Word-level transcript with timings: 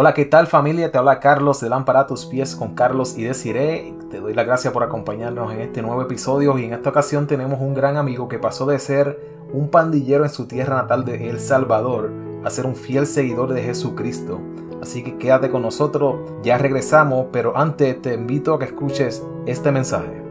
Hola, 0.00 0.14
¿qué 0.14 0.24
tal 0.24 0.46
familia? 0.46 0.92
Te 0.92 0.98
habla 0.98 1.18
Carlos 1.18 1.60
de 1.60 1.68
Lámpara 1.68 1.98
a 1.98 2.06
tus 2.06 2.24
pies 2.24 2.54
con 2.54 2.76
Carlos 2.76 3.18
y 3.18 3.24
Desiree. 3.24 3.96
Te 4.12 4.20
doy 4.20 4.32
las 4.32 4.46
gracias 4.46 4.72
por 4.72 4.84
acompañarnos 4.84 5.52
en 5.52 5.58
este 5.58 5.82
nuevo 5.82 6.00
episodio 6.02 6.56
y 6.56 6.66
en 6.66 6.72
esta 6.72 6.90
ocasión 6.90 7.26
tenemos 7.26 7.60
un 7.60 7.74
gran 7.74 7.96
amigo 7.96 8.28
que 8.28 8.38
pasó 8.38 8.64
de 8.64 8.78
ser 8.78 9.18
un 9.52 9.70
pandillero 9.72 10.22
en 10.22 10.30
su 10.30 10.46
tierra 10.46 10.76
natal 10.76 11.04
de 11.04 11.28
El 11.28 11.40
Salvador 11.40 12.12
a 12.44 12.50
ser 12.50 12.66
un 12.66 12.76
fiel 12.76 13.08
seguidor 13.08 13.52
de 13.52 13.64
Jesucristo. 13.64 14.40
Así 14.80 15.02
que 15.02 15.18
quédate 15.18 15.50
con 15.50 15.62
nosotros, 15.62 16.20
ya 16.44 16.58
regresamos, 16.58 17.26
pero 17.32 17.56
antes 17.56 18.00
te 18.00 18.14
invito 18.14 18.54
a 18.54 18.60
que 18.60 18.66
escuches 18.66 19.26
este 19.46 19.72
mensaje. 19.72 20.27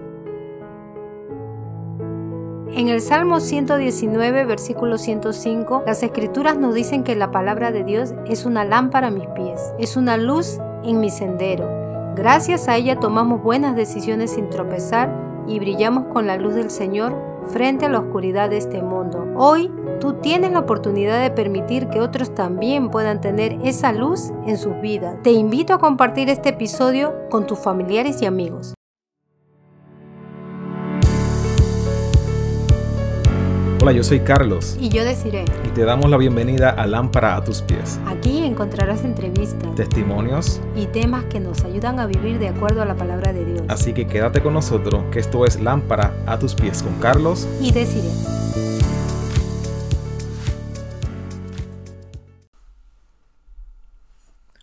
En 2.73 2.89
el 2.89 3.01
Salmo 3.01 3.39
119, 3.39 4.45
versículo 4.45 4.97
105, 4.97 5.83
las 5.85 6.03
escrituras 6.03 6.57
nos 6.57 6.75
dicen 6.75 7.03
que 7.03 7.15
la 7.15 7.31
palabra 7.31 7.71
de 7.71 7.83
Dios 7.83 8.13
es 8.27 8.45
una 8.45 8.65
lámpara 8.65 9.07
a 9.07 9.11
mis 9.11 9.27
pies, 9.27 9.73
es 9.79 9.97
una 9.97 10.17
luz 10.17 10.59
en 10.83 10.99
mi 10.99 11.09
sendero. 11.09 11.67
Gracias 12.15 12.67
a 12.67 12.75
ella 12.75 12.99
tomamos 12.99 13.41
buenas 13.41 13.75
decisiones 13.75 14.31
sin 14.31 14.49
tropezar 14.49 15.09
y 15.47 15.59
brillamos 15.59 16.05
con 16.13 16.27
la 16.27 16.37
luz 16.37 16.55
del 16.55 16.69
Señor 16.69 17.15
frente 17.47 17.85
a 17.85 17.89
la 17.89 17.99
oscuridad 17.99 18.49
de 18.49 18.57
este 18.57 18.81
mundo. 18.81 19.25
Hoy 19.35 19.71
tú 19.99 20.13
tienes 20.13 20.51
la 20.51 20.59
oportunidad 20.59 21.21
de 21.21 21.31
permitir 21.31 21.87
que 21.87 22.01
otros 22.01 22.35
también 22.35 22.89
puedan 22.89 23.21
tener 23.21 23.57
esa 23.63 23.91
luz 23.93 24.31
en 24.45 24.57
sus 24.57 24.79
vidas. 24.81 25.15
Te 25.23 25.31
invito 25.31 25.73
a 25.73 25.79
compartir 25.79 26.29
este 26.29 26.49
episodio 26.49 27.15
con 27.29 27.47
tus 27.47 27.59
familiares 27.59 28.21
y 28.21 28.25
amigos. 28.25 28.76
Hola, 33.87 33.95
yo 33.95 34.03
soy 34.03 34.19
Carlos. 34.19 34.75
Y 34.81 34.89
yo 34.89 35.05
deciré. 35.05 35.45
Y 35.65 35.69
te 35.69 35.85
damos 35.85 36.09
la 36.09 36.17
bienvenida 36.17 36.71
a 36.71 36.85
Lámpara 36.85 37.37
a 37.37 37.43
tus 37.45 37.61
pies. 37.61 38.01
Aquí 38.05 38.43
encontrarás 38.43 39.05
entrevistas, 39.05 39.73
testimonios 39.75 40.59
y 40.75 40.87
temas 40.87 41.23
que 41.23 41.39
nos 41.39 41.63
ayudan 41.63 41.97
a 42.01 42.05
vivir 42.05 42.37
de 42.37 42.49
acuerdo 42.49 42.81
a 42.81 42.85
la 42.85 42.95
palabra 42.95 43.31
de 43.31 43.45
Dios. 43.45 43.61
Así 43.69 43.93
que 43.93 44.05
quédate 44.05 44.41
con 44.41 44.55
nosotros, 44.55 45.05
que 45.09 45.19
esto 45.19 45.45
es 45.45 45.61
Lámpara 45.61 46.13
a 46.25 46.37
tus 46.37 46.53
pies 46.53 46.83
con 46.83 46.95
Carlos 46.95 47.47
y 47.61 47.71
Desiree. 47.71 48.96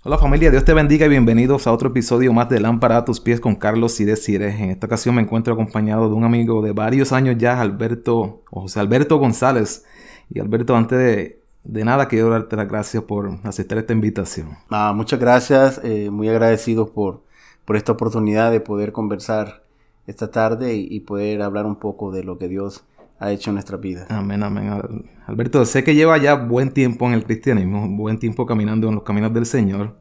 Hola 0.07 0.19
familia, 0.19 0.51
Dios 0.51 0.67
te 0.67 0.75
bendiga 0.75 1.07
y 1.07 1.09
bienvenidos 1.09 1.67
a 1.67 1.73
otro 1.73 1.89
episodio 1.89 2.31
más 2.35 2.51
de 2.51 2.61
Lámpara 2.61 2.99
a 2.99 3.05
tus 3.07 3.21
pies 3.21 3.41
con 3.41 3.55
Carlos 3.55 3.99
y 4.01 4.05
Desire. 4.05 4.51
En 4.51 4.69
esta 4.69 4.87
ocasión 4.87 5.15
me 5.15 5.23
encuentro 5.23 5.55
acompañado 5.55 6.11
de 6.11 6.15
un 6.15 6.25
amigo 6.25 6.61
de 6.61 6.73
varios 6.73 7.11
años 7.15 7.37
ya, 7.39 7.59
Alberto, 7.59 8.43
o 8.51 8.61
José 8.61 8.81
Alberto 8.81 9.17
González. 9.17 9.87
Y 10.29 10.41
Alberto, 10.41 10.77
antes 10.77 10.99
de, 11.65 11.85
nada 11.87 12.07
quiero 12.07 12.29
darte 12.29 12.55
las 12.55 12.69
gracias 12.69 13.03
por 13.05 13.39
aceptar 13.45 13.79
esta 13.79 13.95
invitación. 13.95 14.59
Ah, 14.69 14.93
muchas 14.95 15.19
gracias, 15.19 15.81
eh, 15.83 16.11
muy 16.11 16.29
agradecido 16.29 16.93
por, 16.93 17.23
por 17.65 17.77
esta 17.77 17.93
oportunidad 17.93 18.51
de 18.51 18.61
poder 18.61 18.93
conversar 18.93 19.63
esta 20.07 20.31
tarde 20.31 20.75
y, 20.75 20.87
y 20.91 21.01
poder 21.01 21.41
hablar 21.41 21.65
un 21.65 21.77
poco 21.77 22.13
de 22.13 22.25
lo 22.25 22.37
que 22.37 22.49
Dios 22.49 22.85
ha 23.19 23.31
hecho 23.31 23.51
en 23.51 23.55
nuestra 23.55 23.77
vida. 23.77 24.07
Amén, 24.09 24.43
amén. 24.43 24.71
Alberto, 25.27 25.65
sé 25.65 25.85
que 25.85 25.95
lleva 25.95 26.19
ya 26.19 26.35
buen 26.35 26.73
tiempo 26.73 27.07
en 27.07 27.15
el 27.15 27.25
cristianismo, 27.25 27.89
buen 27.89 28.19
tiempo 28.19 28.47
caminando 28.47 28.89
en 28.89 28.97
los 28.97 29.05
caminos 29.05 29.33
del 29.33 29.47
Señor 29.47 29.97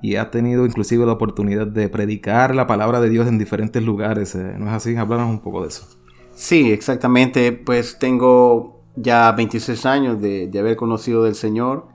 y 0.00 0.16
ha 0.16 0.30
tenido 0.30 0.66
inclusive 0.66 1.06
la 1.06 1.12
oportunidad 1.12 1.66
de 1.66 1.88
predicar 1.88 2.54
la 2.54 2.66
palabra 2.66 3.00
de 3.00 3.10
Dios 3.10 3.26
en 3.28 3.38
diferentes 3.38 3.82
lugares. 3.82 4.34
Eh, 4.34 4.54
¿No 4.58 4.66
es 4.66 4.72
así? 4.72 4.96
Háblanos 4.96 5.30
un 5.30 5.40
poco 5.40 5.62
de 5.62 5.68
eso. 5.68 5.86
Sí, 6.34 6.70
exactamente. 6.70 7.52
Pues 7.52 7.98
tengo 7.98 8.82
ya 8.94 9.32
26 9.32 9.86
años 9.86 10.20
de, 10.20 10.50
haber 10.58 10.76
conocido 10.76 11.24
del 11.24 11.34
Señor, 11.34 11.88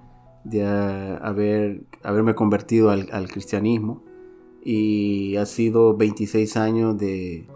de 0.43 0.65
haber, 0.65 1.83
haberme 2.03 2.33
convertido 2.33 2.89
al, 2.89 3.09
al 3.11 3.29
cristianismo 3.29 4.03
y 4.63 5.35
ha 5.37 5.45
sido 5.45 5.95
26 5.95 6.57
años 6.57 6.97
de 6.97 7.47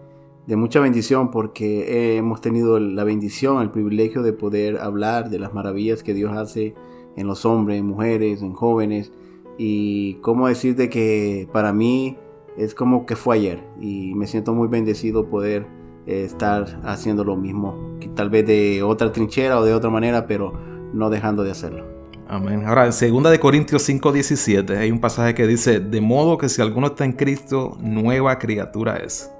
de 0.47 0.55
mucha 0.55 0.79
bendición 0.79 1.31
porque 1.31 2.17
hemos 2.17 2.41
tenido 2.41 2.79
la 2.79 3.03
bendición, 3.03 3.61
el 3.61 3.71
privilegio 3.71 4.21
de 4.21 4.33
poder 4.33 4.79
hablar 4.79 5.29
de 5.29 5.39
las 5.39 5.53
maravillas 5.53 6.03
que 6.03 6.13
Dios 6.13 6.35
hace 6.37 6.75
en 7.15 7.27
los 7.27 7.45
hombres, 7.45 7.79
en 7.79 7.87
mujeres, 7.87 8.41
en 8.41 8.53
jóvenes. 8.53 9.11
Y 9.57 10.15
cómo 10.15 10.47
decirte 10.47 10.89
que 10.89 11.47
para 11.51 11.73
mí 11.73 12.17
es 12.57 12.75
como 12.75 13.05
que 13.05 13.15
fue 13.15 13.37
ayer 13.37 13.63
y 13.79 14.13
me 14.15 14.27
siento 14.27 14.53
muy 14.53 14.67
bendecido 14.67 15.29
poder 15.29 15.65
eh, 16.05 16.23
estar 16.25 16.81
haciendo 16.83 17.23
lo 17.23 17.35
mismo, 17.35 17.97
tal 18.15 18.29
vez 18.29 18.45
de 18.45 18.83
otra 18.83 19.11
trinchera 19.11 19.59
o 19.59 19.65
de 19.65 19.73
otra 19.73 19.89
manera, 19.89 20.27
pero 20.27 20.53
no 20.93 21.09
dejando 21.09 21.43
de 21.43 21.51
hacerlo. 21.51 21.85
Amén. 22.27 22.63
Ahora, 22.65 22.85
en 22.85 22.91
2 22.91 23.31
de 23.31 23.39
Corintios 23.39 23.87
5:17 23.87 24.77
hay 24.77 24.91
un 24.91 24.99
pasaje 24.99 25.33
que 25.33 25.47
dice, 25.47 25.79
de 25.79 26.01
modo 26.01 26.37
que 26.37 26.49
si 26.49 26.61
alguno 26.61 26.87
está 26.87 27.05
en 27.05 27.13
Cristo, 27.13 27.77
nueva 27.81 28.39
criatura 28.39 28.97
es 28.97 29.31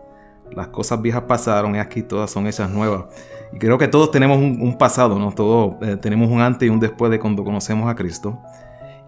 las 0.51 0.67
cosas 0.67 1.01
viejas 1.01 1.23
pasaron 1.23 1.75
y 1.75 1.79
aquí 1.79 2.03
todas 2.03 2.31
son 2.31 2.47
esas 2.47 2.69
nuevas. 2.69 3.05
Y 3.53 3.57
creo 3.57 3.77
que 3.77 3.87
todos 3.87 4.11
tenemos 4.11 4.37
un, 4.37 4.77
pasado, 4.77 5.17
¿no? 5.17 5.31
Todos 5.31 5.75
eh, 5.81 5.97
tenemos 5.97 6.29
un 6.29 6.41
antes 6.41 6.67
y 6.67 6.69
un 6.69 6.79
después 6.79 7.11
de 7.11 7.19
cuando 7.19 7.43
conocemos 7.43 7.89
a 7.89 7.95
Cristo. 7.95 8.39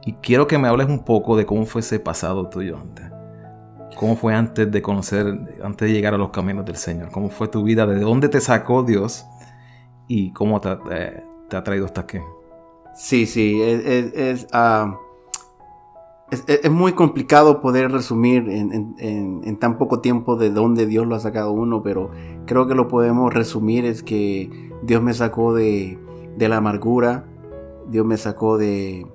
Y 0.05 0.13
quiero 0.13 0.47
que 0.47 0.57
me 0.57 0.67
hables 0.67 0.87
un 0.87 1.03
poco 1.03 1.35
de 1.35 1.45
cómo 1.45 1.65
fue 1.65 1.81
ese 1.81 1.99
pasado 1.99 2.47
tuyo 2.47 2.77
antes. 2.77 3.05
¿Cómo 3.97 4.15
fue 4.15 4.33
antes 4.33 4.71
de 4.71 4.81
conocer, 4.81 5.25
antes 5.63 5.87
de 5.87 5.93
llegar 5.93 6.13
a 6.13 6.17
los 6.17 6.29
caminos 6.29 6.65
del 6.65 6.77
Señor? 6.77 7.09
¿Cómo 7.11 7.29
fue 7.29 7.47
tu 7.47 7.63
vida? 7.63 7.85
¿De 7.85 7.99
dónde 7.99 8.29
te 8.29 8.39
sacó 8.39 8.83
Dios? 8.83 9.25
¿Y 10.07 10.31
cómo 10.33 10.61
te, 10.61 10.77
eh, 10.91 11.23
ha 11.51 11.63
traído 11.63 11.85
hasta 11.85 12.01
aquí? 12.01 12.19
Sí, 12.95 13.25
sí, 13.25 13.61
es, 13.61 14.47
ah, 14.53 14.93
es, 14.93 15.06
muy 16.71 16.93
complicado 16.93 17.61
poder 17.61 17.91
resumir 17.91 18.49
en, 18.49 19.57
tan 19.59 19.77
poco 19.77 20.01
tiempo 20.01 20.35
de 20.35 20.49
dónde 20.49 20.85
Dios 20.85 21.07
lo 21.07 21.15
ha 21.15 21.19
sacado 21.19 21.51
uno, 21.51 21.81
pero 21.81 22.11
creo 22.45 22.67
que 22.67 22.75
lo 22.75 22.87
podemos 22.87 23.33
resumir 23.33 23.85
es 23.85 24.03
que 24.03 24.71
Dios 24.83 25.01
me 25.01 25.13
sacó 25.13 25.53
de, 25.53 25.97
la 26.37 26.57
amargura, 26.57 27.25
Dios 27.89 28.05
me 28.05 28.17
sacó 28.17 28.57
de, 28.57 29.07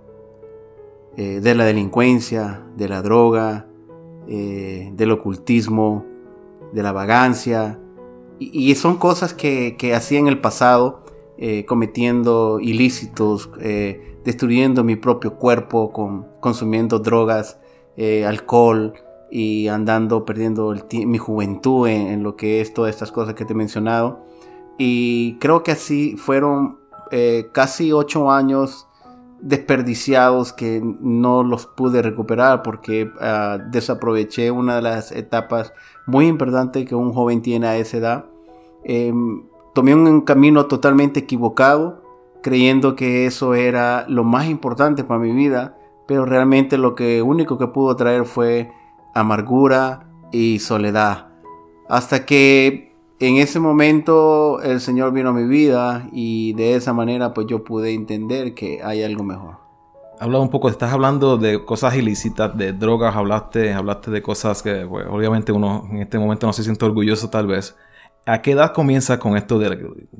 eh, 1.16 1.40
de 1.40 1.54
la 1.54 1.64
delincuencia, 1.64 2.64
de 2.76 2.88
la 2.88 3.02
droga, 3.02 3.66
eh, 4.26 4.90
del 4.94 5.12
ocultismo, 5.12 6.06
de 6.72 6.82
la 6.82 6.92
vagancia, 6.92 7.78
y, 8.38 8.74
son 8.74 8.96
cosas 8.96 9.34
que, 9.34 9.76
que 9.76 9.94
hacía 9.94 10.18
en 10.18 10.26
el 10.26 10.40
pasado, 10.40 11.01
eh, 11.44 11.64
cometiendo 11.66 12.60
ilícitos, 12.60 13.50
destruyendo 14.24 14.84
mi 14.84 14.96
propio 14.96 15.34
cuerpo, 15.34 15.92
con, 15.92 16.26
consumiendo 16.40 16.98
drogas, 16.98 17.58
eh, 17.96 18.24
alcohol 18.24 18.94
y 19.30 19.68
andando 19.68 20.24
perdiendo 20.24 20.74
mi 20.92 21.18
juventud 21.18 21.88
en, 21.88 22.22
lo 22.22 22.36
que 22.36 22.60
es 22.60 22.72
todas 22.72 22.90
estas 22.90 23.12
cosas 23.12 23.34
que 23.34 23.44
te 23.44 23.52
he 23.52 23.56
mencionado. 23.56 24.24
Y 24.78 25.36
creo 25.38 25.62
que 25.62 25.72
así 25.72 26.16
fueron 26.16 26.78
eh, 27.10 27.48
casi 27.52 27.92
ocho 27.92 28.30
años 28.30 28.86
desperdiciados 29.40 30.52
que 30.52 30.80
no 31.00 31.42
los 31.42 31.66
pude 31.66 32.00
recuperar 32.00 32.62
porque 32.62 33.10
ah, 33.20 33.58
desaproveché 33.70 34.50
una 34.50 34.76
de 34.76 34.82
las 34.82 35.10
etapas 35.10 35.72
muy 36.06 36.28
importantes 36.28 36.86
que 36.86 36.94
un 36.94 37.12
joven 37.12 37.42
tiene 37.42 37.66
a 37.66 37.76
esa 37.76 37.96
edad. 37.96 38.24
Em, 38.84 39.44
tomé 39.72 39.94
un 39.94 40.20
camino 40.22 40.66
totalmente 40.66 41.20
equivocado 41.20 42.02
creyendo 42.42 42.94
que 42.96 43.24
eso 43.24 43.54
era 43.54 44.04
lo 44.08 44.24
más 44.24 44.48
importante 44.48 45.04
para 45.04 45.20
mi 45.20 45.32
vida, 45.32 45.78
pero 46.06 46.26
realmente 46.26 46.76
lo 46.76 46.94
único 47.24 47.56
que 47.56 47.68
pudo 47.68 47.96
traer 47.96 48.26
fue 48.26 48.70
amargura 49.14 50.08
y 50.32 50.58
soledad. 50.58 51.28
Hasta 51.88 52.26
que 52.26 52.94
en 53.20 53.36
ese 53.36 53.60
momento 53.60 54.60
el 54.62 54.80
Señor 54.80 55.12
vino 55.12 55.30
a 55.30 55.32
mi 55.32 55.44
vida 55.44 56.08
y 56.12 56.52
de 56.54 56.74
esa 56.74 56.92
manera 56.92 57.32
pues 57.32 57.46
yo 57.46 57.62
pude 57.64 57.94
entender 57.94 58.54
que 58.54 58.82
hay 58.82 59.02
algo 59.02 59.22
mejor. 59.22 59.62
Habla 60.18 60.38
un 60.38 60.50
poco, 60.50 60.68
estás 60.68 60.92
hablando 60.92 61.36
de 61.36 61.64
cosas 61.64 61.96
ilícitas, 61.96 62.56
de 62.56 62.72
drogas, 62.72 63.16
hablaste, 63.16 63.72
hablaste 63.72 64.10
de 64.10 64.22
cosas 64.22 64.62
que 64.62 64.86
pues, 64.88 65.06
obviamente 65.10 65.50
uno 65.50 65.84
en 65.90 65.98
este 65.98 66.18
momento 66.18 66.46
no 66.46 66.52
se 66.52 66.62
siente 66.62 66.84
orgulloso 66.84 67.28
tal 67.28 67.46
vez. 67.46 67.76
¿A 68.24 68.40
qué 68.40 68.52
edad 68.52 68.72
comienza 68.72 69.18
con 69.18 69.36
esto 69.36 69.58
de 69.58 69.76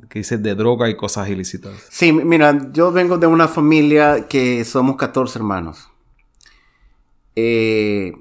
que 0.09 0.19
dices 0.19 0.43
de 0.43 0.55
droga 0.55 0.89
y 0.89 0.97
cosas 0.97 1.29
ilícitas? 1.29 1.71
Sí, 1.89 2.11
mira, 2.11 2.69
yo 2.73 2.91
vengo 2.91 3.17
de 3.17 3.27
una 3.27 3.47
familia 3.47 4.27
que 4.27 4.65
somos 4.65 4.97
14 4.97 5.39
hermanos. 5.39 5.89
Eh, 7.35 8.13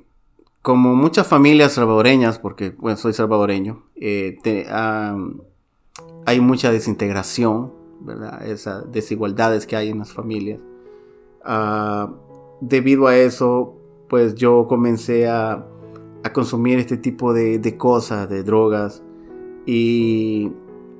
como 0.62 0.94
muchas 0.94 1.26
familias 1.26 1.72
salvadoreñas, 1.72 2.38
porque 2.38 2.70
bueno, 2.70 2.96
soy 2.96 3.12
salvadoreño, 3.12 3.82
eh, 3.96 4.38
hay 6.26 6.40
mucha 6.40 6.70
desintegración, 6.70 7.72
¿verdad? 8.00 8.46
Esas 8.46 8.90
desigualdades 8.92 9.66
que 9.66 9.74
hay 9.74 9.88
en 9.88 9.98
las 9.98 10.12
familias. 10.12 10.60
Ah, 11.44 12.08
debido 12.60 13.08
a 13.08 13.16
eso, 13.16 13.76
pues 14.08 14.36
yo 14.36 14.66
comencé 14.68 15.28
a, 15.28 15.66
consumir 16.32 16.78
este 16.78 16.96
tipo 16.96 17.34
de, 17.34 17.58
de 17.58 17.76
cosas, 17.76 18.28
de 18.28 18.44
drogas 18.44 19.02
y 19.66 20.50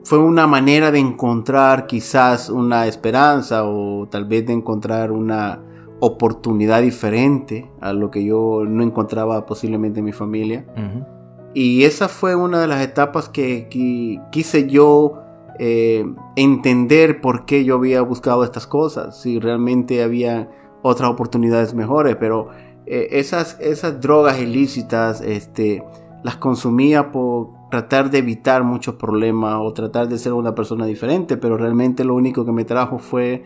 fue 0.05 0.19
una 0.19 0.47
manera 0.47 0.91
de 0.91 0.99
encontrar 0.99 1.87
quizás 1.87 2.49
una 2.49 2.87
esperanza 2.87 3.65
o 3.65 4.09
tal 4.09 4.25
vez 4.25 4.47
de 4.47 4.53
encontrar 4.53 5.13
una, 5.13 5.61
oportunidad 6.05 6.83
diferente 6.83 7.71
a 7.81 7.93
lo 7.93 8.11
que 8.11 8.25
yo 8.25 8.65
no 8.67 8.83
encontraba 8.83 9.47
posiblemente 9.47 10.01
en 10.01 10.05
mi 10.05 10.11
familia. 10.11 10.67
Y 11.55 11.85
esa 11.85 12.09
fue 12.09 12.35
una 12.35 12.61
de 12.61 12.67
las 12.67 12.83
etapas 12.83 13.29
que, 13.29 13.69
quise 14.33 14.67
yo 14.67 15.21
eh, 15.61 16.05
entender 16.35 17.21
por 17.21 17.45
qué 17.45 17.65
yo 17.65 17.77
había 17.77 18.03
buscado 18.03 18.43
estas 18.43 18.67
cosas, 18.67 19.21
si 19.21 19.39
realmente 19.39 20.03
había 20.03 20.51
otras 20.83 21.09
oportunidades 21.09 21.73
mejores, 21.73 22.17
pero 22.17 22.49
eh, 22.85 23.07
esas, 23.13 23.57
esas 23.61 24.01
drogas 24.01 24.41
ilícitas 24.41 25.21
este, 25.21 25.85
las 26.25 26.35
consumía 26.35 27.13
por 27.13 27.51
tratar 27.73 28.11
de 28.11 28.19
evitar 28.19 28.65
muchos 28.65 28.97
problemas 28.97 29.57
o 29.59 29.73
tratar 29.73 30.07
de 30.07 30.19
ser 30.19 30.35
una 30.35 30.55
persona 30.55 30.85
diferente, 30.85 31.39
pero 31.39 31.57
realmente 31.57 32.05
lo 32.05 32.15
único 32.15 32.45
que 32.45 32.53
me 32.53 32.67
trajo 32.67 32.99
fue 32.99 33.45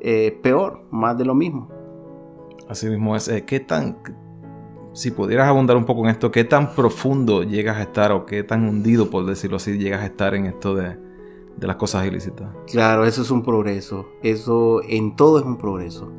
eh, 0.00 0.36
peor, 0.42 0.82
más 0.90 1.16
de 1.16 1.24
lo 1.24 1.36
mismo. 1.36 1.68
Así 2.68 2.88
mismo 2.88 3.14
es. 3.14 3.28
Eh, 3.28 3.44
¿Qué 3.44 3.60
tan, 3.60 3.98
si 4.94 5.12
pudieras 5.12 5.46
abundar 5.46 5.76
un 5.76 5.84
poco 5.84 6.02
en 6.02 6.10
esto, 6.10 6.32
qué 6.32 6.42
tan 6.42 6.74
profundo 6.74 7.44
llegas 7.44 7.76
a 7.76 7.82
estar 7.82 8.10
o 8.10 8.26
qué 8.26 8.42
tan 8.42 8.68
hundido, 8.68 9.10
por 9.10 9.24
decirlo 9.26 9.58
así, 9.58 9.78
llegas 9.78 10.02
a 10.02 10.06
estar 10.06 10.34
en 10.34 10.46
esto 10.46 10.74
de, 10.74 10.98
las 11.60 11.76
cosas 11.76 12.04
ilícitas? 12.04 12.48
Claro, 12.66 13.04
eso 13.04 13.22
es 13.22 13.30
un 13.30 13.44
progreso. 13.44 14.08
Eso 14.24 14.80
en 14.88 15.14
todo 15.14 15.38
es 15.38 15.44
un 15.44 15.56
progreso. 15.56 16.10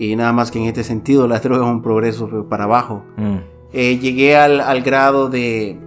Y 0.00 0.16
nada 0.16 0.32
más 0.32 0.50
que 0.50 0.58
en 0.58 0.64
este 0.64 0.82
sentido, 0.82 1.28
la 1.28 1.38
droga 1.40 1.64
es 1.64 1.70
un 1.70 1.82
progreso 1.82 2.48
para 2.48 2.64
abajo. 2.64 3.04
Mm. 3.16 3.36
Eh, 3.72 3.98
llegué 3.98 4.36
al, 4.36 4.82
grado 4.82 5.28
de, 5.28 5.78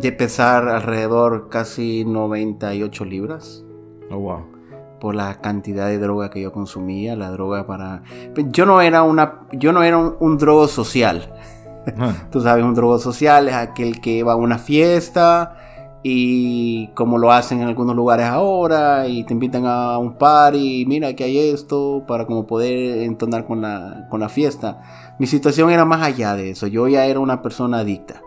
de 0.00 0.12
pesar 0.12 0.68
alrededor 0.68 1.48
casi 1.48 2.04
98 2.04 3.04
libras. 3.04 3.64
Oh, 4.10 4.18
wow 4.18 4.58
por 4.98 5.14
la 5.14 5.36
cantidad 5.36 5.86
de 5.88 5.98
droga 5.98 6.30
que 6.30 6.40
yo 6.40 6.52
consumía, 6.52 7.16
la 7.16 7.30
droga 7.30 7.66
para... 7.66 8.02
Yo 8.50 8.66
no 8.66 8.80
era, 8.80 9.02
una, 9.02 9.40
yo 9.52 9.72
no 9.72 9.82
era 9.82 9.98
un, 9.98 10.38
drogo 10.38 10.68
social. 10.68 11.32
Ah. 11.98 12.14
Tú 12.30 12.40
sabes, 12.40 12.64
un 12.64 12.74
drogo 12.74 12.98
social 12.98 13.48
es 13.48 13.54
aquel 13.54 14.00
que 14.00 14.22
va 14.22 14.32
a 14.32 14.36
una 14.36 14.58
fiesta 14.58 15.56
y 16.02 16.88
como 16.94 17.18
lo 17.18 17.32
hacen 17.32 17.60
en 17.60 17.68
algunos 17.68 17.96
lugares 17.96 18.26
ahora 18.26 19.08
y 19.08 19.24
te 19.24 19.32
invitan 19.32 19.66
a 19.66 19.98
un 19.98 20.16
par 20.16 20.54
y 20.54 20.86
mira 20.86 21.14
que 21.14 21.24
hay 21.24 21.38
esto 21.38 22.04
para 22.06 22.24
como 22.24 22.46
poder 22.46 23.02
entonar 23.02 23.46
con 23.46 23.62
la, 23.62 24.06
con 24.10 24.20
la 24.20 24.28
fiesta. 24.28 24.80
Mi 25.18 25.26
situación 25.26 25.70
era 25.70 25.84
más 25.84 26.02
allá 26.02 26.36
de 26.36 26.50
eso, 26.50 26.66
yo 26.66 26.86
ya 26.88 27.06
era 27.06 27.20
una 27.20 27.42
persona 27.42 27.80
adicta. 27.80 28.22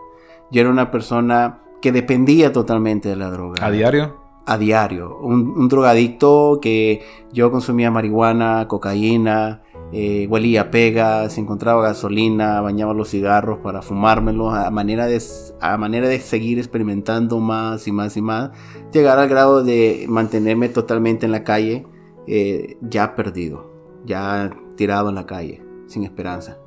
Yo 0.50 0.60
era 0.60 0.68
una 0.68 0.90
persona 0.90 1.61
que 1.82 1.92
dependía 1.92 2.52
totalmente 2.52 3.10
de 3.10 3.16
la 3.16 3.30
droga. 3.30 3.64
¿A 3.64 3.70
diario? 3.70 4.22
a 4.46 4.58
diario. 4.58 5.18
Un, 5.18 5.68
drogadicto 5.68 6.58
que 6.60 7.02
yo 7.32 7.50
consumía 7.50 7.90
marihuana, 7.90 8.66
cocaína, 8.68 9.62
eh, 9.92 10.26
huelía 10.28 10.70
pega, 10.70 11.28
se 11.28 11.40
encontraba 11.40 11.82
gasolina, 11.82 12.60
bañaba 12.60 12.94
los 12.94 13.10
cigarros 13.10 13.58
para 13.60 13.82
fumármelos 13.82 14.54
a 14.54 14.70
manera, 14.70 15.06
de, 15.06 15.22
a 15.60 15.76
manera 15.76 16.08
de 16.08 16.18
seguir 16.20 16.58
experimentando 16.58 17.38
más 17.38 17.86
y 17.86 17.92
más 17.92 18.16
y 18.16 18.22
más, 18.22 18.50
llegar 18.92 19.18
al 19.18 19.28
grado 19.28 19.62
de 19.62 20.06
mantenerme 20.08 20.68
totalmente 20.68 21.26
en 21.26 21.32
la 21.32 21.44
calle, 21.44 21.86
eh, 22.26 22.76
ya 22.80 23.14
perdido, 23.14 23.70
ya 24.04 24.50
tirado 24.76 25.10
en 25.10 25.14
la 25.14 25.26
calle, 25.26 25.62
sin 25.86 26.04
esperanza. 26.04 26.58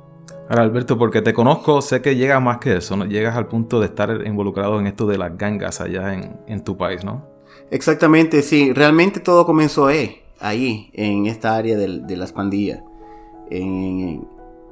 Ahora, 0.48 0.62
Alberto, 0.62 0.96
porque 0.96 1.22
te 1.22 1.34
conozco, 1.34 1.82
sé 1.82 2.02
que 2.02 2.14
llegas 2.14 2.40
más 2.40 2.58
que 2.58 2.76
eso, 2.76 2.96
¿no? 2.96 3.04
Llegas 3.04 3.36
al 3.36 3.48
punto 3.48 3.80
de 3.80 3.86
estar 3.86 4.26
involucrado 4.26 4.78
en 4.78 4.86
esto 4.86 5.06
de 5.06 5.18
las 5.18 5.36
gangas 5.36 5.80
allá 5.80 6.14
en, 6.14 6.40
en 6.46 6.62
tu 6.62 6.76
país, 6.76 7.04
¿no? 7.04 7.36
Exactamente, 7.70 8.42
sí. 8.42 8.72
Realmente 8.72 9.20
todo 9.20 9.44
comenzó 9.44 9.86
ahí, 9.86 10.22
ahí, 10.40 10.90
en 10.94 11.26
esta 11.26 11.56
área 11.56 11.76
de, 11.76 12.16
las 12.16 12.32
pandillas. 12.32 12.82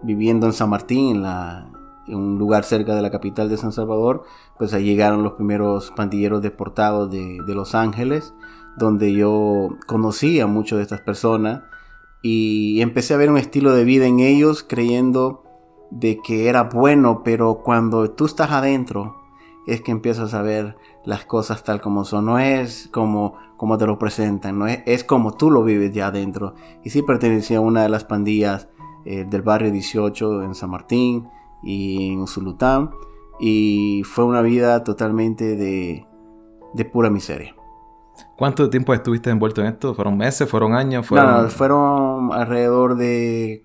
viviendo 0.02 0.46
en 0.46 0.52
San 0.52 0.70
Martín, 0.70 1.24
en, 2.06 2.14
un 2.14 2.38
lugar 2.38 2.64
cerca 2.64 2.94
de 2.94 3.02
la 3.02 3.10
capital 3.10 3.48
de 3.48 3.56
San 3.56 3.72
Salvador, 3.72 4.24
pues 4.58 4.74
ahí 4.74 4.84
llegaron 4.84 5.22
los 5.22 5.32
primeros 5.32 5.90
pandilleros 5.96 6.42
deportados 6.42 7.10
de, 7.10 7.54
Los 7.54 7.74
Ángeles, 7.74 8.34
donde 8.76 9.12
yo 9.12 9.70
conocí 9.86 10.40
a 10.40 10.46
muchas 10.46 10.78
de 10.78 10.82
estas 10.82 11.00
personas 11.00 11.62
y 12.22 12.80
empecé 12.80 13.14
a 13.14 13.18
ver 13.18 13.30
un 13.30 13.38
estilo 13.38 13.74
de 13.74 13.84
vida 13.84 14.06
en 14.06 14.20
ellos 14.20 14.62
creyendo 14.62 15.43
de 15.94 16.18
que 16.18 16.48
era 16.48 16.64
bueno, 16.64 17.22
pero 17.24 17.60
cuando 17.62 18.10
tú 18.10 18.26
estás 18.26 18.50
adentro 18.50 19.16
es 19.66 19.80
que 19.80 19.92
empiezas 19.92 20.34
a 20.34 20.42
ver 20.42 20.76
las 21.04 21.24
cosas 21.24 21.62
tal 21.62 21.80
como 21.80 22.04
son. 22.04 22.26
No 22.26 22.38
es 22.38 22.88
como, 22.92 23.34
como 23.56 23.78
te 23.78 23.86
lo 23.86 23.98
presentan, 23.98 24.58
no 24.58 24.66
es, 24.66 24.80
es 24.86 25.04
como 25.04 25.36
tú 25.36 25.50
lo 25.50 25.62
vives 25.62 25.92
ya 25.92 26.08
adentro. 26.08 26.54
Y 26.82 26.90
sí 26.90 27.02
pertenecía 27.02 27.58
a 27.58 27.60
una 27.60 27.84
de 27.84 27.88
las 27.88 28.04
pandillas 28.04 28.68
eh, 29.04 29.24
del 29.28 29.42
barrio 29.42 29.70
18 29.70 30.42
en 30.42 30.54
San 30.56 30.70
Martín 30.70 31.28
y 31.62 32.12
en 32.12 32.20
Usulután. 32.20 32.90
Y 33.38 34.02
fue 34.04 34.24
una 34.24 34.42
vida 34.42 34.82
totalmente 34.82 35.56
de, 35.56 36.06
de 36.72 36.84
pura 36.84 37.08
miseria. 37.08 37.54
¿Cuánto 38.36 38.68
tiempo 38.68 38.92
estuviste 38.94 39.30
envuelto 39.30 39.60
en 39.60 39.68
esto? 39.68 39.94
¿Fueron 39.94 40.16
meses? 40.16 40.48
¿Fueron 40.48 40.74
años? 40.74 41.06
¿Fueron... 41.06 41.44
No, 41.44 41.48
fueron 41.48 42.32
alrededor 42.32 42.96
de 42.96 43.64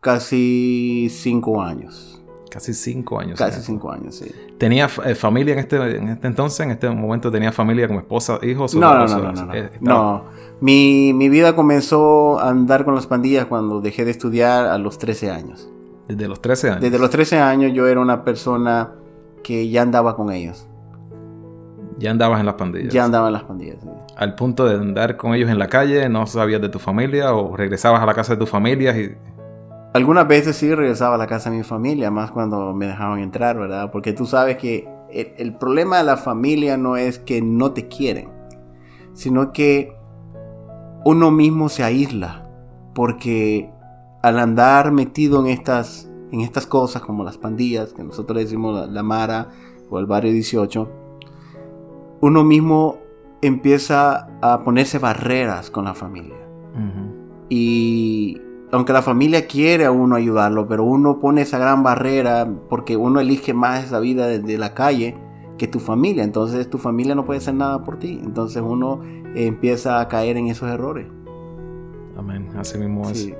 casi 0.00 1.08
cinco 1.10 1.62
años. 1.62 2.22
Casi 2.50 2.72
cinco 2.72 3.20
años. 3.20 3.38
Casi 3.38 3.60
cinco 3.60 3.90
años, 3.90 4.14
sí. 4.14 4.32
¿Tenía 4.58 4.88
eh, 5.04 5.14
familia 5.14 5.52
en 5.52 5.58
este, 5.58 5.76
en 5.76 6.08
este 6.08 6.26
entonces? 6.26 6.60
¿En 6.60 6.70
este 6.70 6.88
momento 6.88 7.30
tenía 7.30 7.52
familia 7.52 7.86
como 7.86 8.00
esposa, 8.00 8.38
hijos? 8.42 8.74
No, 8.74 8.94
no, 8.94 9.06
no, 9.06 9.32
no, 9.32 9.46
no, 9.46 9.54
eh, 9.54 9.70
no. 9.80 10.24
Mi, 10.60 11.12
mi, 11.12 11.28
vida 11.28 11.54
comenzó 11.54 12.38
a 12.40 12.48
andar 12.48 12.86
con 12.86 12.94
las 12.94 13.06
pandillas 13.06 13.44
cuando 13.46 13.82
dejé 13.82 14.06
de 14.06 14.10
estudiar 14.10 14.66
a 14.66 14.78
los 14.78 14.98
13 14.98 15.30
años. 15.30 15.68
¿Desde 16.08 16.28
los 16.28 16.40
13 16.40 16.70
años? 16.70 16.80
Desde 16.80 16.98
los 16.98 17.10
13 17.10 17.38
años 17.38 17.72
yo 17.74 17.86
era 17.86 18.00
una 18.00 18.24
persona 18.24 18.92
que 19.42 19.68
ya 19.68 19.82
andaba 19.82 20.16
con 20.16 20.32
ellos. 20.32 20.66
¿Ya 21.98 22.10
andabas 22.10 22.40
en 22.40 22.46
las 22.46 22.54
pandillas? 22.54 22.92
Ya 22.92 23.04
andaba 23.04 23.26
en 23.26 23.34
las 23.34 23.44
pandillas, 23.44 23.78
sí. 23.82 23.88
Al 24.16 24.34
punto 24.34 24.64
de 24.64 24.76
andar 24.76 25.18
con 25.18 25.34
ellos 25.34 25.50
en 25.50 25.58
la 25.58 25.68
calle, 25.68 26.08
¿no 26.08 26.26
sabías 26.26 26.62
de 26.62 26.70
tu 26.70 26.78
familia 26.78 27.34
o 27.34 27.54
regresabas 27.54 28.02
a 28.02 28.06
la 28.06 28.14
casa 28.14 28.34
de 28.34 28.38
tu 28.38 28.46
familia 28.46 28.96
y 28.98 29.14
algunas 29.96 30.28
veces 30.28 30.56
sí 30.56 30.74
regresaba 30.74 31.14
a 31.14 31.18
la 31.18 31.26
casa 31.26 31.50
de 31.50 31.56
mi 31.56 31.62
familia, 31.62 32.10
más 32.10 32.30
cuando 32.30 32.72
me 32.74 32.86
dejaban 32.86 33.20
entrar, 33.20 33.58
¿verdad? 33.58 33.90
Porque 33.90 34.12
tú 34.12 34.26
sabes 34.26 34.56
que 34.56 34.88
el, 35.10 35.54
problema 35.54 35.98
de 35.98 36.04
la 36.04 36.16
familia 36.16 36.76
no 36.76 36.96
es 36.96 37.18
que 37.18 37.40
no 37.40 37.72
te 37.72 37.88
quieren, 37.88 38.28
sino 39.14 39.52
que 39.52 39.96
uno 41.04 41.30
mismo 41.30 41.68
se 41.68 41.82
aísla. 41.82 42.48
Porque 42.94 43.70
al 44.22 44.38
andar 44.38 44.92
metido 44.92 45.40
en 45.40 45.46
estas, 45.46 46.10
en 46.30 46.40
estas 46.40 46.66
cosas 46.66 47.02
como 47.02 47.24
las 47.24 47.38
pandillas, 47.38 47.92
que 47.92 48.02
nosotros 48.02 48.38
decimos 48.38 48.88
la, 48.90 49.02
Mara 49.02 49.48
o 49.90 49.98
el 49.98 50.06
barrio 50.06 50.32
18, 50.32 50.90
uno 52.20 52.44
mismo 52.44 52.98
empieza 53.42 54.28
a 54.40 54.62
ponerse 54.64 54.98
barreras 54.98 55.70
con 55.70 55.84
la 55.84 55.94
familia. 55.94 56.36
Y 57.48 58.40
aunque 58.72 58.92
la 58.92 59.02
familia 59.02 59.46
quiere 59.46 59.84
a 59.84 59.90
uno 59.90 60.16
ayudarlo, 60.16 60.66
pero 60.66 60.84
uno 60.84 61.20
pone 61.20 61.42
esa 61.42 61.58
gran 61.58 61.82
barrera 61.82 62.48
porque 62.68 62.96
uno 62.96 63.20
elige 63.20 63.54
más 63.54 63.84
esa 63.84 64.00
vida 64.00 64.26
desde 64.26 64.58
la 64.58 64.74
calle 64.74 65.16
que 65.58 65.68
tu 65.68 65.78
familia. 65.78 66.24
Entonces 66.24 66.68
tu 66.68 66.78
familia 66.78 67.14
no 67.14 67.24
puede 67.24 67.38
hacer 67.38 67.54
nada 67.54 67.82
por 67.84 67.98
ti. 67.98 68.20
Entonces 68.22 68.62
uno 68.64 69.00
empieza 69.34 70.00
a 70.00 70.08
caer 70.08 70.36
en 70.36 70.48
esos 70.48 70.68
errores. 70.68 71.06
Amén, 72.16 72.48
así 72.56 72.78
mismo 72.78 73.08
es. 73.08 73.32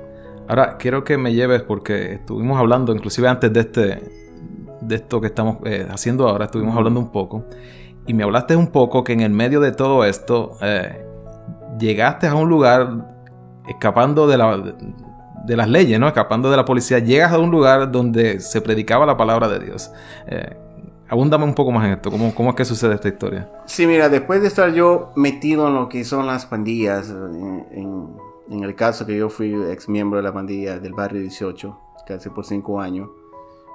Ahora 0.47 0.77
quiero 0.77 1.03
que 1.03 1.17
me 1.17 1.33
lleves 1.33 1.61
porque 1.61 2.13
estuvimos 2.13 2.57
hablando, 2.57 2.93
inclusive 2.93 3.27
antes 3.27 3.51
de 3.51 3.59
este, 3.59 4.01
de 4.81 4.95
esto 4.95 5.19
que 5.19 5.27
estamos 5.27 5.57
eh, 5.65 5.85
haciendo 5.89 6.29
ahora, 6.29 6.45
estuvimos 6.45 6.75
hablando 6.77 6.99
un 6.99 7.11
poco 7.11 7.43
y 8.07 8.13
me 8.13 8.23
hablaste 8.23 8.55
un 8.55 8.67
poco 8.67 9.03
que 9.03 9.13
en 9.13 9.19
el 9.19 9.31
medio 9.31 9.59
de 9.59 9.73
todo 9.73 10.05
esto 10.05 10.53
eh, 10.61 11.05
llegaste 11.77 12.27
a 12.27 12.35
un 12.35 12.47
lugar 12.47 13.17
escapando 13.67 14.27
de 14.27 14.37
la 14.37 14.63
de 15.47 15.55
las 15.55 15.69
leyes, 15.69 15.97
¿no? 15.99 16.07
Escapando 16.07 16.51
de 16.51 16.57
la 16.57 16.65
policía, 16.65 16.99
llegas 16.99 17.31
a 17.31 17.39
un 17.39 17.49
lugar 17.49 17.89
donde 17.89 18.41
se 18.41 18.61
predicaba 18.61 19.05
la 19.05 19.15
palabra 19.15 19.47
de 19.47 19.59
Dios. 19.59 19.89
Eh, 20.27 20.55
abúndame 21.07 21.45
un 21.45 21.53
poco 21.53 21.71
más 21.71 21.85
en 21.85 21.93
esto, 21.93 22.11
¿Cómo, 22.11 22.35
¿cómo, 22.35 22.49
es 22.49 22.55
que 22.57 22.65
sucede 22.65 22.95
esta 22.95 23.07
historia? 23.07 23.49
Sí, 23.65 23.87
mira, 23.87 24.09
después 24.09 24.41
de 24.41 24.49
estar 24.49 24.73
yo 24.73 25.11
metido 25.15 25.69
en 25.69 25.75
lo 25.75 25.87
que 25.87 26.03
son 26.03 26.27
las 26.27 26.45
pandillas, 26.45 27.09
en, 27.09 28.17
el 28.49 28.75
caso 28.75 29.05
que 29.05 29.17
yo 29.17 29.29
fui 29.29 29.53
ex 29.71 29.87
miembro 29.87 30.17
de 30.17 30.23
la 30.23 30.33
pandilla 30.33 30.79
del 30.79 30.93
barrio 30.93 31.21
18, 31.21 31.79
casi 32.05 32.29
por 32.29 32.45
cinco 32.45 32.81
años, 32.81 33.09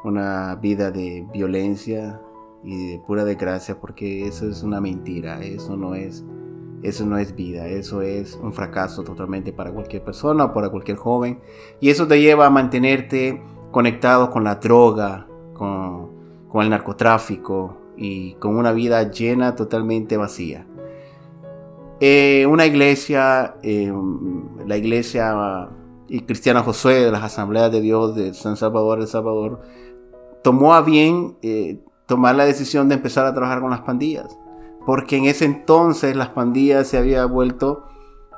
una 0.05 0.55
vida 0.57 0.91
de 0.91 1.27
violencia 1.33 2.21
y 2.63 2.93
de 2.93 2.99
pura 2.99 3.25
desgracia, 3.25 3.81
porque 3.81 4.27
eso 4.27 4.47
es 4.47 4.63
una 4.63 4.81
mentira, 4.81 5.43
eso 5.43 5.77
no 5.77 5.95
es 5.95 6.23
eso 6.83 7.07
no 7.07 7.17
es 7.17 7.35
vida, 7.37 7.69
eso 7.69 8.03
es 8.03 8.39
un 8.43 8.53
fracaso 8.53 9.05
totalmente 9.05 9.53
para 9.53 9.71
cualquier 9.71 10.03
persona 10.03 10.53
para 10.53 10.69
cualquier 10.69 10.97
joven. 10.97 11.41
Y 11.81 11.91
eso 11.91 12.07
te 12.09 12.21
lleva 12.21 12.47
a 12.47 12.51
mantenerte 12.51 13.43
conectado 13.71 14.31
con 14.31 14.45
la 14.45 14.57
droga, 14.57 15.27
con, 15.55 16.11
el 16.55 16.71
narcotráfico 16.71 17.79
y 17.97 18.35
con 18.35 18.57
una 18.57 18.73
vida 18.73 19.11
llena 19.11 19.55
totalmente 19.55 20.17
vacía. 20.17 20.67
Eh, 22.01 22.47
una 22.47 22.67
iglesia, 22.67 23.55
eh, 23.63 23.93
la 24.67 24.77
iglesia 24.77 25.69
y 26.09 26.21
Cristiana 26.23 26.63
Josué 26.63 27.05
de 27.05 27.13
las 27.13 27.23
Asambleas 27.23 27.71
de 27.71 27.81
Dios 27.81 28.15
de 28.17 28.35
San 28.35 28.57
Salvador, 28.57 29.01
El 29.01 29.07
Salvador, 29.07 29.61
tomó 30.43 30.75
a 30.75 30.83
bien 30.83 31.37
eh, 31.43 31.79
tomar 32.07 32.35
la 32.35 32.45
decisión 32.45 32.89
de 32.89 32.97
empezar 32.97 33.25
a 33.25 33.33
trabajar 33.33 33.61
con 33.61 33.71
las 33.71 33.81
pandillas. 33.83 34.37
Porque 34.85 35.17
en 35.17 35.27
ese 35.27 35.45
entonces 35.45 36.17
las 36.17 36.31
pandillas 36.31 36.89
se 36.89 36.99
había 36.99 37.25
vuelto 37.25 37.89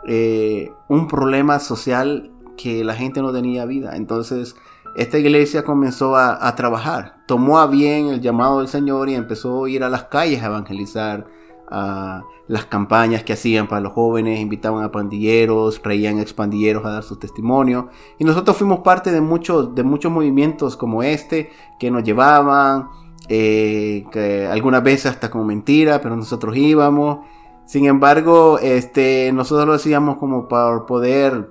eh, 0.07 0.73
un 0.89 1.09
problema 1.09 1.59
social 1.59 2.31
que 2.57 2.85
la 2.85 2.95
gente 2.95 3.23
no 3.23 3.33
tenía 3.33 3.65
vida. 3.65 3.97
Entonces 3.97 4.57
esta 4.97 5.19
iglesia 5.19 5.65
comenzó 5.65 6.15
a, 6.17 6.55
trabajar, 6.55 7.17
tomó 7.27 7.59
a 7.59 7.67
bien 7.67 8.07
el 8.09 8.21
llamado 8.21 8.59
del 8.59 8.69
Señor 8.69 9.09
y 9.09 9.15
empezó 9.15 9.65
a 9.65 9.71
ir 9.71 9.83
a 9.83 9.89
las 9.89 10.05
calles 10.05 10.41
a 10.43 10.47
evangelizar, 10.47 11.27
a 11.69 12.23
las 12.47 12.67
campañas 12.67 13.25
que 13.25 13.33
hacían 13.33 13.67
para 13.67 13.81
los 13.81 13.93
jóvenes, 13.93 14.39
invitaban 14.39 14.85
a 14.85 14.93
pandilleros, 14.93 15.83
traían 15.83 16.21
expandilleros 16.21 16.85
a 16.85 16.91
dar 16.91 17.03
sus 17.03 17.19
testimonios. 17.19 17.87
Y 18.19 18.25
nosotros 18.25 18.57
fuimos 18.57 18.81
parte 18.81 19.11
de 19.11 19.21
muchos, 19.21 19.75
de 19.75 19.83
muchos 19.83 20.13
movimientos 20.13 20.77
como 20.77 21.03
este 21.03 21.51
que 21.81 21.91
nos 21.91 22.05
llevaban, 22.05 22.89
eh, 23.29 24.49
algunas 24.51 24.83
veces 24.83 25.07
hasta 25.07 25.31
como 25.31 25.45
mentira, 25.45 26.01
pero 26.01 26.17
nosotros 26.17 26.57
íbamos. 26.57 27.27
Sin 27.65 27.87
embargo, 27.87 28.59
este, 28.59 29.31
nosotros 29.33 29.67
lo 29.67 29.75
hacíamos 29.75 30.19
como 30.19 30.49
para 30.49 30.85
poder 30.87 31.51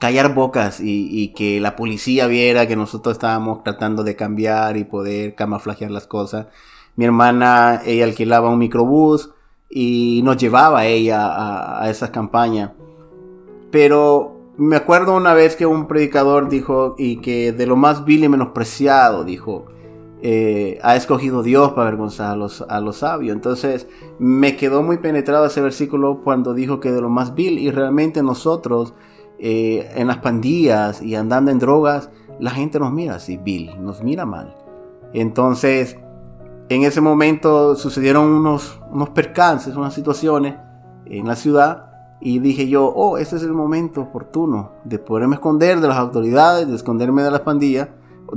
callar 0.00 0.34
bocas 0.34 0.80
y, 0.80 1.08
y, 1.10 1.28
que 1.34 1.60
la 1.60 1.76
policía 1.76 2.26
viera 2.26 2.66
que 2.66 2.74
nosotros 2.74 3.12
estábamos 3.12 3.62
tratando 3.62 4.02
de 4.02 4.16
cambiar 4.16 4.76
y 4.76 4.84
poder 4.84 5.34
camuflajear 5.34 5.90
las 5.90 6.06
cosas. 6.06 6.46
Mi 6.96 7.04
hermana, 7.04 7.82
ella 7.84 8.04
alquilaba 8.04 8.50
un 8.50 8.58
microbús 8.58 9.30
y 9.68 10.22
nos 10.24 10.38
llevaba 10.38 10.86
ella 10.86 11.26
a, 11.26 11.84
a 11.84 11.90
esas 11.90 12.10
campañas. 12.10 12.72
Pero 13.70 14.40
me 14.56 14.76
acuerdo 14.76 15.14
una 15.14 15.34
vez 15.34 15.54
que 15.54 15.66
un 15.66 15.86
predicador 15.86 16.48
dijo, 16.48 16.94
y 16.98 17.18
que 17.18 17.52
de 17.52 17.66
lo 17.66 17.76
más 17.76 18.04
vil 18.04 18.24
y 18.24 18.28
menospreciado, 18.28 19.22
dijo, 19.24 19.66
eh, 20.22 20.78
ha 20.82 20.96
escogido 20.96 21.42
Dios 21.42 21.70
para 21.70 21.88
avergonzar 21.88 22.32
a 22.32 22.80
los, 22.80 22.96
sabios. 22.96 23.34
Entonces 23.34 23.88
me 24.18 24.56
quedó 24.56 24.82
muy 24.82 24.98
penetrado 24.98 25.46
ese 25.46 25.60
versículo 25.60 26.20
cuando 26.22 26.54
dijo 26.54 26.80
que 26.80 26.92
de 26.92 27.00
lo 27.00 27.08
más 27.08 27.34
vil 27.34 27.58
y 27.58 27.70
realmente 27.70 28.22
nosotros 28.22 28.94
eh, 29.38 29.90
en 29.94 30.08
las 30.08 30.18
pandillas 30.18 31.02
y 31.02 31.14
andando 31.14 31.50
en 31.50 31.58
drogas, 31.58 32.10
la 32.38 32.50
gente 32.50 32.78
nos 32.78 32.92
mira 32.92 33.14
así, 33.16 33.36
vil, 33.38 33.70
nos 33.82 34.02
mira 34.02 34.26
mal. 34.26 34.56
Entonces 35.12 35.96
en 36.70 36.84
ese 36.84 37.00
momento 37.00 37.74
sucedieron 37.74 38.26
unos, 38.26 38.80
unos 38.92 39.10
percances, 39.10 39.74
unas 39.74 39.92
situaciones 39.92 40.54
en 41.04 41.26
la 41.26 41.34
ciudad 41.34 41.90
y 42.20 42.38
dije 42.38 42.68
yo, 42.68 42.86
oh, 42.86 43.18
este 43.18 43.36
es 43.36 43.42
el 43.42 43.52
momento 43.52 44.02
oportuno 44.02 44.72
de 44.84 44.98
poderme 44.98 45.34
esconder 45.34 45.80
de 45.80 45.88
las 45.88 45.96
autoridades, 45.96 46.68
de 46.68 46.76
esconderme 46.76 47.22
de 47.22 47.30
las 47.30 47.40
pandillas, 47.40 47.88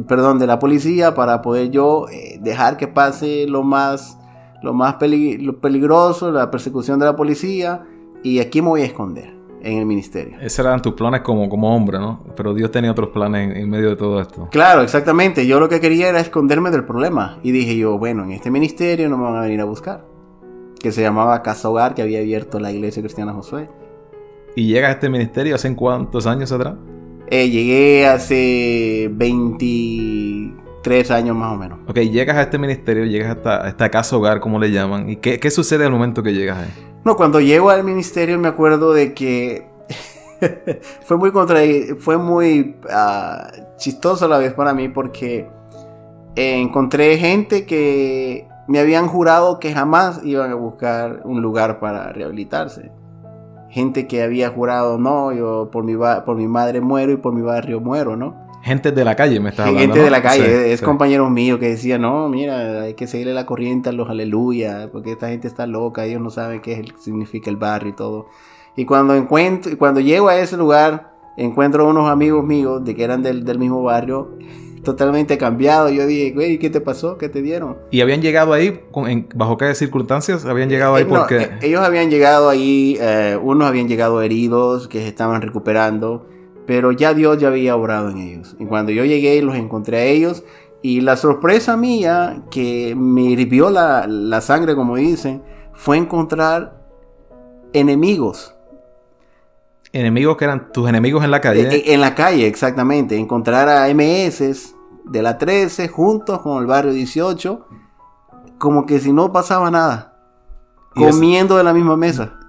perdón, 0.07 0.39
de 0.39 0.47
la 0.47 0.59
policía 0.59 1.13
para 1.13 1.41
poder 1.41 1.69
yo 1.69 2.07
eh, 2.09 2.39
dejar 2.41 2.77
que 2.77 2.87
pase 2.87 3.45
lo 3.47 3.63
más, 3.63 4.17
lo 4.61 4.73
más 4.73 4.95
lo 5.01 5.59
peligroso, 5.59 6.31
la 6.31 6.51
persecución 6.51 6.99
de 6.99 7.05
la 7.05 7.15
policía 7.15 7.85
y 8.23 8.39
aquí 8.39 8.61
me 8.61 8.69
voy 8.69 8.81
a 8.81 8.85
esconder 8.85 9.33
en 9.61 9.79
el 9.79 9.85
ministerio. 9.85 10.37
Esos 10.41 10.65
eran 10.65 10.81
tus 10.81 10.93
planes 10.93 11.21
como, 11.21 11.47
como 11.49 11.73
hombre, 11.73 11.97
¿no? 11.97 12.23
Pero 12.35 12.53
Dios 12.53 12.69
tenía 12.71 12.91
otros 12.91 13.09
planes 13.09 13.55
en, 13.55 13.69
medio 13.69 13.89
de 13.89 13.95
todo 13.95 14.19
esto. 14.19 14.49
Claro, 14.51 14.81
exactamente. 14.81 15.47
Yo 15.47 15.59
lo 15.59 15.69
que 15.69 15.79
quería 15.79 16.09
era 16.09 16.19
esconderme 16.19 16.69
del 16.69 16.83
problema. 16.83 17.39
Y 17.43 17.51
dije 17.51 17.77
yo, 17.77 17.97
bueno, 17.97 18.23
en 18.23 18.31
este 18.31 18.51
ministerio 18.51 19.09
no 19.09 19.17
me 19.17 19.23
van 19.23 19.37
a 19.37 19.41
venir 19.41 19.61
a 19.61 19.65
buscar. 19.65 20.05
Que 20.79 20.91
se 20.91 21.01
llamaba 21.01 21.41
Casa 21.41 21.69
Hogar, 21.69 21.95
que 21.95 22.01
había 22.01 22.19
abierto 22.19 22.59
la 22.59 22.71
iglesia 22.73 23.01
cristiana 23.01 23.33
Josué. 23.33 23.69
¿Y 24.55 24.67
llegas 24.67 24.89
a 24.89 24.93
este 24.93 25.09
ministerio 25.09 25.55
hace 25.55 25.73
cuántos 25.75 26.27
años 26.27 26.51
atrás? 26.51 26.75
Eh, 27.35 27.49
llegué 27.49 28.05
hace 28.05 29.09
23 29.11 31.09
años 31.09 31.35
más 31.35 31.51
o 31.51 31.57
menos. 31.57 31.79
Ok, 31.87 31.97
llegas 32.01 32.37
a 32.37 32.43
este 32.43 32.59
ministerio, 32.59 33.05
llegas 33.05 33.35
a 33.43 33.69
esta, 33.69 33.89
Casa 33.89 34.15
Hogar, 34.15 34.39
como 34.39 34.59
le 34.59 34.69
llaman. 34.69 35.09
¿Y 35.09 35.15
qué, 35.15 35.39
qué 35.39 35.49
sucede 35.49 35.83
al 35.83 35.91
momento 35.91 36.21
que 36.21 36.31
llegas 36.31 36.59
ahí? 36.59 36.69
No, 37.03 37.15
cuando 37.15 37.41
llego 37.41 37.71
al 37.71 37.83
ministerio 37.83 38.37
me 38.37 38.49
acuerdo 38.49 38.93
de 38.93 39.15
que 39.15 39.67
fue 41.05 41.17
muy 41.17 41.31
contra 41.31 41.61
fue 41.97 42.19
muy 42.19 42.75
uh, 42.83 43.77
chistoso 43.77 44.25
a 44.25 44.27
la 44.27 44.37
vez 44.37 44.53
para 44.53 44.75
mí 44.75 44.89
porque 44.89 45.49
encontré 46.35 47.17
gente 47.17 47.65
que 47.65 48.47
me 48.67 48.77
habían 48.77 49.07
jurado 49.07 49.57
que 49.57 49.73
jamás 49.73 50.21
iban 50.23 50.51
a 50.51 50.55
buscar 50.55 51.21
un 51.23 51.41
lugar 51.41 51.79
para 51.79 52.13
rehabilitarse. 52.13 52.91
Gente 53.73 54.05
que 54.05 54.21
había 54.21 54.49
jurado, 54.49 54.99
no, 54.99 55.33
yo 55.33 55.69
por 55.71 55.83
mi, 55.83 55.95
por 55.95 56.35
mi 56.35 56.47
madre 56.47 56.79
muero 56.79 57.11
y 57.11 57.17
por 57.17 57.33
mi 57.33 57.41
barrio 57.41 57.79
muero, 57.79 58.15
¿no? 58.15 58.35
Gente 58.61 58.91
de 58.91 59.03
la 59.03 59.15
calle, 59.15 59.39
me 59.39 59.49
estás 59.49 59.65
hablando. 59.67 59.95
Gente 59.95 60.03
de 60.05 60.11
la 60.11 60.21
calle, 60.21 60.71
es 60.71 60.79
compañero 60.83 61.27
mío 61.31 61.57
que 61.57 61.69
decía, 61.69 61.97
no, 61.97 62.29
mira, 62.29 62.83
hay 62.83 62.93
que 62.93 63.07
seguirle 63.07 63.33
la 63.33 63.47
corriente 63.47 63.89
a 63.89 63.91
los 63.91 64.07
aleluya, 64.11 64.89
porque 64.91 65.13
esta 65.13 65.29
gente 65.29 65.47
está 65.47 65.65
loca, 65.65 66.05
ellos 66.05 66.21
no 66.21 66.29
saben 66.29 66.61
qué 66.61 66.85
significa 66.99 67.49
el 67.49 67.57
barrio 67.57 67.89
y 67.89 67.95
todo. 67.95 68.27
Y 68.75 68.85
cuando 68.85 69.15
encuentro, 69.15 69.75
cuando 69.79 70.01
llego 70.01 70.29
a 70.29 70.37
ese 70.37 70.55
lugar, 70.55 71.11
encuentro 71.35 71.89
unos 71.89 72.11
amigos 72.11 72.45
míos 72.45 72.85
de 72.85 72.93
que 72.93 73.03
eran 73.03 73.23
del, 73.23 73.43
del 73.43 73.57
mismo 73.57 73.81
barrio, 73.81 74.37
totalmente 74.83 75.37
cambiado. 75.37 75.89
Yo 75.89 76.05
dije, 76.05 76.31
güey, 76.31 76.59
¿qué 76.59 76.69
te 76.69 76.81
pasó? 76.81 77.17
¿Qué 77.17 77.29
te 77.29 77.41
dieron? 77.41 77.77
¿Y 77.91 78.01
habían 78.01 78.21
llegado 78.21 78.53
ahí? 78.53 78.81
en, 79.07 79.27
¿Bajo 79.35 79.57
qué 79.57 79.73
circunstancias 79.75 80.45
habían 80.45 80.69
llegado 80.69 80.95
ahí? 80.95 81.03
Eh, 81.03 81.07
porque... 81.07 81.37
eh, 81.37 81.49
ellos 81.61 81.81
habían 81.81 82.09
llegado 82.09 82.49
ahí, 82.49 82.97
eh, 82.99 83.37
unos 83.41 83.67
habían 83.67 83.87
llegado 83.87 84.21
heridos, 84.21 84.87
que 84.87 84.99
se 84.99 85.07
estaban 85.07 85.41
recuperando 85.41 86.27
pero 86.65 86.91
ya 86.91 87.13
Dios 87.13 87.39
ya 87.39 87.49
había 87.49 87.75
obrado 87.75 88.09
en 88.09 88.17
ellos. 88.17 88.55
Y 88.59 88.65
cuando 88.65 88.91
yo 88.91 89.03
llegué 89.05 89.41
los 89.41 89.55
encontré 89.55 89.97
a 89.97 90.05
ellos 90.05 90.43
y 90.81 91.01
la 91.01 91.17
sorpresa 91.17 91.77
mía 91.77 92.43
que 92.51 92.95
me 92.95 93.23
hirvió 93.23 93.69
la, 93.69 94.07
la 94.07 94.41
sangre, 94.41 94.75
como 94.75 94.95
dicen, 94.95 95.43
fue 95.73 95.97
encontrar 95.97 96.81
enemigos. 97.73 98.55
Enemigos 99.93 100.37
que 100.37 100.45
eran 100.45 100.71
tus 100.73 100.89
enemigos 100.89 101.23
en 101.23 101.31
la 101.31 101.39
calle. 101.39 101.83
En, 101.85 101.93
en 101.93 102.01
la 102.01 102.15
calle, 102.15 102.47
exactamente. 102.47 103.17
Encontrar 103.17 103.69
a 103.69 103.87
MS 103.93 104.73
de 105.05 105.21
la 105.21 105.37
13 105.37 105.87
juntos 105.87 106.39
con 106.39 106.61
el 106.61 106.67
barrio 106.67 106.91
18, 106.91 107.67
como 108.57 108.85
que 108.85 108.99
si 108.99 109.13
no 109.13 109.31
pasaba 109.31 109.71
nada. 109.71 110.17
Comiendo 110.95 111.57
de 111.57 111.63
la 111.63 111.73
misma 111.73 111.95
mesa 111.95 112.39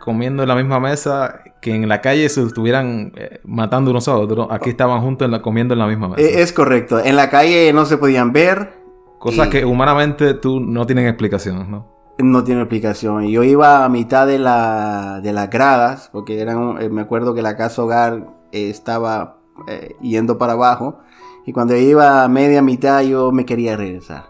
comiendo 0.00 0.42
en 0.42 0.48
la 0.48 0.56
misma 0.56 0.80
mesa 0.80 1.42
que 1.60 1.72
en 1.72 1.88
la 1.88 2.00
calle 2.00 2.28
se 2.28 2.42
estuvieran 2.42 3.12
eh, 3.14 3.40
matando 3.44 3.92
unos 3.92 4.08
a 4.08 4.16
otros. 4.16 4.48
Aquí 4.50 4.70
estaban 4.70 5.00
juntos 5.02 5.26
en 5.26 5.30
la, 5.30 5.42
comiendo 5.42 5.74
en 5.74 5.78
la 5.78 5.86
misma 5.86 6.08
mesa. 6.08 6.22
Es, 6.22 6.52
correcto. 6.52 6.98
En 6.98 7.14
la 7.14 7.30
calle 7.30 7.72
no 7.72 7.84
se 7.84 7.98
podían 7.98 8.32
ver. 8.32 8.80
Cosas 9.20 9.46
y... 9.46 9.50
que 9.50 9.64
humanamente 9.64 10.34
tú 10.34 10.58
no 10.58 10.86
tienen 10.86 11.06
explicación, 11.06 11.70
¿no? 11.70 11.99
No 12.22 12.44
tiene 12.44 12.62
explicación. 12.62 13.26
Yo 13.28 13.42
iba 13.42 13.84
a 13.84 13.88
mitad 13.88 14.26
de, 14.26 14.38
la, 14.38 15.20
de 15.22 15.32
las 15.32 15.50
gradas, 15.50 16.08
porque 16.12 16.40
eran, 16.40 16.80
eh, 16.80 16.88
me 16.88 17.02
acuerdo 17.02 17.34
que 17.34 17.42
la 17.42 17.56
casa 17.56 17.82
hogar 17.82 18.26
eh, 18.52 18.70
estaba 18.70 19.38
eh, 19.68 19.96
yendo 20.00 20.38
para 20.38 20.54
abajo. 20.54 20.98
Y 21.46 21.52
cuando 21.52 21.76
iba 21.76 22.24
a 22.24 22.28
media 22.28 22.62
mitad 22.62 23.02
yo 23.02 23.32
me 23.32 23.44
quería 23.46 23.76
regresar. 23.76 24.26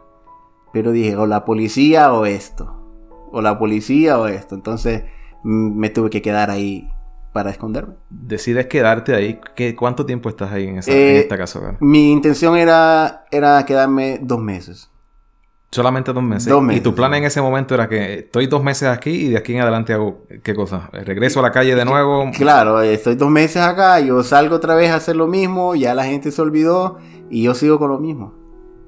Pero 0.72 0.92
dije, 0.92 1.16
o 1.16 1.26
la 1.26 1.44
policía 1.44 2.12
o 2.12 2.26
esto. 2.26 2.76
O 3.32 3.42
la 3.42 3.58
policía 3.58 4.18
o 4.18 4.26
esto. 4.26 4.54
Entonces 4.54 5.04
me 5.42 5.90
tuve 5.90 6.10
que 6.10 6.22
quedar 6.22 6.50
ahí 6.50 6.90
para 7.32 7.50
esconderme. 7.50 7.94
Decides 8.08 8.66
quedarte 8.66 9.14
ahí. 9.14 9.40
¿Qué, 9.54 9.74
¿Cuánto 9.76 10.06
tiempo 10.06 10.28
estás 10.28 10.52
ahí 10.52 10.66
en, 10.66 10.78
esa, 10.78 10.90
eh, 10.90 11.12
en 11.12 11.16
esta 11.22 11.36
casa? 11.36 11.76
Mi 11.80 12.10
intención 12.10 12.56
era, 12.56 13.24
era 13.30 13.64
quedarme 13.64 14.18
dos 14.22 14.40
meses. 14.40 14.90
Solamente 15.70 16.12
dos 16.12 16.22
meses. 16.22 16.48
Dos 16.48 16.62
meses. 16.62 16.80
Y 16.80 16.82
tu 16.82 16.94
plan 16.94 17.14
en 17.14 17.24
ese 17.24 17.40
momento 17.40 17.74
era 17.74 17.88
que 17.88 18.20
estoy 18.20 18.46
dos 18.46 18.62
meses 18.62 18.88
aquí 18.88 19.10
y 19.10 19.28
de 19.28 19.38
aquí 19.38 19.54
en 19.54 19.60
adelante 19.60 19.92
hago 19.92 20.24
qué 20.42 20.54
cosa? 20.54 20.90
¿Regreso 20.92 21.40
a 21.40 21.42
la 21.42 21.52
calle 21.52 21.74
de 21.76 21.84
nuevo? 21.84 22.30
Claro, 22.36 22.80
estoy 22.82 23.14
dos 23.14 23.30
meses 23.30 23.62
acá, 23.62 24.00
yo 24.00 24.22
salgo 24.24 24.56
otra 24.56 24.74
vez 24.74 24.90
a 24.90 24.96
hacer 24.96 25.14
lo 25.14 25.28
mismo, 25.28 25.74
ya 25.76 25.94
la 25.94 26.04
gente 26.04 26.32
se 26.32 26.42
olvidó 26.42 26.98
y 27.30 27.44
yo 27.44 27.54
sigo 27.54 27.78
con 27.78 27.90
lo 27.90 27.98
mismo. 27.98 28.34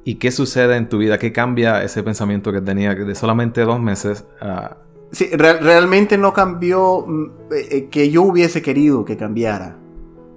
¿Y 0.04 0.16
qué 0.16 0.32
sucede 0.32 0.76
en 0.76 0.88
tu 0.88 0.98
vida? 0.98 1.18
¿Qué 1.18 1.32
cambia 1.32 1.84
ese 1.84 2.02
pensamiento 2.02 2.52
que 2.52 2.60
tenía 2.60 2.94
de 2.96 3.14
solamente 3.14 3.60
dos 3.60 3.80
meses 3.80 4.24
a 4.40 4.78
Sí, 5.12 5.28
re 5.30 5.58
realmente 5.60 6.16
no 6.16 6.32
cambió 6.32 7.06
eh, 7.54 7.88
que 7.90 8.10
yo 8.10 8.22
hubiese 8.22 8.62
querido 8.62 9.04
que 9.04 9.18
cambiara. 9.18 9.76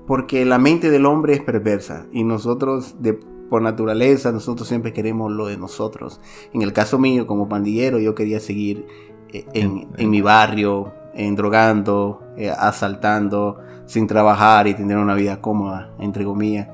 Porque 0.06 0.46
la 0.46 0.60
mente 0.60 0.92
del 0.92 1.06
hombre 1.06 1.34
es 1.34 1.42
perversa. 1.42 2.06
Y 2.12 2.26
nosotros, 2.26 2.96
de, 3.00 3.18
por 3.50 3.62
naturaleza, 3.62 4.32
nosotros 4.32 4.68
siempre 4.68 4.94
queremos 4.94 5.32
lo 5.32 5.48
de 5.48 5.58
nosotros. 5.58 6.20
En 6.54 6.62
el 6.62 6.74
caso 6.74 6.98
mío, 6.98 7.28
como 7.28 7.50
pandillero, 7.50 8.00
yo 8.00 8.16
quería 8.16 8.40
seguir 8.40 8.86
eh, 9.32 9.46
en, 9.54 9.88
en, 9.98 10.10
mi 10.10 10.22
barrio, 10.22 10.94
en 11.14 11.36
drogando, 11.36 12.24
eh, 12.38 12.50
asaltando, 12.50 13.58
sin 13.86 14.08
trabajar 14.08 14.68
y 14.68 14.74
tener 14.74 14.98
una 14.98 15.16
vida 15.16 15.42
cómoda, 15.42 15.92
entre 16.00 16.26
comillas. 16.26 16.68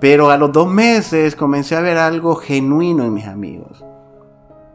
Pero 0.00 0.30
a 0.30 0.36
los 0.36 0.52
dos 0.52 0.68
meses 0.68 1.36
comencé 1.36 1.76
a 1.76 1.80
ver 1.80 1.96
algo 1.96 2.34
genuino 2.34 3.04
en 3.04 3.14
mis 3.14 3.26
amigos 3.26 3.84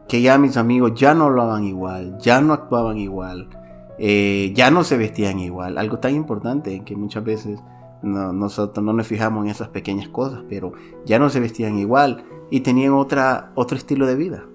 que 0.08 0.22
ya 0.22 0.38
mis 0.38 0.58
amigos 0.58 0.94
ya 0.96 1.14
no 1.14 1.26
hablaban 1.26 1.64
igual, 1.64 2.18
ya 2.20 2.42
no 2.42 2.54
actuaban 2.54 2.98
igual, 2.98 3.50
eh, 3.98 4.54
ya 4.56 4.72
no 4.72 4.84
se 4.84 4.98
vestían 4.98 5.40
igual. 5.40 5.78
Algo 5.78 6.00
tan 6.00 6.16
importante 6.16 6.82
que 6.86 6.96
muchas 6.96 7.24
veces 7.24 7.60
No, 8.04 8.32
nosotros 8.32 8.86
no 8.86 8.94
nos 8.94 9.08
fijamos 9.08 9.46
en 9.46 9.52
esas 9.52 9.70
pequeñas 9.70 10.08
cosas, 10.10 10.44
pero 10.48 10.74
ya 11.06 11.20
no 11.20 11.30
se 11.30 11.40
vestían 11.40 11.78
igual 11.78 12.26
y 12.50 12.62
tenían 12.62 12.94
otra, 12.94 13.52
otro 13.56 13.78
estilo 13.78 14.06
de 14.06 14.16
vida. 14.16 14.46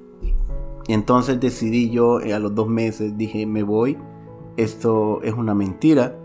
Y 0.86 0.94
entonces 0.94 1.40
decidí 1.40 1.90
yo 1.90 2.20
eh, 2.20 2.34
a 2.34 2.38
los 2.38 2.54
dos 2.54 2.68
meses, 2.68 3.16
dije, 3.16 3.46
me 3.46 3.62
voy, 3.62 3.98
esto 4.56 5.22
es 5.22 5.32
una 5.34 5.54
mentira. 5.54 6.16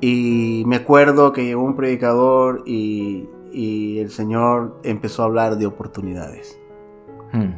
Y 0.00 0.62
me 0.66 0.76
acuerdo 0.76 1.32
que 1.32 1.44
llegó 1.44 1.62
un 1.62 1.76
predicador 1.76 2.62
y, 2.66 3.28
y 3.52 3.98
el 3.98 4.10
Señor 4.10 4.80
empezó 4.82 5.22
a 5.22 5.26
hablar 5.26 5.58
de 5.58 5.66
oportunidades. 5.66 6.58
Hmm. 7.32 7.52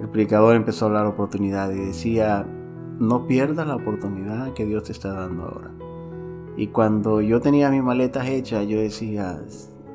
El 0.00 0.08
predicador 0.08 0.54
empezó 0.54 0.84
a 0.84 0.88
hablar 0.88 1.04
de 1.04 1.10
oportunidades 1.10 1.76
y 1.76 1.84
decía, 1.84 2.46
no 2.98 3.26
pierdas 3.26 3.66
la 3.66 3.76
oportunidad 3.76 4.52
que 4.54 4.64
Dios 4.66 4.84
te 4.84 4.92
está 4.92 5.12
dando 5.12 5.44
ahora. 5.44 5.70
Y 6.56 6.68
cuando 6.68 7.20
yo 7.20 7.40
tenía 7.40 7.70
mis 7.70 7.82
maletas 7.82 8.26
hechas, 8.26 8.66
yo 8.66 8.80
decía, 8.80 9.38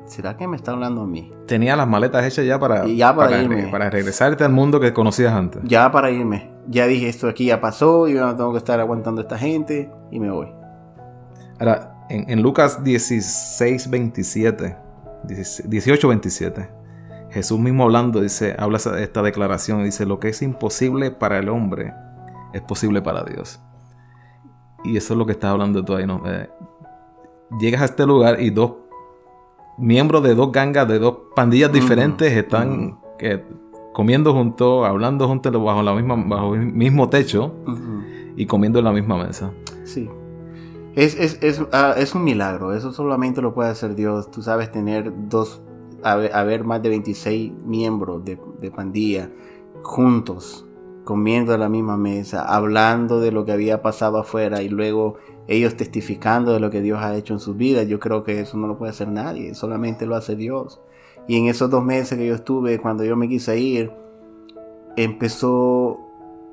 ¿será 0.06 0.36
que 0.36 0.48
me 0.48 0.56
está 0.56 0.72
hablando 0.72 1.02
a 1.02 1.06
mí? 1.06 1.32
Tenía 1.46 1.76
las 1.76 1.86
maletas 1.86 2.24
hechas 2.24 2.44
ya 2.44 2.58
para, 2.58 2.84
para, 3.14 3.42
irme. 3.42 3.68
para 3.68 3.90
regresarte 3.90 4.44
al 4.44 4.52
mundo 4.52 4.80
que 4.80 4.92
conocías 4.92 5.32
antes. 5.32 5.62
Ya 5.64 5.90
para 5.92 6.10
irme. 6.10 6.50
Ya 6.68 6.86
dije, 6.86 7.08
esto 7.08 7.28
aquí 7.28 7.46
ya 7.46 7.60
pasó, 7.60 8.08
yo 8.08 8.26
no 8.26 8.34
tengo 8.34 8.52
que 8.52 8.58
estar 8.58 8.80
aguantando 8.80 9.20
a 9.20 9.22
esta 9.22 9.38
gente 9.38 9.90
y 10.10 10.18
me 10.18 10.30
voy. 10.30 10.48
Ahora, 11.58 12.04
en, 12.08 12.42
Lucas 12.42 12.82
16, 12.84 13.90
27, 13.90 14.76
18, 15.24 16.08
27, 16.08 16.68
Jesús 17.30 17.58
mismo 17.58 17.84
hablando, 17.84 18.20
dice, 18.20 18.54
habla 18.58 18.78
esta 18.78 19.22
declaración, 19.22 19.84
dice, 19.84 20.06
lo 20.06 20.20
que 20.20 20.28
es 20.28 20.42
imposible 20.42 21.10
para 21.10 21.38
el 21.38 21.48
hombre 21.48 21.92
es 22.52 22.62
posible 22.62 23.02
para 23.02 23.24
Dios. 23.24 23.60
Y 24.84 24.96
eso 24.96 25.14
es 25.14 25.18
lo 25.18 25.26
que 25.26 25.32
estás 25.32 25.50
hablando 25.50 25.84
tú 25.84 25.94
ahí, 25.94 26.06
¿no? 26.06 26.22
Eh, 26.26 26.48
llegas 27.60 27.82
a 27.82 27.84
este 27.86 28.06
lugar 28.06 28.40
y 28.40 28.50
dos 28.50 28.72
miembros 29.78 30.22
de 30.22 30.34
dos 30.34 30.52
gangas, 30.52 30.88
de 30.88 30.98
dos 30.98 31.16
pandillas 31.34 31.72
diferentes, 31.72 32.32
están 32.32 32.98
comiendo 33.92 34.32
juntos, 34.32 34.86
hablando 34.86 35.26
juntos 35.26 35.52
bajo, 35.52 35.82
la 35.82 35.94
misma, 35.94 36.16
bajo 36.16 36.54
el 36.54 36.72
mismo 36.72 37.08
techo 37.08 37.54
y 38.36 38.46
comiendo 38.46 38.78
en 38.78 38.84
la 38.84 38.92
misma 38.92 39.16
mesa. 39.16 39.52
Sí. 39.84 40.08
Es, 40.94 41.14
es, 41.14 41.38
es, 41.42 41.62
ah, 41.72 41.94
es, 41.96 42.14
un 42.14 42.24
milagro, 42.24 42.72
eso 42.72 42.90
solamente 42.92 43.42
lo 43.42 43.52
puede 43.52 43.68
hacer 43.68 43.94
Dios. 43.94 44.30
Tú 44.30 44.40
sabes 44.40 44.72
tener 44.72 45.12
dos, 45.28 45.60
haber, 46.02 46.64
más 46.64 46.82
de 46.82 46.88
26 46.88 47.52
miembros 47.64 48.24
de, 48.24 48.38
de 48.60 48.70
pandilla 48.70 49.30
juntos 49.82 50.65
comiendo 51.06 51.54
a 51.54 51.56
la 51.56 51.68
misma 51.68 51.96
mesa, 51.96 52.42
hablando 52.44 53.20
de 53.20 53.30
lo 53.30 53.44
que 53.44 53.52
había 53.52 53.80
pasado 53.80 54.18
afuera 54.18 54.60
y 54.60 54.68
luego 54.68 55.18
ellos 55.46 55.76
testificando 55.76 56.52
de 56.52 56.58
lo 56.58 56.68
que 56.68 56.82
Dios 56.82 56.98
ha 57.00 57.14
hecho 57.14 57.32
en 57.32 57.38
sus 57.38 57.56
vidas. 57.56 57.86
Yo 57.86 58.00
creo 58.00 58.24
que 58.24 58.40
eso 58.40 58.58
no 58.58 58.66
lo 58.66 58.76
puede 58.76 58.90
hacer 58.90 59.06
nadie, 59.06 59.54
solamente 59.54 60.04
lo 60.04 60.16
hace 60.16 60.34
Dios. 60.34 60.80
Y 61.28 61.38
en 61.38 61.46
esos 61.46 61.70
dos 61.70 61.84
meses 61.84 62.18
que 62.18 62.26
yo 62.26 62.34
estuve, 62.34 62.80
cuando 62.80 63.04
yo 63.04 63.14
me 63.14 63.28
quise 63.28 63.56
ir, 63.56 63.92
empezó 64.96 66.00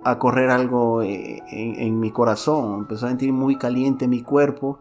a 0.03 0.19
correr 0.19 0.51
algo 0.51 1.01
en, 1.01 1.41
en 1.49 1.99
mi 1.99 2.11
corazón, 2.11 2.81
empezó 2.81 3.07
a 3.07 3.09
sentir 3.09 3.33
muy 3.33 3.55
caliente 3.55 4.07
mi 4.07 4.21
cuerpo, 4.21 4.77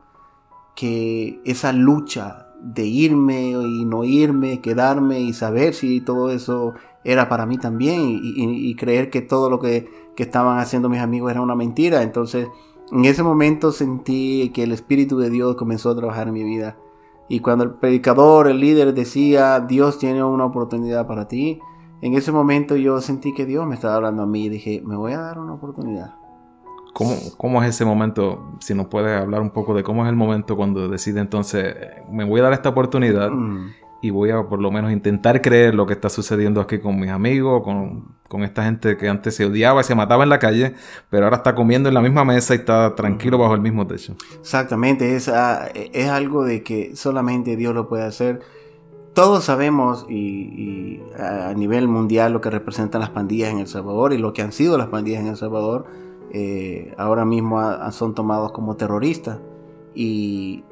que 0.76 1.40
esa 1.46 1.72
lucha 1.72 2.48
de 2.60 2.84
irme 2.84 3.52
y 3.52 3.86
no 3.86 4.04
irme, 4.04 4.60
quedarme 4.60 5.20
y 5.20 5.32
saber 5.32 5.72
si 5.72 6.02
todo 6.02 6.30
eso 6.30 6.74
era 7.04 7.28
para 7.28 7.46
mí 7.46 7.58
también 7.58 8.20
y, 8.22 8.74
creer 8.76 9.10
que 9.10 9.20
todo 9.20 9.50
lo 9.50 9.58
que, 9.58 9.88
estaban 10.16 10.58
haciendo 10.58 10.88
mis 10.88 11.00
amigos 11.00 11.32
era 11.32 11.40
una 11.40 11.56
mentira. 11.56 12.02
Entonces, 12.02 12.46
en 12.92 13.04
ese 13.04 13.24
momento 13.24 13.72
sentí 13.72 14.52
que 14.54 14.62
el 14.62 14.70
Espíritu 14.70 15.18
de 15.18 15.30
Dios 15.30 15.56
comenzó 15.56 15.90
a 15.90 15.96
trabajar 15.96 16.28
en 16.28 16.34
mi 16.34 16.44
vida. 16.44 16.76
Y 17.28 17.40
cuando 17.40 17.64
el 17.64 17.70
predicador, 17.70 18.46
el 18.46 18.60
líder 18.60 18.94
decía, 18.94 19.58
Dios 19.60 19.98
tiene 19.98 20.22
una 20.22 20.44
oportunidad 20.44 21.06
para 21.08 21.26
ti, 21.26 21.60
en 22.02 22.14
ese 22.14 22.30
momento 22.30 22.76
yo 22.76 23.00
sentí 23.00 23.32
que 23.32 23.46
Dios 23.46 23.66
me 23.66 23.74
estaba 23.74 23.94
hablando 23.94 24.22
a 24.22 24.26
mí 24.26 24.44
y 24.44 24.48
dije, 24.48 24.82
me 24.84 24.96
voy 24.96 25.12
a 25.12 25.20
dar 25.20 25.38
una 25.38 25.54
oportunidad. 25.54 26.14
¿Cómo, 26.92 27.16
¿Cómo, 27.36 27.62
es 27.62 27.70
ese 27.70 27.84
momento? 27.84 28.52
Si 28.60 28.74
nos 28.74 28.86
puedes 28.86 29.18
hablar 29.18 29.40
un 29.40 29.50
poco 29.50 29.72
de 29.72 29.82
cómo 29.82 30.04
es 30.04 30.10
el 30.10 30.16
momento 30.16 30.56
cuando 30.56 30.88
decide 30.88 31.20
entonces, 31.20 31.74
me 32.10 32.24
voy 32.24 32.40
a 32.40 32.44
dar 32.44 32.52
esta 32.52 32.68
oportunidad 32.68 33.30
mm 33.30 33.81
y 34.02 34.10
voy 34.10 34.30
a 34.30 34.42
por 34.42 34.60
lo 34.60 34.70
menos 34.72 34.90
intentar 34.90 35.40
creer 35.40 35.74
lo 35.74 35.86
que 35.86 35.92
está 35.92 36.10
sucediendo 36.10 36.60
aquí 36.60 36.80
con 36.80 36.98
mis 36.98 37.08
amigos, 37.08 37.62
con, 37.62 38.20
esta 38.42 38.64
gente 38.64 38.96
que 38.96 39.08
antes 39.08 39.36
se 39.36 39.44
odiaba 39.44 39.82
y 39.82 39.84
se 39.84 39.94
mataba 39.94 40.24
en 40.24 40.30
la 40.30 40.38
calle, 40.38 40.74
pero 41.10 41.24
ahora 41.24 41.36
está 41.36 41.54
comiendo 41.54 41.88
en 41.90 41.94
la 41.94 42.00
misma 42.00 42.24
mesa 42.24 42.54
y 42.54 42.58
está 42.58 42.94
tranquilo 42.94 43.36
bajo 43.36 43.54
el 43.54 43.60
mismo 43.60 43.86
techo. 43.86 44.16
Exactamente, 44.40 45.14
es, 45.14 45.28
ah, 45.28 45.68
es 45.74 46.08
algo 46.08 46.42
de 46.42 46.62
que 46.62 46.96
solamente 46.96 47.56
Dios 47.56 47.74
lo 47.74 47.88
puede 47.88 48.04
hacer. 48.04 48.40
Todos 49.12 49.44
sabemos 49.44 50.06
y, 50.08 51.02
a 51.18 51.52
nivel 51.54 51.88
mundial 51.88 52.32
lo 52.32 52.40
que 52.40 52.48
representan 52.48 53.02
las 53.02 53.10
pandillas 53.10 53.50
en 53.50 53.58
El 53.58 53.66
Salvador 53.68 54.14
y 54.14 54.18
lo 54.18 54.32
que 54.32 54.40
han 54.40 54.52
sido 54.52 54.78
las 54.78 54.88
pandillas 54.88 55.20
en 55.20 55.28
El 55.28 55.36
Salvador. 55.36 55.84
Eh, 56.32 56.94
ahora 56.96 57.26
mismo 57.26 57.60
son 57.92 58.14
tomados 58.14 58.52
como 58.52 58.76
terroristas 58.76 59.38
y 59.94 60.64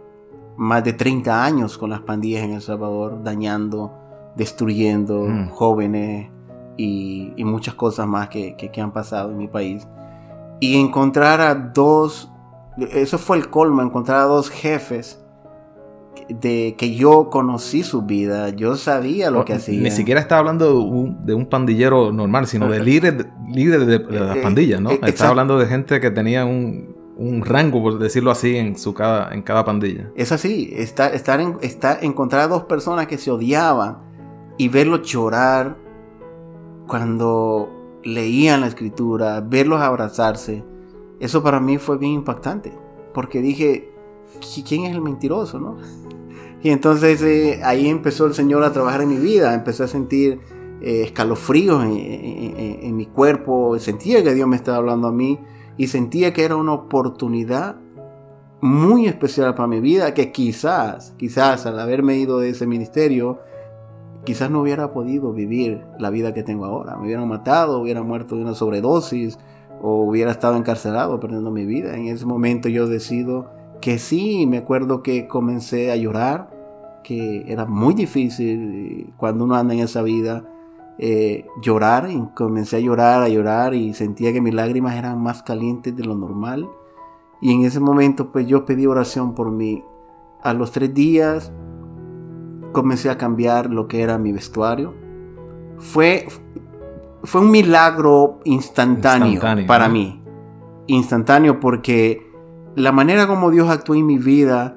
más 0.56 0.84
de 0.84 0.92
30 0.92 1.44
años 1.44 1.78
con 1.78 1.90
las 1.90 2.00
pandillas 2.00 2.44
en 2.44 2.52
El 2.52 2.62
Salvador, 2.62 3.22
dañando, 3.22 3.92
destruyendo 4.36 5.26
mm. 5.26 5.48
jóvenes 5.50 6.30
y, 6.76 7.32
muchas 7.44 7.74
cosas 7.74 8.06
más 8.06 8.28
que, 8.28 8.70
han 8.80 8.92
pasado 8.92 9.30
en 9.30 9.38
mi 9.38 9.48
país. 9.48 9.86
Y 10.60 10.78
encontrar 10.78 11.40
a 11.40 11.54
dos, 11.54 12.30
eso 12.92 13.18
fue 13.18 13.38
el 13.38 13.50
colmo, 13.50 13.82
encontrar 13.82 14.20
a 14.20 14.24
dos 14.24 14.50
jefes 14.50 15.24
de 16.28 16.74
que 16.78 16.94
yo 16.94 17.28
conocí 17.30 17.82
su 17.82 18.02
vida, 18.02 18.50
yo 18.50 18.76
sabía 18.76 19.30
lo 19.30 19.44
que 19.44 19.54
hacían. 19.54 19.82
Ni 19.82 19.90
siquiera 19.90 20.20
estaba 20.20 20.40
hablando 20.40 21.16
de 21.22 21.34
un, 21.34 21.46
pandillero 21.46 22.12
normal, 22.12 22.46
sino 22.46 22.68
de 22.68 22.80
líder, 22.80 23.30
líder 23.48 23.86
de, 23.86 23.98
las 24.20 24.36
eh, 24.36 24.40
pandillas, 24.42 24.80
¿no? 24.80 24.90
Eh, 24.90 25.00
estaba 25.04 25.30
hablando 25.30 25.58
de 25.58 25.66
gente 25.66 26.00
que 26.00 26.10
tenía 26.10 26.44
un, 26.44 26.99
un 27.20 27.44
rango, 27.44 27.82
por 27.82 27.98
decirlo 27.98 28.30
así, 28.30 28.56
en, 28.56 28.78
su 28.78 28.94
cada, 28.94 29.34
en 29.34 29.42
cada 29.42 29.62
pandilla. 29.62 30.10
Es 30.14 30.32
así, 30.32 30.70
estar, 30.72 31.14
estar, 31.14 31.38
en, 31.38 31.58
encontrar 32.00 32.42
a 32.42 32.48
dos 32.48 32.64
personas 32.64 33.06
que 33.06 33.18
se 33.18 33.30
odiaban 33.30 33.98
y 34.56 34.68
verlos 34.68 35.02
llorar 35.02 35.76
cuando 36.86 38.00
leían 38.02 38.62
la 38.62 38.68
escritura, 38.68 39.42
verlos 39.42 39.82
abrazarse, 39.82 40.64
eso 41.20 41.42
para 41.42 41.60
mí 41.60 41.76
fue 41.76 41.98
bien 41.98 42.12
impactante, 42.12 42.72
porque 43.12 43.42
dije, 43.42 43.92
¿quién 44.66 44.84
es 44.84 44.92
el 44.92 45.02
mentiroso, 45.02 45.60
no? 45.60 45.76
Y 46.62 46.70
entonces 46.70 47.20
eh, 47.20 47.60
ahí 47.62 47.88
empezó 47.88 48.24
el 48.24 48.34
Señor 48.34 48.64
a 48.64 48.72
trabajar 48.72 49.02
en 49.02 49.10
mi 49.10 49.18
vida, 49.18 49.52
empecé 49.52 49.82
a 49.82 49.88
sentir 49.88 50.40
eh, 50.80 51.02
escalofríos 51.04 51.84
en, 51.84 52.96
mi 52.96 53.04
cuerpo, 53.04 53.78
sentía 53.78 54.24
que 54.24 54.32
Dios 54.32 54.48
me 54.48 54.56
estaba 54.56 54.78
hablando 54.78 55.08
a 55.08 55.12
mí 55.12 55.38
y 55.80 55.86
sentía 55.86 56.34
que 56.34 56.44
era 56.44 56.56
una 56.56 56.74
oportunidad 56.74 57.76
muy 58.60 59.06
especial 59.06 59.54
para 59.54 59.66
mi 59.66 59.80
vida 59.80 60.12
que 60.12 60.30
quizás, 60.30 61.14
quizás 61.16 61.64
al 61.64 61.80
haberme 61.80 62.18
ido 62.18 62.38
de 62.38 62.50
ese 62.50 62.66
ministerio, 62.66 63.38
quizás 64.24 64.50
no 64.50 64.60
hubiera 64.60 64.92
podido 64.92 65.32
vivir 65.32 65.80
la 65.98 66.10
vida 66.10 66.34
que 66.34 66.42
tengo 66.42 66.66
ahora. 66.66 66.96
Me 66.96 67.04
hubieran 67.04 67.26
matado, 67.26 67.80
hubiera 67.80 68.02
muerto 68.02 68.36
de 68.36 68.42
una 68.42 68.52
sobredosis 68.52 69.38
o 69.80 70.02
hubiera 70.02 70.32
estado 70.32 70.58
encarcelado 70.58 71.18
perdiendo 71.18 71.50
mi 71.50 71.64
vida. 71.64 71.96
En 71.96 72.08
ese 72.08 72.26
momento 72.26 72.68
yo 72.68 72.86
decido 72.86 73.50
que 73.80 73.98
sí, 73.98 74.46
me 74.46 74.58
acuerdo 74.58 75.02
que 75.02 75.28
comencé 75.28 75.90
a 75.90 75.96
llorar, 75.96 76.50
que 77.02 77.50
era 77.50 77.64
muy 77.64 77.94
difícil 77.94 79.14
cuando 79.16 79.44
uno 79.44 79.54
anda 79.54 79.72
en 79.72 79.80
esa 79.80 80.02
vida 80.02 80.44
eh, 81.02 81.46
llorar 81.62 82.10
y 82.10 82.22
comencé 82.34 82.76
a 82.76 82.80
llorar, 82.80 83.22
a 83.22 83.28
llorar 83.30 83.72
y 83.72 83.94
sentía 83.94 84.34
que 84.34 84.42
mis 84.42 84.52
lágrimas 84.52 84.96
eran 84.96 85.18
más 85.22 85.42
calientes 85.42 85.96
de 85.96 86.04
lo 86.04 86.14
normal. 86.14 86.68
Y 87.40 87.54
en 87.54 87.64
ese 87.64 87.80
momento 87.80 88.30
pues 88.30 88.46
yo 88.46 88.66
pedí 88.66 88.84
oración 88.84 89.34
por 89.34 89.50
mí. 89.50 89.82
A 90.42 90.52
los 90.52 90.72
tres 90.72 90.92
días 90.92 91.52
comencé 92.72 93.08
a 93.08 93.16
cambiar 93.16 93.70
lo 93.70 93.88
que 93.88 94.02
era 94.02 94.18
mi 94.18 94.30
vestuario. 94.30 94.92
Fue, 95.78 96.26
fue 97.22 97.40
un 97.40 97.50
milagro 97.50 98.40
instantáneo, 98.44 99.40
para 99.66 99.88
mí. 99.88 100.22
Instantáneo 100.86 101.60
porque 101.60 102.30
la 102.74 102.92
manera 102.92 103.26
como 103.26 103.50
Dios 103.50 103.70
actuó 103.70 103.94
en 103.94 104.04
mi 104.04 104.18
vida, 104.18 104.76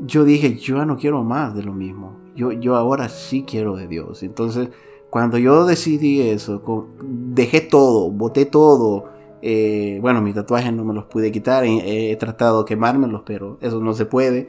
yo 0.00 0.24
dije, 0.24 0.56
yo 0.56 0.78
ya 0.78 0.86
no 0.86 0.96
quiero 0.96 1.22
más 1.22 1.54
de 1.54 1.62
lo 1.62 1.72
mismo. 1.72 2.16
Yo, 2.34 2.50
yo 2.50 2.74
ahora 2.74 3.08
sí 3.08 3.44
quiero 3.46 3.76
de 3.76 3.86
Dios. 3.86 4.24
Entonces 4.24 4.70
cuando 5.12 5.36
yo 5.36 5.66
decidí 5.66 6.22
eso, 6.22 6.62
dejé 7.02 7.60
todo, 7.60 8.10
boté 8.10 8.46
todo. 8.46 9.10
Eh, 9.42 9.98
bueno, 10.00 10.22
mis 10.22 10.34
tatuajes 10.34 10.72
no 10.72 10.86
me 10.86 10.94
los 10.94 11.04
pude 11.04 11.30
quitar, 11.30 11.64
he, 11.66 12.16
tratado 12.16 12.60
de 12.62 12.64
quemármelos, 12.64 13.20
pero 13.26 13.58
eso 13.60 13.78
no 13.80 13.92
se 13.92 14.06
puede. 14.06 14.48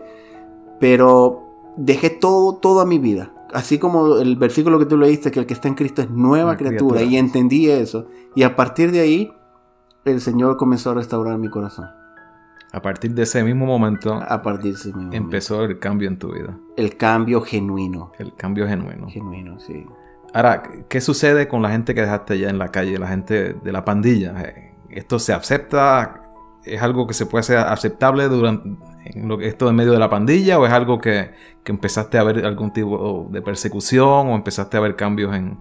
Pero 0.80 1.74
dejé 1.76 2.12
todo, 2.12 2.60
toda 2.60 2.86
mi 2.86 2.98
vida. 2.98 3.34
Así 3.52 3.78
como 3.78 4.20
el 4.20 4.38
versículo 4.38 4.80
que 4.80 4.86
tú 4.86 4.96
leíste, 4.96 5.32
que 5.32 5.42
el 5.42 5.46
que 5.46 5.54
está 5.54 5.68
en 5.68 5.76
Cristo 5.76 6.02
es 6.02 6.10
nueva 6.10 6.56
criatura, 6.56 7.04
y 7.04 7.18
entendí 7.18 7.70
eso. 7.70 8.08
Y 8.34 8.44
a 8.44 8.56
partir 8.56 8.94
de 8.94 9.02
ahí, 9.02 9.34
el 10.06 10.22
Señor 10.22 10.56
comenzó 10.56 10.92
a 10.92 10.94
restaurar 10.94 11.38
mi 11.40 11.50
corazón. 11.50 11.90
A 12.72 12.82
partir 12.82 13.14
de 13.14 13.24
ese 13.24 13.44
mismo 13.44 13.66
momento, 13.66 14.14
A 14.14 14.42
partir 14.42 14.72
de 14.72 14.80
ese 14.80 14.88
mismo 14.88 15.02
momento. 15.02 15.26
empezó 15.26 15.66
el 15.66 15.78
cambio 15.80 16.08
en 16.08 16.18
tu 16.18 16.32
vida. 16.32 16.58
El 16.78 16.96
cambio 16.96 17.42
genuino. 17.42 18.14
El 18.18 18.34
cambio 18.34 18.66
genuino. 18.66 19.10
Genuino, 19.10 19.60
sí. 19.60 19.86
Ahora, 20.34 20.64
¿qué 20.90 21.00
sucede 21.00 21.48
con 21.48 21.62
la 21.62 21.70
gente 21.70 21.94
que 21.94 22.02
dejaste 22.02 22.40
ya 22.40 22.50
en 22.50 22.58
la 22.58 22.70
calle, 22.70 22.98
la 22.98 23.08
gente 23.08 23.54
de 23.54 23.72
la 23.72 23.86
pandilla? 23.86 24.34
Eh, 24.42 24.74
¿Esto 24.90 25.20
se 25.20 25.32
acepta? 25.34 26.22
¿Es 26.66 26.82
algo 26.82 27.06
que 27.08 27.14
se 27.14 27.26
puede 27.26 27.44
ser 27.44 27.58
aceptable 27.58 28.28
durante 28.30 28.70
esto 29.42 29.70
en 29.70 29.76
medio 29.76 29.92
de 29.92 30.00
la 30.00 30.10
pandilla? 30.10 30.60
¿O 30.60 30.66
es 30.66 30.72
algo 30.74 31.00
que, 31.00 31.32
que 31.64 31.72
empezaste 31.72 32.18
a 32.18 32.24
ver 32.24 32.46
algún 32.46 32.72
tipo 32.74 33.28
de 33.30 33.42
persecución? 33.42 34.28
¿O 34.30 34.36
empezaste 34.36 34.78
a 34.78 34.80
ver 34.80 34.96
cambios 34.96 35.36
en, 35.36 35.60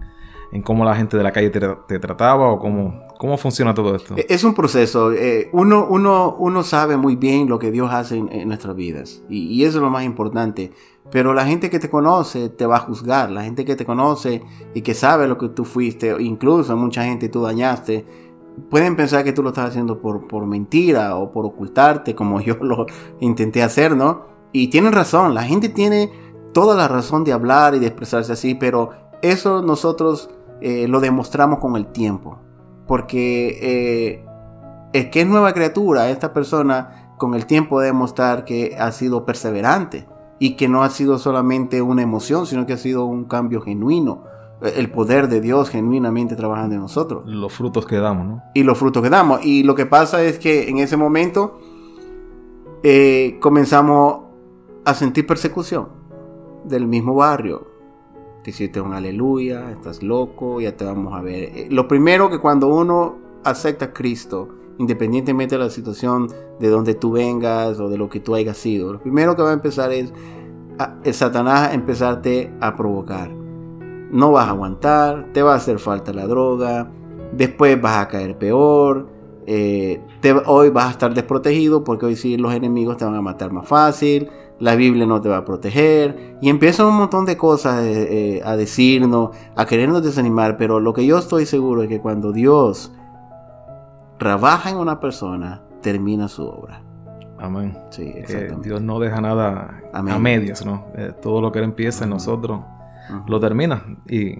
en 0.53 0.61
cómo 0.61 0.85
la 0.85 0.95
gente 0.95 1.17
de 1.17 1.23
la 1.23 1.31
calle 1.31 1.49
te, 1.49 1.99
trataba? 1.99 2.49
¿O 2.51 2.57
cómo, 2.59 3.01
cómo 3.19 3.37
funciona 3.37 3.73
todo 3.73 3.95
esto? 3.95 4.15
E- 4.17 4.25
Es 4.29 4.43
un 4.43 4.53
proceso. 4.55 5.11
eh, 5.11 5.49
uno, 5.51 5.85
uno, 5.89 6.35
uno 6.39 6.63
sabe 6.63 6.95
muy 6.97 7.15
bien 7.15 7.49
lo 7.49 7.59
que 7.59 7.69
Dios 7.69 7.91
hace 7.91 8.17
en, 8.17 8.31
en 8.31 8.47
nuestras 8.47 8.75
vidas. 8.75 9.23
Y, 9.29 9.47
y 9.47 9.65
eso 9.65 9.79
es 9.79 9.83
lo 9.83 9.89
más 9.89 10.05
importante. 10.05 10.71
Pero 11.13 11.35
la 11.35 11.45
gente 11.45 11.69
que 11.69 11.77
te 11.77 11.91
conoce 11.91 12.49
te 12.49 12.65
va 12.65 12.77
a 12.77 12.79
juzgar. 12.79 13.29
La 13.29 13.43
gente 13.43 13.65
que 13.65 13.75
te 13.75 13.85
conoce 13.85 14.41
y 14.73 14.81
que 14.81 14.95
sabe 14.95 15.27
lo 15.27 15.37
que 15.37 15.47
tú 15.49 15.63
fuiste, 15.63 16.15
incluso 16.19 16.75
mucha 16.75 17.03
gente 17.03 17.29
tú 17.29 17.43
dañaste, 17.43 18.03
pueden 18.71 18.95
pensar 18.95 19.23
que 19.23 19.31
tú 19.31 19.43
lo 19.43 19.49
estás 19.49 19.69
haciendo 19.69 20.01
por, 20.01 20.47
mentira 20.47 21.15
o 21.15 21.31
por 21.31 21.45
ocultarte, 21.45 22.15
como 22.15 22.41
yo 22.41 22.55
lo 22.61 22.87
intenté 23.19 23.61
hacer, 23.61 23.95
¿no? 23.95 24.25
Y 24.53 24.69
tienen 24.69 24.91
razón. 24.91 25.35
La 25.35 25.43
gente 25.43 25.69
tiene 25.69 26.11
toda 26.51 26.75
la 26.75 26.87
razón 26.87 27.23
de 27.23 27.31
hablar 27.31 27.75
y 27.75 27.79
de 27.79 27.85
expresarse 27.85 28.33
así, 28.33 28.55
pero 28.55 28.89
eso 29.21 29.61
nosotros 29.61 30.31
eh, 30.61 30.87
lo 30.87 30.99
demostramos 30.99 31.59
con 31.59 31.75
el 31.75 31.91
tiempo. 31.91 32.39
Porque 32.87 33.59
eh, 33.61 34.25
el 34.93 35.11
que 35.11 35.21
es 35.21 35.27
nueva 35.27 35.53
criatura, 35.53 36.09
esta 36.09 36.33
persona 36.33 37.13
con 37.19 37.35
el 37.35 37.45
tiempo 37.45 37.79
demostrar 37.79 38.45
que 38.45 38.75
ha 38.79 38.91
sido 38.91 39.27
perseverante 39.27 40.07
y 40.39 40.55
que 40.55 40.67
no 40.67 40.83
ha 40.83 40.89
sido 40.89 41.17
solamente 41.19 41.81
una 41.81 42.01
emoción, 42.01 42.45
sino 42.45 42.65
que 42.65 42.73
ha 42.73 42.77
sido 42.77 43.05
un 43.05 43.25
cambio 43.25 43.61
genuino. 43.61 44.23
eh, 44.61 44.73
El 44.77 44.89
poder 44.91 45.27
de 45.29 45.41
Dios 45.41 45.69
genuinamente 45.69 46.35
trabajando 46.35 46.75
en 46.75 46.81
nosotros 46.81 47.23
Los 47.25 47.53
frutos 47.53 47.85
que 47.85 47.97
damos, 47.97 48.27
¿no? 48.27 48.41
y 48.53 48.63
los 48.63 48.77
frutos 48.77 49.03
que 49.03 49.09
damos. 49.09 49.45
Y 49.45 49.63
lo 49.63 49.75
que 49.75 49.85
pasa 49.85 50.23
es 50.23 50.39
que 50.39 50.69
en 50.69 50.77
ese 50.79 50.97
momento 50.97 51.59
eh, 52.83 53.37
comenzamos 53.39 54.19
a 54.85 54.93
sentir 54.93 55.25
persecución 55.25 55.87
del 56.65 56.87
mismo 56.87 57.15
barrio. 57.15 57.67
Te 58.43 58.49
hiciste 58.49 58.81
un 58.81 58.93
aleluya, 58.93 59.71
estás 59.71 60.03
loco, 60.03 60.59
ya 60.59 60.75
te 60.75 60.83
vamos 60.83 61.13
a 61.13 61.21
ver. 61.21 61.43
Eh, 61.55 61.67
Lo 61.69 61.87
primero 61.87 62.29
que 62.29 62.39
cuando 62.39 62.67
uno 62.67 63.15
acepta 63.45 63.85
a 63.85 63.93
Cristo, 63.93 64.49
independientemente 64.79 65.55
de 65.57 65.63
la 65.63 65.69
situación 65.69 66.27
de 66.63 66.69
donde 66.69 66.93
tú 66.93 67.11
vengas 67.11 67.77
o 67.81 67.89
de 67.89 67.97
lo 67.97 68.09
que 68.09 68.21
tú 68.21 68.35
hayas 68.35 68.55
sido, 68.55 68.93
lo 68.93 69.01
primero 69.01 69.35
que 69.35 69.41
va 69.41 69.49
a 69.49 69.53
empezar 69.53 69.91
es 69.91 70.13
el 71.03 71.13
Satanás 71.13 71.73
empezarte 71.73 72.53
a 72.61 72.73
provocar. 72.73 73.29
No 73.29 74.31
vas 74.31 74.47
a 74.47 74.51
aguantar, 74.51 75.27
te 75.33 75.41
va 75.41 75.51
a 75.51 75.57
hacer 75.57 75.77
falta 75.77 76.13
la 76.13 76.25
droga, 76.25 76.89
después 77.33 77.81
vas 77.81 77.97
a 77.97 78.07
caer 78.07 78.37
peor, 78.37 79.09
eh, 79.45 79.99
hoy 80.45 80.69
vas 80.69 80.87
a 80.87 80.91
estar 80.91 81.13
desprotegido 81.13 81.83
porque 81.83 82.05
hoy 82.05 82.15
sí 82.15 82.37
los 82.37 82.53
enemigos 82.53 82.95
te 82.95 83.03
van 83.03 83.15
a 83.15 83.21
matar 83.21 83.51
más 83.51 83.67
fácil, 83.67 84.29
la 84.57 84.75
Biblia 84.75 85.05
no 85.05 85.19
te 85.19 85.27
va 85.27 85.39
a 85.39 85.45
proteger 85.45 86.37
y 86.41 86.47
empiezan 86.47 86.85
un 86.85 86.95
montón 86.95 87.25
de 87.25 87.35
cosas 87.35 87.83
eh, 87.83 88.37
eh, 88.37 88.41
a 88.45 88.55
decirnos, 88.55 89.31
a 89.57 89.65
querernos 89.65 90.01
desanimar, 90.01 90.55
pero 90.55 90.79
lo 90.79 90.93
que 90.93 91.05
yo 91.05 91.17
estoy 91.17 91.45
seguro 91.45 91.83
es 91.83 91.89
que 91.89 91.99
cuando 91.99 92.31
Dios 92.31 92.93
trabaja 94.17 94.69
en 94.69 94.77
una 94.77 95.01
persona, 95.01 95.61
termina 95.83 96.27
su 96.27 96.47
obra. 96.47 96.81
Amén. 97.37 97.77
Sí, 97.91 98.11
exactamente. 98.15 98.69
Dios 98.69 98.81
no 98.81 98.99
deja 98.99 99.21
nada 99.21 99.81
Amén. 99.93 100.13
a 100.13 100.19
medias, 100.19 100.65
¿no? 100.65 100.87
Eh, 100.95 101.11
todo 101.21 101.41
lo 101.41 101.51
que 101.51 101.59
Él 101.59 101.65
empieza 101.65 102.05
en 102.05 102.11
nosotros 102.11 102.61
lo 103.27 103.39
termina. 103.39 103.83
Y 104.07 104.37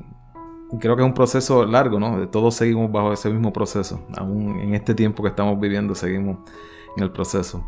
creo 0.80 0.96
que 0.96 1.02
es 1.02 1.06
un 1.06 1.14
proceso 1.14 1.66
largo, 1.66 2.00
¿no? 2.00 2.28
Todos 2.30 2.56
seguimos 2.56 2.92
bajo 2.92 3.12
ese 3.14 3.30
mismo 3.30 3.52
proceso. 3.52 4.08
Aún 4.18 4.60
en 4.62 4.74
este 4.74 4.96
tiempo 4.96 5.22
que 5.22 5.30
estamos 5.30 5.60
viviendo, 5.60 5.94
seguimos 5.94 6.38
en 6.96 7.04
el 7.04 7.12
proceso. 7.12 7.64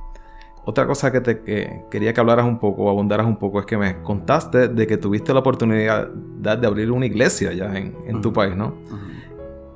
Otra 0.64 0.88
cosa 0.88 1.12
que 1.12 1.22
te 1.22 1.44
que 1.44 1.84
quería 1.92 2.14
que 2.14 2.20
hablaras 2.20 2.46
un 2.46 2.58
poco, 2.58 2.84
o 2.84 2.90
abundaras 2.90 3.28
un 3.28 3.36
poco, 3.36 3.60
es 3.60 3.66
que 3.66 3.78
me 3.78 4.02
contaste 4.02 4.70
de 4.70 4.88
que 4.88 4.98
tuviste 4.98 5.34
la 5.34 5.42
oportunidad 5.42 6.08
de 6.08 6.66
abrir 6.66 6.92
una 6.92 7.06
iglesia 7.06 7.54
ya 7.54 7.78
en, 7.78 7.96
en 8.08 8.22
tu 8.22 8.34
país, 8.34 8.56
¿no? 8.56 8.68
Ujú. 8.68 9.15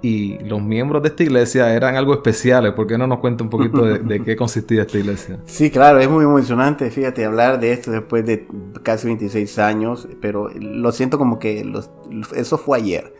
Y 0.02 0.40
los 0.46 0.62
miembros 0.62 1.02
de 1.04 1.10
esta 1.10 1.24
iglesia 1.24 1.74
eran 1.76 1.96
algo 1.98 2.14
especiales. 2.14 2.72
¿Por 2.74 2.88
qué 2.88 2.98
no 2.98 3.06
nos 3.06 3.20
cuenta 3.20 3.44
un 3.44 3.50
poquito 3.50 3.84
de, 3.84 4.00
de 4.00 4.22
qué 4.24 4.36
consistía 4.38 4.84
esta 4.84 4.98
iglesia? 4.98 5.40
Sí, 5.46 5.70
claro, 5.72 6.00
es 6.00 6.10
muy 6.10 6.24
emocionante, 6.24 6.90
fíjate, 6.90 7.26
hablar 7.26 7.60
de 7.60 7.74
esto 7.74 7.92
después 7.92 8.26
de 8.26 8.48
casi 8.84 9.08
26 9.08 9.60
años, 9.60 10.08
pero 10.22 10.50
lo 10.56 10.92
siento 10.94 11.18
como 11.18 11.38
que 11.40 11.66
los- 11.66 11.92
eso 12.36 12.58
fue 12.58 12.78
ayer, 12.78 13.14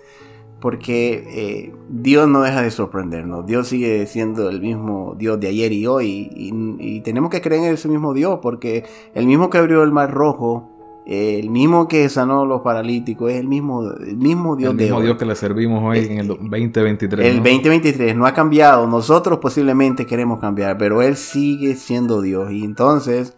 porque 0.60 1.24
eh, 1.28 1.76
Dios 1.90 2.28
no 2.30 2.42
deja 2.44 2.62
de 2.62 2.72
sorprendernos, 2.72 3.46
Dios 3.46 3.68
sigue 3.70 4.06
siendo 4.08 4.50
el 4.50 4.62
mismo 4.62 5.16
Dios 5.18 5.40
de 5.40 5.48
ayer 5.50 5.72
y 5.74 5.88
hoy, 5.88 6.30
y, 6.34 6.52
y 6.80 7.02
tenemos 7.02 7.30
que 7.30 7.42
creer 7.42 7.64
en 7.66 7.74
ese 7.74 7.88
mismo 7.90 8.14
Dios, 8.14 8.40
porque 8.42 8.86
el 9.16 9.26
mismo 9.26 9.50
que 9.50 9.58
abrió 9.58 9.84
el 9.84 9.92
mar 9.92 10.12
rojo, 10.14 10.79
el 11.12 11.50
mismo 11.50 11.88
que 11.88 12.08
sanó 12.08 12.46
los 12.46 12.62
paralíticos, 12.62 13.32
es 13.32 13.40
el 13.40 13.48
mismo, 13.48 13.82
el 13.82 14.16
mismo 14.16 14.56
Dios 14.56 14.74
el 14.74 14.78
de 14.78 14.84
mismo 14.84 15.00
hoy. 15.00 15.06
Dios 15.06 15.18
que 15.18 15.26
le 15.26 15.36
servimos 15.36 15.84
hoy 15.84 16.06
en 16.06 16.20
el 16.20 16.28
2023. 16.28 17.26
El 17.26 17.38
¿no? 17.38 17.44
2023 17.44 18.16
no 18.16 18.28
ha 18.28 18.34
cambiado. 18.36 18.86
Nosotros 18.86 19.40
posiblemente 19.40 20.06
queremos 20.06 20.40
cambiar, 20.40 20.78
pero 20.78 21.02
Él 21.02 21.16
sigue 21.16 21.74
siendo 21.74 22.22
Dios. 22.22 22.52
Y 22.52 22.64
entonces, 22.64 23.36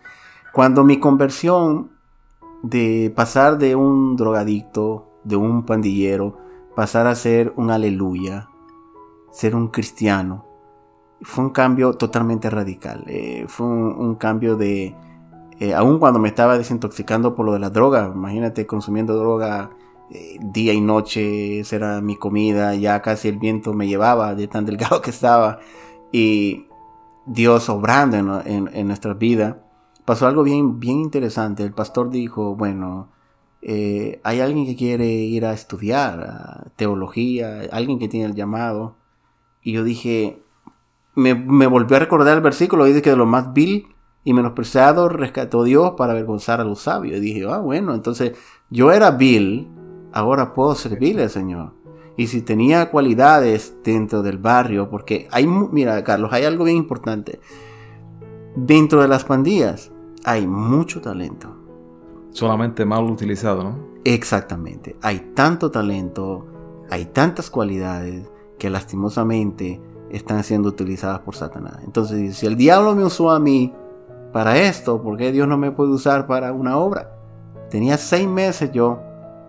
cuando 0.51 0.83
mi 0.83 0.99
conversión 0.99 1.91
de 2.61 3.09
pasar 3.15 3.57
de 3.57 3.77
un 3.77 4.17
drogadicto, 4.17 5.07
de 5.23 5.37
un 5.37 5.65
pandillero, 5.65 6.37
pasar 6.75 7.07
a 7.07 7.15
ser 7.15 7.53
un 7.55 7.71
aleluya, 7.71 8.49
ser 9.31 9.55
un 9.55 9.69
cristiano, 9.69 10.45
fue 11.21 11.45
un 11.45 11.51
cambio 11.51 11.93
totalmente 11.93 12.49
radical. 12.49 13.05
Eh, 13.07 13.45
fue 13.47 13.65
un, 13.65 13.95
un 13.97 14.15
cambio 14.15 14.57
de... 14.57 14.93
eh, 15.61 15.73
aun 15.75 15.99
cuando 15.99 16.19
me 16.19 16.27
estaba 16.29 16.57
desintoxicando 16.57 17.35
por 17.35 17.45
lo 17.45 17.53
de 17.53 17.59
la 17.59 17.69
droga, 17.69 18.11
imagínate 18.13 18.65
consumiendo 18.67 19.15
droga 19.17 19.71
eh, 20.11 20.37
día 20.41 20.73
y 20.73 20.81
noche, 20.81 21.59
esa 21.61 21.75
era 21.77 22.01
mi 22.01 22.15
comida, 22.17 22.75
ya 22.75 23.01
casi 23.01 23.27
el 23.29 23.37
viento 23.39 23.73
me 23.73 23.87
llevaba 23.87 24.35
de 24.35 24.47
tan 24.47 24.65
delgado 24.69 25.01
que 25.01 25.11
estaba. 25.11 25.59
Y 26.11 26.67
Dios 27.25 27.69
obrando 27.69 28.17
en, 28.17 28.29
en- 28.67 28.69
en 28.75 28.87
nuestra 28.87 29.13
vida, 29.13 29.63
pasó 30.05 30.27
algo 30.27 30.43
bien, 30.43 30.79
bien 30.79 30.99
interesante. 31.01 31.63
El 31.63 31.73
pastor 31.73 32.09
dijo, 32.09 32.55
bueno, 32.55 33.09
eh, 33.61 34.19
hay 34.23 34.39
alguien 34.41 34.65
que 34.65 34.75
quiere 34.75 35.05
ir 35.07 35.45
a 35.45 35.53
estudiar 35.53 36.71
teología, 36.75 37.61
alguien 37.71 37.99
que 37.99 38.07
tiene 38.09 38.25
el 38.27 38.35
llamado. 38.35 38.95
Y 39.61 39.73
yo 39.73 39.83
dije, 39.83 40.41
me, 41.15 41.35
me 41.35 41.67
volvió 41.67 41.97
a 41.97 41.99
recordar 41.99 42.35
el 42.37 42.43
versículo, 42.43 42.85
dice 42.85 43.01
que 43.01 43.11
de 43.11 43.15
lo 43.17 43.25
más 43.25 43.53
vil 43.53 43.87
y 44.23 44.33
menospreciado 44.33 45.09
rescató 45.09 45.63
Dios 45.63 45.93
para 45.97 46.13
avergonzar 46.13 46.61
a 46.61 46.63
los 46.63 46.81
sabios. 46.81 47.17
Y 47.17 47.21
dije, 47.21 47.45
ah, 47.49 47.59
bueno, 47.59 47.93
entonces 47.93 48.33
yo 48.69 48.91
era 48.91 49.11
vil, 49.11 49.69
ahora 50.13 50.53
puedo 50.53 50.75
servirle 50.75 51.23
al 51.23 51.29
Señor. 51.29 51.73
Y 52.17 52.27
si 52.27 52.41
tenía 52.41 52.91
cualidades 52.91 53.75
dentro 53.83 54.21
del 54.21 54.37
barrio, 54.37 54.89
porque 54.89 55.27
hay, 55.31 55.47
mira, 55.47 56.03
Carlos, 56.03 56.31
hay 56.33 56.43
algo 56.43 56.65
bien 56.65 56.77
importante. 56.77 57.39
Dentro 58.55 59.01
de 59.01 59.07
las 59.07 59.23
pandillas 59.23 59.91
hay 60.23 60.45
mucho 60.45 61.01
talento. 61.01 61.55
Solamente 62.31 62.85
mal 62.85 63.03
utilizado, 63.05 63.63
¿no? 63.63 63.91
Exactamente. 64.03 64.95
Hay 65.01 65.31
tanto 65.33 65.71
talento, 65.71 66.45
hay 66.89 67.05
tantas 67.05 67.49
cualidades 67.49 68.29
que 68.59 68.69
lastimosamente 68.69 69.81
están 70.11 70.43
siendo 70.43 70.69
utilizadas 70.69 71.19
por 71.21 71.35
Satanás. 71.35 71.79
Entonces, 71.83 72.35
si 72.37 72.45
el 72.45 72.55
diablo 72.55 72.95
me 72.95 73.03
usó 73.03 73.31
a 73.31 73.39
mí 73.39 73.73
para 74.31 74.57
esto, 74.57 75.01
¿por 75.01 75.17
qué 75.17 75.31
Dios 75.31 75.47
no 75.47 75.57
me 75.57 75.71
puede 75.71 75.91
usar 75.91 76.27
para 76.27 76.51
una 76.53 76.77
obra? 76.77 77.11
Tenía 77.69 77.97
seis 77.97 78.27
meses 78.27 78.71
yo 78.71 78.99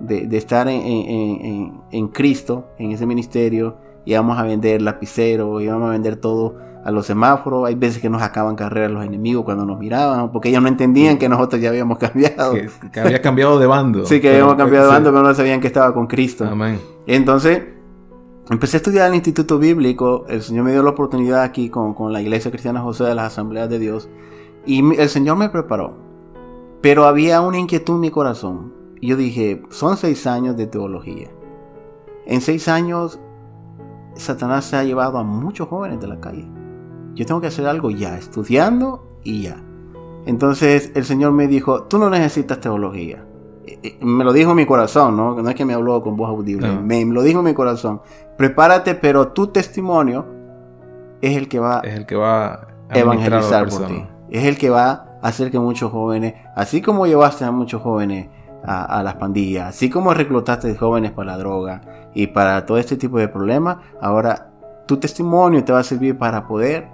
de, 0.01 0.27
de 0.27 0.37
estar 0.37 0.69
en, 0.69 0.81
en- 0.81 1.45
en- 1.45 1.81
en 1.91 2.09
Cristo, 2.09 2.67
en 2.79 2.93
ese 2.93 3.07
ministerio. 3.07 3.77
Íbamos 4.05 4.39
a 4.39 4.43
vender 4.43 4.83
lapicero, 4.83 5.61
íbamos 5.61 5.89
a 5.89 5.93
vender 5.93 6.17
todo 6.17 6.57
a 6.85 6.91
los 6.91 7.07
semáforos. 7.07 7.67
Hay 7.69 7.77
veces 7.77 8.03
que 8.03 8.11
nos 8.11 8.21
acaban 8.23 8.57
carreras 8.57 8.91
los 8.91 9.05
enemigos 9.05 9.45
cuando 9.45 9.65
nos 9.65 9.79
miraban, 9.79 10.33
porque 10.33 10.49
ellos 10.49 10.61
no 10.63 10.69
entendían 10.69 11.19
que 11.19 11.29
nosotros 11.29 11.61
ya 11.63 11.69
habíamos 11.69 11.99
cambiado. 11.99 12.55
Que, 12.55 12.69
que 12.93 13.01
había 13.01 13.23
cambiado 13.23 13.59
de 13.61 13.67
bando. 13.67 14.05
Sí, 14.07 14.17
que 14.17 14.23
Pero- 14.23 14.35
habíamos 14.47 14.55
cambiado 14.57 14.87
de 14.87 14.91
sí. 14.91 14.95
bando, 14.95 15.11
pero 15.13 15.23
no 15.23 15.35
sabían 15.35 15.61
que 15.61 15.69
estaba 15.69 15.95
con 15.95 16.09
Cristo. 16.09 16.45
Amén. 16.51 16.81
Entonces, 17.07 17.63
empecé 18.51 18.77
a 18.77 18.79
estudiar 18.79 19.07
en 19.07 19.13
el 19.13 19.17
Instituto 19.19 19.59
Bíblico. 19.61 20.25
El 20.29 20.43
Señor 20.43 20.65
me 20.65 20.73
dio 20.73 20.83
la 20.83 20.91
oportunidad 20.91 21.43
aquí 21.43 21.69
con, 21.71 21.95
con 21.95 22.13
la 22.13 22.21
Iglesia 22.21 22.51
Cristiana 22.51 22.81
José 22.81 23.05
de 23.05 23.15
las 23.15 23.27
Asambleas 23.33 23.69
de 23.71 23.79
Dios. 23.79 24.09
Y 24.65 25.01
el 25.01 25.09
Señor 25.09 25.37
me 25.37 25.49
preparó. 25.49 25.95
Pero 26.81 27.05
había 27.05 27.41
una 27.41 27.59
inquietud 27.59 27.95
en 27.95 28.01
mi 28.01 28.11
corazón. 28.11 28.73
Y 29.01 29.09
yo 29.09 29.17
dije, 29.17 29.63
son 29.71 29.97
seis 29.97 30.27
años 30.27 30.57
de 30.57 30.67
teología. 30.67 31.29
En 32.27 32.41
seis 32.41 32.69
años, 32.69 33.21
Satanás 34.15 34.65
se 34.65 34.77
ha 34.77 34.85
llevado 34.85 35.19
a 35.19 35.25
muchos 35.25 35.69
jóvenes 35.69 36.01
de 36.01 36.07
la 36.09 36.21
calle. 36.21 36.49
Yo 37.15 37.27
tengo 37.27 37.41
que 37.41 37.49
hacer 37.49 37.67
algo 37.67 37.91
ya, 37.91 38.17
estudiando 38.17 39.05
y 39.23 39.43
ya. 39.43 39.63
Entonces 40.25 40.93
el 40.95 41.05
Señor 41.05 41.33
me 41.33 41.49
dijo, 41.49 41.85
tú 41.85 41.99
no 41.99 42.11
necesitas 42.11 42.61
teología. 42.61 43.25
Eh, 43.67 43.79
eh, 43.83 43.99
Me 44.05 44.25
lo 44.25 44.33
dijo 44.33 44.55
mi 44.55 44.67
corazón, 44.67 45.17
¿no? 45.17 45.35
No 45.35 45.49
es 45.49 45.55
que 45.55 45.65
me 45.65 45.75
habló 45.75 46.03
con 46.03 46.17
voz 46.17 46.31
audible. 46.31 46.69
No. 46.69 46.83
Me, 46.83 47.05
me 47.05 47.13
lo 47.13 47.23
dijo 47.23 47.43
mi 47.43 47.55
corazón. 47.55 48.01
Prepárate, 48.37 48.95
pero 48.95 49.29
tu 49.29 49.49
testimonio 49.49 50.27
es 51.21 51.37
el 51.37 51.49
que 51.49 51.59
va 51.59 51.81
Es 51.81 51.95
el 51.95 52.07
que 52.07 52.17
va 52.17 52.69
a 52.89 52.99
evangelizar 52.99 53.69
por 53.69 53.87
ti. 53.87 54.05
Es 54.33 54.45
el 54.45 54.57
que 54.59 54.71
va 54.71 54.91
a 55.23 55.29
hacer 55.29 55.51
que 55.51 55.59
muchos 55.59 55.93
jóvenes, 55.93 56.35
así 56.57 56.81
como 56.83 57.07
llevaste 57.07 57.45
a 57.45 57.51
muchos 57.51 57.83
jóvenes 57.83 58.29
a, 58.65 58.85
a 58.99 59.03
las 59.03 59.15
pandillas, 59.17 59.69
así 59.69 59.91
como 59.91 60.15
reclutaste 60.15 60.75
jóvenes 60.77 61.11
para 61.13 61.33
la 61.33 61.39
droga 61.39 61.81
y 62.15 62.29
para 62.29 62.65
todo 62.67 62.79
este 62.79 62.97
tipo 62.97 63.19
de 63.19 63.29
problemas, 63.29 63.77
ahora 64.01 64.51
tu 64.87 64.97
testimonio 64.99 65.63
te 65.65 65.73
va 65.73 65.81
a 65.81 65.85
servir 65.85 66.17
para 66.19 66.47
poder 66.47 66.89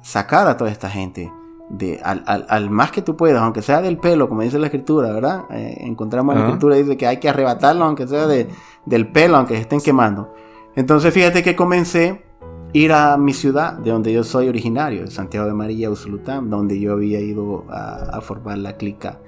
sacar 0.00 0.46
a 0.48 0.56
toda 0.56 0.70
esta 0.70 0.88
gente 0.88 1.32
de, 1.68 2.00
al, 2.02 2.22
al- 2.26 2.46
al 2.48 2.70
más 2.70 2.90
que 2.90 3.02
tú 3.02 3.16
puedas, 3.16 3.42
aunque 3.42 3.62
sea 3.62 3.80
del 3.80 3.98
pelo, 3.98 4.28
como 4.28 4.42
dice 4.42 4.58
la 4.58 4.66
escritura, 4.66 5.12
¿verdad? 5.12 5.42
Eh, 5.50 5.76
encontramos 5.80 6.34
en 6.34 6.40
la 6.40 6.46
escritura, 6.48 6.76
dice 6.76 6.96
que 6.96 7.06
hay 7.06 7.18
que 7.18 7.28
arrebatarlo, 7.28 7.84
aunque 7.84 8.06
sea 8.08 8.26
de- 8.26 8.48
del 8.86 9.08
pelo, 9.10 9.36
aunque 9.36 9.54
se 9.56 9.60
estén 9.62 9.80
quemando. 9.80 10.32
Entonces 10.74 11.12
fíjate 11.14 11.42
que 11.42 11.54
comencé 11.56 12.24
ir 12.72 12.92
a 12.92 13.16
mi 13.16 13.32
ciudad, 13.32 13.74
de 13.74 13.90
donde 13.90 14.12
yo 14.12 14.24
soy 14.24 14.48
originario, 14.48 15.06
Santiago 15.08 15.46
de 15.46 15.54
María, 15.54 15.90
Usulután, 15.90 16.50
donde 16.50 16.78
yo 16.78 16.92
había 16.92 17.20
ido 17.20 17.64
a, 17.70 18.16
a 18.16 18.20
formar 18.20 18.58
la 18.58 18.76
clica, 18.76 19.20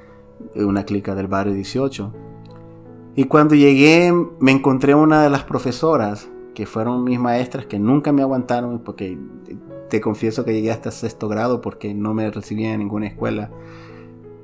una 0.55 0.85
clica 0.85 1.15
del 1.15 1.27
barrio 1.27 1.55
18. 1.55 2.13
Y 3.15 3.25
cuando 3.25 3.55
llegué 3.55 4.13
me 4.41 4.53
encontré 4.53 4.95
una 4.95 5.23
de 5.23 5.31
las 5.31 5.45
profesoras, 5.45 6.29
que 6.55 6.67
fueron 6.67 7.05
mis 7.05 7.19
maestras, 7.19 7.67
que 7.67 7.79
nunca 7.79 8.13
me 8.13 8.23
aguantaron, 8.23 8.79
porque 8.81 9.19
te 9.89 10.01
confieso 10.01 10.45
que 10.45 10.53
llegué 10.53 10.71
hasta 10.71 10.91
sexto 10.91 11.29
grado 11.29 11.61
porque 11.61 11.95
no 11.95 12.15
me 12.15 12.31
recibían 12.31 12.73
en 12.73 12.79
ninguna 12.81 13.07
escuela. 13.07 13.51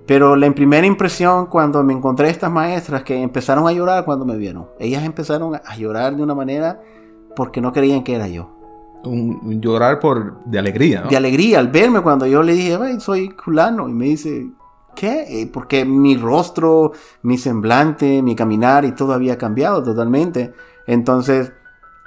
Pero 0.07 0.37
la 0.37 0.51
primera 0.53 0.87
impresión 0.87 1.47
cuando 1.47 1.83
me 1.83 1.93
encontré 1.93 2.31
estas 2.31 2.51
maestras 2.51 3.03
que 3.03 3.21
empezaron 3.21 3.67
a 3.69 3.73
llorar 3.73 4.05
cuando 4.05 4.25
me 4.25 4.37
vieron. 4.37 4.69
Ellas 4.79 5.05
empezaron 5.05 5.55
a 5.55 5.77
llorar 5.77 6.17
de 6.17 6.23
una 6.23 6.35
manera 6.35 6.81
porque 7.37 7.61
no 7.61 7.73
creían 7.73 8.05
que 8.05 8.15
era 8.15 8.27
yo. 8.29 8.58
Un, 9.05 9.41
un 9.45 9.61
llorar 9.61 10.01
por, 10.01 10.43
de 10.45 10.59
alegría, 10.59 11.03
¿no? 11.03 11.09
De 11.09 11.17
alegría 11.17 11.59
al 11.61 11.69
verme 11.69 12.01
cuando 12.01 12.27
yo 12.27 12.43
le 12.43 12.53
dije, 12.55 12.77
"Ay, 12.81 12.99
soy 13.01 13.31
culano. 13.31 13.89
Y 13.89 13.93
me 13.95 14.07
dice, 14.07 14.49
¿qué? 14.95 15.43
Eh, 15.43 15.51
Porque 15.53 15.85
mi 15.85 16.17
rostro, 16.17 16.93
mi 17.23 17.39
semblante, 17.39 18.23
mi 18.23 18.35
caminar 18.35 18.85
y 18.85 18.93
todo 18.93 19.13
había 19.13 19.39
cambiado 19.39 19.83
totalmente. 19.83 20.53
Entonces 20.87 21.53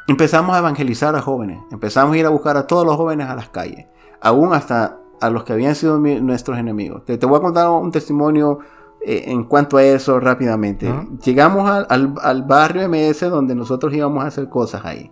empezamos 0.08 0.56
a 0.56 0.60
evangelizar 0.60 1.16
a 1.16 1.22
jóvenes. 1.22 1.60
Empezamos 1.72 2.14
a 2.16 2.18
ir 2.18 2.26
a 2.26 2.30
buscar 2.30 2.58
a 2.58 2.68
todos 2.68 2.86
los 2.86 2.96
jóvenes 2.98 3.28
a 3.28 3.36
las 3.36 3.50
calles. 3.50 3.86
Aún 4.20 4.54
hasta 4.54 4.98
a 5.22 5.30
los 5.30 5.44
que 5.44 5.54
habían 5.54 5.76
sido 5.76 6.00
mi- 6.00 6.20
nuestros 6.20 6.58
enemigos. 6.58 7.06
Te, 7.06 7.18
te 7.18 7.26
voy 7.26 7.38
a 7.38 7.42
contar 7.42 7.70
un 7.70 7.92
testimonio 7.92 8.60
eh, 9.06 9.24
en 9.28 9.44
cuanto 9.46 9.78
a 9.78 9.84
eso 9.84 10.20
rápidamente. 10.20 10.92
Llegamos 11.24 11.70
al, 11.70 11.86
al- 11.90 12.16
al 12.22 12.44
barrio 12.44 12.88
MS 12.90 13.22
donde 13.30 13.56
nosotros 13.56 13.94
íbamos 13.94 14.24
a 14.24 14.28
hacer 14.28 14.50
cosas 14.50 14.84
ahí. 14.84 15.12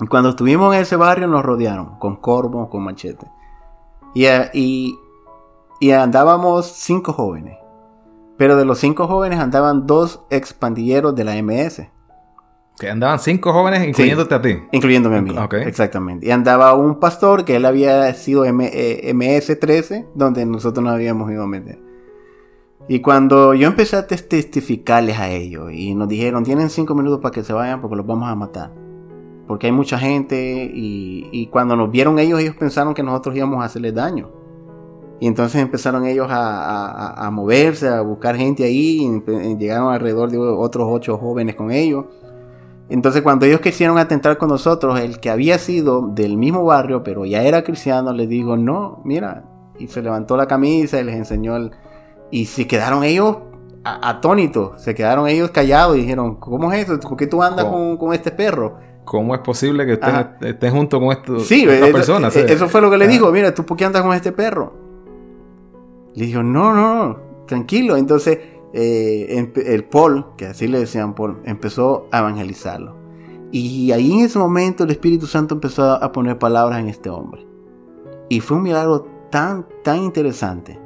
Y 0.00 0.06
cuando 0.06 0.30
estuvimos 0.30 0.74
en 0.74 0.82
ese 0.82 0.96
barrio 0.96 1.26
nos 1.26 1.44
rodearon 1.44 1.98
con 1.98 2.16
corvos, 2.16 2.68
con 2.68 2.82
machete. 2.84 3.26
Y, 4.14 4.24
eh, 4.26 4.50
y, 4.54 4.98
y 5.80 5.90
andábamos 5.90 6.66
cinco 6.66 7.12
jóvenes. 7.12 7.56
Pero 8.36 8.56
de 8.56 8.64
los 8.64 8.78
cinco 8.78 9.08
jóvenes 9.08 9.40
andaban 9.40 9.86
dos 9.86 10.24
expandilleros 10.30 11.14
de 11.16 11.24
la 11.24 11.34
MS, 11.42 11.88
Que 12.78 12.88
andaban 12.88 13.18
cinco 13.18 13.52
jóvenes, 13.52 13.86
incluyéndote 13.88 14.34
a 14.36 14.40
ti. 14.40 14.56
incluyéndome 14.70 15.16
a 15.16 15.22
mí. 15.22 15.36
Ok. 15.36 15.54
Exactamente. 15.54 16.26
Y 16.28 16.30
andaba 16.30 16.74
un 16.74 17.00
pastor 17.00 17.44
que 17.44 17.56
él 17.56 17.64
había 17.66 18.14
sido 18.14 18.44
M- 18.44 18.70
eh, 18.72 19.12
MS-13, 19.12 20.06
donde 20.14 20.46
nosotros 20.46 20.84
nos 20.84 20.94
habíamos 20.94 21.28
ido 21.32 21.42
a 21.42 21.46
meter. 21.48 21.80
Y 22.86 23.00
cuando 23.00 23.52
yo 23.54 23.66
empecé 23.66 23.96
a 23.96 24.06
tes- 24.06 24.28
testificarles 24.28 25.18
a 25.18 25.28
ellos 25.30 25.72
y 25.72 25.96
nos 25.96 26.06
dijeron, 26.08 26.44
tienen 26.44 26.70
cinco 26.70 26.94
minutos 26.94 27.18
para 27.20 27.32
que 27.32 27.42
se 27.42 27.52
vayan 27.52 27.80
porque 27.80 27.96
los 27.96 28.06
vamos 28.06 28.28
a 28.30 28.36
matar. 28.36 28.70
Porque 29.48 29.66
hay 29.66 29.72
mucha 29.72 29.98
gente 29.98 30.70
y, 30.72 31.26
y 31.32 31.46
cuando 31.48 31.74
nos 31.74 31.90
vieron 31.90 32.18
ellos, 32.20 32.38
ellos 32.38 32.54
pensaron 32.54 32.94
que 32.94 33.02
nosotros 33.02 33.34
íbamos 33.34 33.60
a 33.62 33.64
hacerles 33.64 33.94
daño. 33.94 34.28
Y 35.20 35.26
entonces 35.26 35.60
empezaron 35.60 36.06
ellos 36.06 36.28
a, 36.30 36.36
a- 36.36 37.08
a- 37.08 37.26
a 37.26 37.30
moverse, 37.32 37.88
a 37.88 38.02
buscar 38.02 38.36
gente 38.36 38.62
ahí. 38.62 38.98
y 39.02 39.06
empe- 39.06 39.58
llegaron 39.58 39.92
alrededor 39.92 40.30
de 40.30 40.38
otros 40.38 40.86
ocho 40.88 41.16
jóvenes 41.18 41.56
con 41.56 41.70
ellos. 41.72 42.04
Entonces 42.90 43.22
cuando 43.22 43.44
ellos 43.46 43.60
quisieron 43.60 43.98
atentar 43.98 44.38
con 44.38 44.48
nosotros, 44.50 45.00
el 45.00 45.18
que 45.18 45.28
había 45.30 45.58
sido 45.58 46.02
del 46.08 46.36
mismo 46.36 46.64
barrio, 46.64 47.02
pero 47.02 47.24
ya 47.24 47.42
era 47.42 47.62
cristiano, 47.64 48.12
les 48.12 48.28
dijo, 48.28 48.56
no, 48.56 49.00
mira. 49.04 49.44
Y 49.78 49.88
se 49.88 50.02
levantó 50.02 50.36
la 50.36 50.46
camisa 50.46 51.00
y 51.00 51.04
les 51.04 51.14
enseñó 51.16 51.56
el... 51.56 51.70
Y 52.30 52.44
se 52.46 52.66
quedaron 52.66 53.02
ellos 53.04 53.38
atónitos, 53.84 54.80
se 54.82 54.94
quedaron 54.94 55.28
ellos 55.28 55.50
callados 55.50 55.96
y 55.96 56.00
dijeron, 56.00 56.36
¿cómo 56.36 56.72
es 56.72 56.84
eso? 56.88 56.98
¿Por 57.00 57.16
qué 57.16 57.26
tú 57.26 57.42
andas 57.42 57.64
con, 57.66 57.96
con 57.96 58.12
este 58.12 58.30
perro? 58.30 58.76
¿Cómo 59.10 59.34
es 59.34 59.40
posible 59.40 59.86
que 59.86 59.94
estés, 59.94 60.08
Ajá. 60.08 60.36
estés 60.42 60.70
junto 60.70 61.00
con 61.00 61.10
esto, 61.12 61.40
Sí, 61.40 61.62
esta 61.62 61.86
eso, 61.86 61.92
persona? 61.96 62.28
eh, 62.28 62.46
eso 62.48 62.68
fue 62.68 62.80
lo 62.82 62.90
que 62.90 62.98
le 62.98 63.04
Ajá. 63.06 63.12
dijo, 63.12 63.32
mira, 63.32 63.54
¿tú 63.54 63.64
por 63.64 63.76
qué 63.76 63.86
andas 63.86 64.02
con 64.02 64.12
este 64.14 64.32
perro? 64.32 64.74
Le 66.14 66.26
dijo, 66.26 66.42
no, 66.42 66.74
no, 66.74 67.06
no, 67.08 67.16
tranquilo. 67.46 67.96
Entonces 67.96 68.38
eh, 68.74 69.50
el 69.66 69.84
Paul, 69.84 70.26
que 70.36 70.46
así 70.46 70.68
le 70.68 70.80
decían 70.80 71.14
Paul, 71.14 71.38
empezó 71.44 72.06
a 72.12 72.18
evangelizarlo. 72.18 72.96
Y 73.50 73.92
ahí 73.92 74.12
en 74.12 74.20
ese 74.26 74.38
momento 74.38 74.84
el 74.84 74.90
Espíritu 74.90 75.26
Santo 75.26 75.54
empezó 75.54 75.84
a 76.02 76.12
poner 76.12 76.38
palabras 76.38 76.80
en 76.80 76.88
este 76.88 77.08
hombre. 77.08 77.46
Y 78.28 78.40
fue 78.40 78.58
un 78.58 78.64
milagro 78.64 79.06
tan, 79.30 79.66
tan 79.82 80.02
interesante 80.02 80.78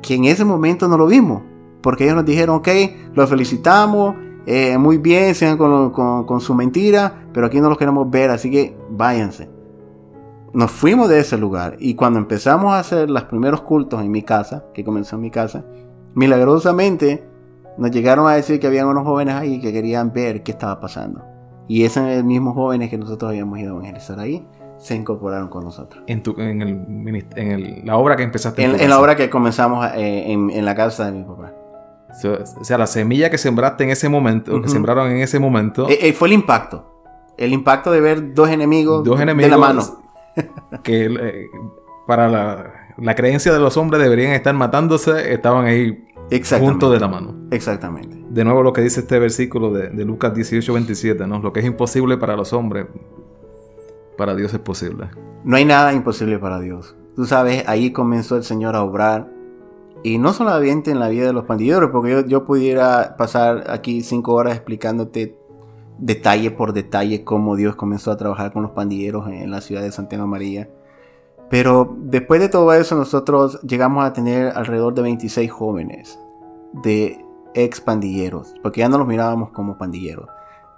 que 0.00 0.14
en 0.14 0.26
ese 0.26 0.44
momento 0.44 0.86
no 0.86 0.96
lo 0.96 1.06
vimos. 1.08 1.42
Porque 1.82 2.04
ellos 2.04 2.16
nos 2.16 2.24
dijeron, 2.24 2.56
ok, 2.56 2.68
lo 3.14 3.26
felicitamos, 3.26 4.14
eh, 4.48 4.78
muy 4.78 4.98
bien, 4.98 5.34
sigan 5.34 5.56
con, 5.58 5.90
con- 5.90 6.24
con 6.24 6.40
su 6.40 6.54
mentira, 6.54 7.24
pero 7.32 7.46
aquí 7.46 7.60
no 7.60 7.68
los 7.68 7.78
queremos 7.78 8.10
ver, 8.10 8.30
así 8.30 8.50
que 8.50 8.76
váyanse. 8.90 9.48
Nos 10.54 10.70
fuimos 10.70 11.08
de 11.10 11.20
ese 11.20 11.36
lugar 11.36 11.76
y 11.78 11.94
cuando 11.94 12.18
empezamos 12.18 12.72
a 12.72 12.78
hacer 12.78 13.10
los 13.10 13.24
primeros 13.24 13.60
cultos 13.60 14.00
en 14.02 14.10
mi 14.10 14.22
casa, 14.22 14.64
que 14.72 14.82
comenzó 14.84 15.16
en 15.16 15.22
mi 15.22 15.30
casa, 15.30 15.64
milagrosamente 16.14 17.24
nos 17.76 17.90
llegaron 17.90 18.26
a 18.26 18.32
decir 18.34 18.58
que 18.58 18.66
había 18.66 18.86
unos 18.86 19.04
jóvenes 19.04 19.34
ahí 19.34 19.60
que 19.60 19.72
querían 19.72 20.12
ver 20.12 20.42
qué 20.42 20.50
estaba 20.52 20.80
pasando. 20.80 21.22
Y 21.68 21.84
esos 21.84 22.24
mismos 22.24 22.54
jóvenes 22.54 22.90
que 22.90 22.98
nosotros 22.98 23.28
habíamos 23.30 23.58
ido 23.58 23.72
a 23.72 23.76
evangelizar 23.76 24.18
ahí, 24.18 24.46
se 24.78 24.94
incorporaron 24.94 25.48
con 25.48 25.64
nosotros. 25.64 26.02
En, 26.06 26.22
tu- 26.22 26.34
en, 26.40 26.62
el, 26.62 26.86
minist- 26.86 27.36
en 27.36 27.50
el- 27.52 27.82
la 27.84 27.96
obra 27.96 28.16
que 28.16 28.22
empezaste 28.22 28.64
En, 28.64 28.80
en 28.80 28.88
la 28.90 28.98
obra 29.00 29.16
que 29.16 29.28
comenzamos 29.28 29.86
eh, 29.94 30.32
en 30.32 30.64
la 30.64 30.74
casa 30.74 31.06
de 31.06 31.12
mi 31.12 31.24
papá. 31.24 31.52
O 32.60 32.64
sea, 32.64 32.78
la 32.78 32.86
semilla 32.86 33.30
que 33.30 33.38
sembraste 33.38 33.84
en 33.84 33.90
ese 33.90 34.08
momento, 34.08 34.52
que 34.52 34.58
Ujú. 34.60 34.68
sembraron 34.68 35.10
en 35.10 35.18
ese 35.18 35.38
momento, 35.38 35.88
Eh, 35.88 35.98
eh, 36.08 36.12
fue 36.12 36.28
el 36.28 36.34
impacto. 36.34 36.84
El 37.36 37.52
impacto 37.52 37.92
de 37.92 38.00
ver 38.00 38.34
dos 38.34 38.48
enemigos, 38.48 39.04
dos 39.04 39.20
enemigos 39.20 39.50
de 39.50 39.56
la 39.56 39.58
mano. 39.58 39.82
que 40.82 41.04
eh, 41.06 41.46
para 42.06 42.28
la, 42.28 42.72
la 42.96 43.14
creencia 43.14 43.52
de 43.52 43.60
los 43.60 43.76
hombres 43.76 44.02
deberían 44.02 44.32
estar 44.32 44.54
matándose, 44.54 45.32
estaban 45.32 45.66
ahí 45.66 46.04
juntos 46.58 46.92
de 46.92 47.00
la 47.00 47.08
mano. 47.08 47.34
Exactamente. 47.50 48.16
De 48.28 48.44
nuevo 48.44 48.62
lo 48.62 48.72
que 48.72 48.80
dice 48.82 49.00
este 49.00 49.18
versículo 49.18 49.72
de, 49.72 49.88
de 49.90 50.04
Lucas 50.04 50.34
18, 50.34 50.72
27, 50.72 51.26
¿no? 51.26 51.38
Lo 51.40 51.52
que 51.52 51.60
es 51.60 51.66
imposible 51.66 52.16
para 52.16 52.36
los 52.36 52.52
hombres, 52.52 52.86
para 54.16 54.34
Dios 54.34 54.52
es 54.52 54.60
posible. 54.60 55.06
No 55.44 55.56
hay 55.56 55.64
nada 55.64 55.92
imposible 55.92 56.38
para 56.38 56.58
Dios. 56.58 56.96
Tú 57.14 57.24
sabes, 57.24 57.64
ahí 57.68 57.92
comenzó 57.92 58.36
el 58.36 58.44
Señor 58.44 58.74
a 58.76 58.82
obrar. 58.82 59.28
Y 60.02 60.18
no 60.18 60.32
solamente 60.32 60.90
en 60.90 61.00
la 61.00 61.08
vida 61.08 61.26
de 61.26 61.32
los 61.32 61.44
pandilleros, 61.44 61.90
porque 61.90 62.24
yo, 62.28 62.44
pudiera 62.44 63.16
pasar 63.16 63.64
aquí 63.68 64.02
cinco 64.02 64.34
horas 64.34 64.54
explicándote 64.54 65.36
detalle 65.98 66.52
por 66.52 66.72
detalle 66.72 67.24
cómo 67.24 67.56
Dios 67.56 67.74
comenzó 67.74 68.12
a 68.12 68.16
trabajar 68.16 68.52
con 68.52 68.62
los 68.62 68.70
pandilleros 68.70 69.28
en, 69.28 69.50
la 69.50 69.60
ciudad 69.60 69.82
de 69.82 69.90
Santiago 69.90 70.26
María. 70.26 70.68
Pero 71.50 71.96
después 71.98 72.40
de 72.40 72.48
todo 72.48 72.72
eso, 72.74 72.94
nosotros 72.94 73.60
llegamos 73.62 74.04
a 74.04 74.12
tener 74.12 74.52
alrededor 74.54 74.94
de 74.94 75.02
26 75.02 75.50
jóvenes 75.50 76.18
de 76.84 77.24
ex 77.54 77.80
pandilleros, 77.80 78.54
porque 78.62 78.80
ya 78.80 78.88
no 78.88 78.98
los 78.98 79.08
mirábamos 79.08 79.50
como 79.50 79.78
pandilleros, 79.78 80.28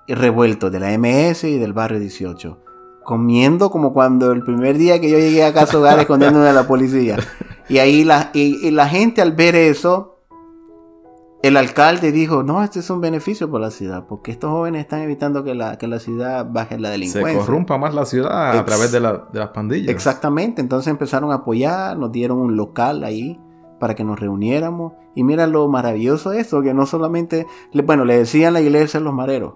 revueltos 0.08 0.72
de 0.72 0.80
la 0.80 0.96
MS 0.96 1.44
y 1.44 1.58
del 1.58 1.72
barrio 1.72 1.98
18 1.98 2.58
comiendo 3.02 3.70
como 3.70 3.92
cuando 3.92 4.30
el 4.30 4.44
primer 4.44 4.78
día 4.78 5.00
que 5.00 5.10
yo 5.10 5.18
llegué 5.18 5.44
a 5.44 5.52
casa 5.52 5.78
hogar 5.78 5.98
escondiéndome 5.98 6.46
de 6.46 6.52
la 6.52 6.66
policía. 6.66 7.16
Y 7.70 7.78
ahí 7.78 8.04
la, 8.04 8.30
y, 8.34 8.66
y 8.66 8.70
la 8.70 8.88
gente 8.88 9.22
al 9.22 9.32
ver 9.32 9.54
eso, 9.54 10.18
el 11.42 11.56
alcalde 11.56 12.12
dijo, 12.12 12.42
no, 12.42 12.62
este 12.62 12.80
es 12.80 12.90
un 12.90 13.00
beneficio 13.00 13.50
para 13.50 13.64
la 13.66 13.70
ciudad, 13.70 14.06
porque 14.06 14.30
estos 14.30 14.50
jóvenes 14.50 14.82
están 14.82 15.00
evitando 15.00 15.42
que 15.42 15.54
la, 15.54 15.78
que 15.78 15.86
la 15.86 15.98
ciudad 15.98 16.46
baje 16.50 16.78
la 16.78 16.88
Se 16.88 16.92
delincuencia. 16.92 17.40
corrompa 17.46 17.78
más 17.78 17.94
la 17.94 18.04
ciudad 18.04 18.58
a 18.58 18.64
través 18.66 18.92
de, 18.92 19.00
la- 19.00 19.28
de 19.32 19.38
las 19.38 19.48
pandillas. 19.50 19.88
Exactamente, 19.88 20.60
entonces 20.60 20.90
empezaron 20.90 21.30
a 21.32 21.36
apoyar, 21.36 21.96
nos 21.96 22.12
dieron 22.12 22.38
un 22.38 22.56
local 22.56 23.04
ahí 23.04 23.40
para 23.78 23.94
que 23.94 24.04
nos 24.04 24.20
reuniéramos. 24.20 24.92
Y 25.14 25.24
mira 25.24 25.46
lo 25.46 25.66
maravilloso 25.68 26.30
de 26.30 26.40
esto, 26.40 26.60
que 26.62 26.74
no 26.74 26.84
solamente, 26.86 27.46
le- 27.72 27.82
bueno, 27.82 28.04
le 28.04 28.18
decían 28.18 28.52
la 28.52 28.60
iglesia 28.60 29.00
los 29.00 29.14
mareros, 29.14 29.54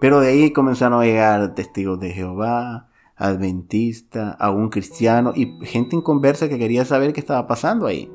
pero 0.00 0.20
de 0.20 0.28
ahí 0.28 0.52
comenzaron 0.52 1.00
a 1.02 1.04
llegar 1.04 1.54
testigos 1.54 1.98
de 1.98 2.10
Jehová, 2.12 2.88
adventista, 3.16 4.32
a 4.32 4.50
un 4.50 4.68
cristiano 4.68 5.32
y 5.34 5.58
gente 5.62 5.96
inconversa 5.96 6.48
que 6.48 6.58
quería 6.58 6.84
saber 6.84 7.12
qué 7.12 7.20
estaba 7.20 7.46
pasando 7.46 7.86
ahí. 7.86 8.10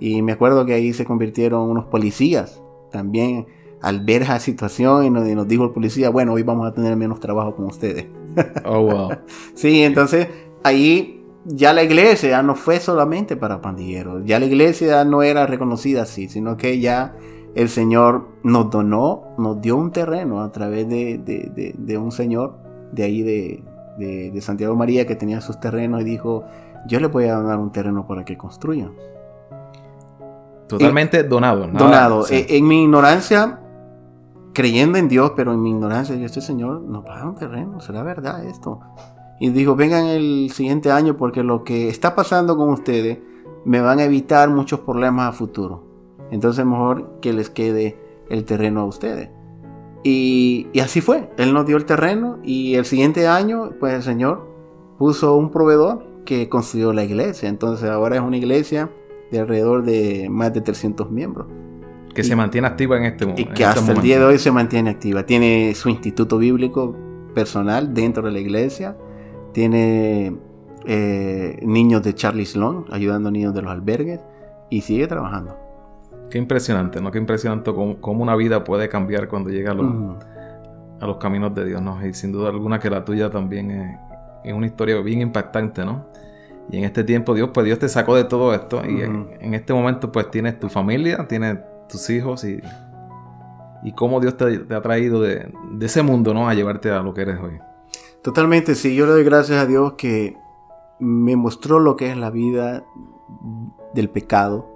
Y 0.00 0.22
me 0.22 0.32
acuerdo 0.32 0.66
que 0.66 0.74
ahí 0.74 0.92
se 0.92 1.04
convirtieron 1.04 1.68
unos 1.68 1.86
policías 1.86 2.62
también 2.90 3.46
al 3.80 4.04
ver 4.04 4.22
esa 4.22 4.40
situación 4.40 5.04
y 5.04 5.10
nos, 5.10 5.48
dijo 5.48 5.64
el 5.64 5.70
policía, 5.70 6.10
bueno, 6.10 6.34
hoy 6.34 6.42
vamos 6.42 6.66
a 6.66 6.74
tener 6.74 6.96
menos 6.96 7.20
trabajo 7.20 7.54
con 7.54 7.66
ustedes. 7.66 8.06
Oh, 8.64 8.82
wow. 8.82 9.10
sí, 9.54 9.82
entonces 9.82 10.28
ahí 10.62 11.24
ya 11.44 11.72
la 11.72 11.82
iglesia 11.82 12.30
ya 12.30 12.42
no 12.44 12.54
fue 12.54 12.78
solamente 12.78 13.36
para 13.36 13.60
pandilleros, 13.60 14.22
ya 14.24 14.38
la 14.38 14.46
iglesia 14.46 15.04
no 15.04 15.24
era 15.24 15.46
reconocida 15.46 16.02
así, 16.02 16.28
sino 16.28 16.56
que 16.56 16.78
ya 16.78 17.16
el 17.54 17.68
Señor 17.68 18.28
nos 18.42 18.70
donó, 18.70 19.34
nos 19.38 19.60
dio 19.60 19.76
un 19.76 19.90
terreno 19.90 20.42
a 20.42 20.52
través 20.52 20.88
de, 20.88 21.98
un 21.98 22.12
señor 22.12 22.56
de 22.92 23.02
ahí 23.02 23.22
de, 23.22 23.64
Santiago 24.40 24.76
María 24.76 25.06
que 25.06 25.16
tenía 25.16 25.40
sus 25.40 25.60
terrenos 25.60 26.00
y 26.02 26.04
dijo, 26.04 26.44
yo 26.86 27.00
le 27.00 27.08
voy 27.08 27.26
a 27.26 27.34
donar 27.34 27.58
un 27.58 27.72
terreno 27.72 28.06
para 28.06 28.24
que 28.24 28.36
construyan. 28.36 28.92
Totalmente 30.68 31.24
donado. 31.24 31.66
donado. 31.66 32.26
E, 32.28 32.56
en, 32.56 32.66
mi 32.66 32.84
ignorancia, 32.84 33.60
creyendo 34.52 34.98
en 34.98 35.08
Dios, 35.08 35.32
pero 35.34 35.52
en 35.52 35.62
mi 35.62 35.70
ignorancia, 35.70 36.14
yo, 36.14 36.26
este 36.26 36.40
Señor 36.40 36.80
nos 36.82 37.04
va 37.04 37.14
a 37.14 37.18
dar 37.18 37.26
un 37.26 37.34
terreno, 37.34 37.80
será 37.80 38.02
verdad 38.02 38.44
esto. 38.44 38.80
Y 39.40 39.50
dijo, 39.50 39.74
vengan 39.74 40.06
el 40.06 40.50
siguiente 40.52 40.92
año 40.92 41.16
porque 41.16 41.42
lo 41.42 41.64
que 41.64 41.88
está 41.88 42.14
pasando 42.14 42.56
con 42.56 42.68
ustedes 42.70 43.18
me 43.64 43.80
van 43.80 43.98
a 43.98 44.04
evitar 44.04 44.48
muchos 44.50 44.80
problemas 44.80 45.28
a 45.28 45.32
futuro. 45.32 45.84
Entonces 46.30 46.64
mejor 46.64 47.18
que 47.20 47.32
les 47.32 47.50
quede 47.50 47.98
el 48.28 48.44
terreno 48.44 48.80
a 48.82 48.84
ustedes. 48.84 49.30
Y, 50.02 50.68
así 50.80 51.00
fue. 51.00 51.30
Él 51.36 51.52
nos 51.52 51.66
dio 51.66 51.76
el 51.76 51.84
terreno 51.84 52.38
y 52.42 52.74
el 52.74 52.84
siguiente 52.84 53.26
año, 53.26 53.72
pues 53.78 53.94
el 53.94 54.02
Señor 54.02 54.48
puso 54.98 55.36
un 55.36 55.50
proveedor 55.50 56.04
que 56.24 56.48
construyó 56.48 56.92
la 56.92 57.04
iglesia. 57.04 57.48
Entonces 57.48 57.88
ahora 57.88 58.16
es 58.16 58.22
una 58.22 58.36
iglesia 58.36 58.90
de 59.30 59.40
alrededor 59.40 59.84
de 59.84 60.28
más 60.30 60.52
de 60.52 60.60
300 60.60 61.10
miembros. 61.10 61.46
Que 62.14 62.24
se 62.24 62.34
mantiene 62.34 62.66
activa 62.66 62.96
en 62.96 63.04
este 63.04 63.26
momento. 63.26 63.52
Y 63.52 63.54
que 63.54 63.64
hasta 63.64 63.92
el 63.92 64.00
día 64.02 64.18
de 64.18 64.24
hoy 64.24 64.38
se 64.38 64.50
mantiene 64.50 64.90
activa. 64.90 65.24
Tiene 65.24 65.74
su 65.74 65.88
instituto 65.88 66.38
bíblico 66.38 66.96
personal 67.34 67.94
dentro 67.94 68.24
de 68.24 68.32
la 68.32 68.40
iglesia. 68.40 68.96
Tiene 69.52 70.36
eh, 70.86 71.58
niños 71.62 72.02
de 72.02 72.14
Charlie 72.14 72.46
Sloan 72.46 72.84
ayudando 72.90 73.28
a 73.28 73.32
niños 73.32 73.54
de 73.54 73.62
los 73.62 73.70
albergues. 73.70 74.20
Y 74.70 74.80
sigue 74.80 75.06
trabajando. 75.06 75.56
Qué 76.30 76.38
impresionante, 76.38 77.00
¿no? 77.00 77.10
Qué 77.10 77.18
impresionante 77.18 77.72
cómo, 77.72 78.22
una 78.22 78.36
vida 78.36 78.62
puede 78.62 78.88
cambiar 78.88 79.28
cuando 79.28 79.50
llega 79.50 79.72
a 79.72 79.74
los, 79.74 80.24
a 81.00 81.06
los 81.06 81.16
caminos 81.16 81.54
de 81.54 81.64
Dios, 81.64 81.82
¿no? 81.82 82.04
Y 82.06 82.14
sin 82.14 82.30
duda 82.30 82.50
alguna 82.50 82.78
que 82.78 82.88
la 82.88 83.04
tuya 83.04 83.30
también 83.30 83.98
es, 84.44 84.54
una 84.54 84.66
historia 84.66 85.00
bien 85.00 85.20
impactante, 85.20 85.84
¿no? 85.84 86.06
Y 86.70 86.78
en 86.78 86.84
este 86.84 87.02
tiempo 87.02 87.34
Dios, 87.34 87.50
pues 87.52 87.66
Dios 87.66 87.78
te 87.80 87.88
sacó 87.88 88.14
de 88.14 88.24
todo 88.24 88.54
esto 88.54 88.80
y 88.88 89.02
en, 89.02 89.54
este 89.54 89.74
momento 89.74 90.12
pues 90.12 90.30
tienes 90.30 90.60
tu 90.60 90.68
familia, 90.68 91.26
tienes 91.26 91.58
tus 91.88 92.08
hijos 92.10 92.44
y, 92.44 92.60
y 93.82 93.92
cómo 93.92 94.20
Dios 94.20 94.36
te, 94.36 94.62
ha 94.72 94.80
traído 94.80 95.20
de, 95.20 95.52
de, 95.72 95.86
ese 95.86 96.02
mundo, 96.02 96.32
¿no? 96.32 96.48
A 96.48 96.54
llevarte 96.54 96.90
a 96.90 97.02
lo 97.02 97.12
que 97.12 97.22
eres 97.22 97.40
hoy. 97.40 97.58
Totalmente, 98.22 98.76
sí, 98.76 98.94
yo 98.94 99.06
le 99.06 99.12
doy 99.12 99.24
gracias 99.24 99.58
a 99.58 99.66
Dios 99.66 99.94
que 99.94 100.36
me 101.00 101.34
mostró 101.34 101.80
lo 101.80 101.96
que 101.96 102.10
es 102.10 102.16
la 102.16 102.30
vida 102.30 102.84
del 103.94 104.10
pecado, 104.10 104.69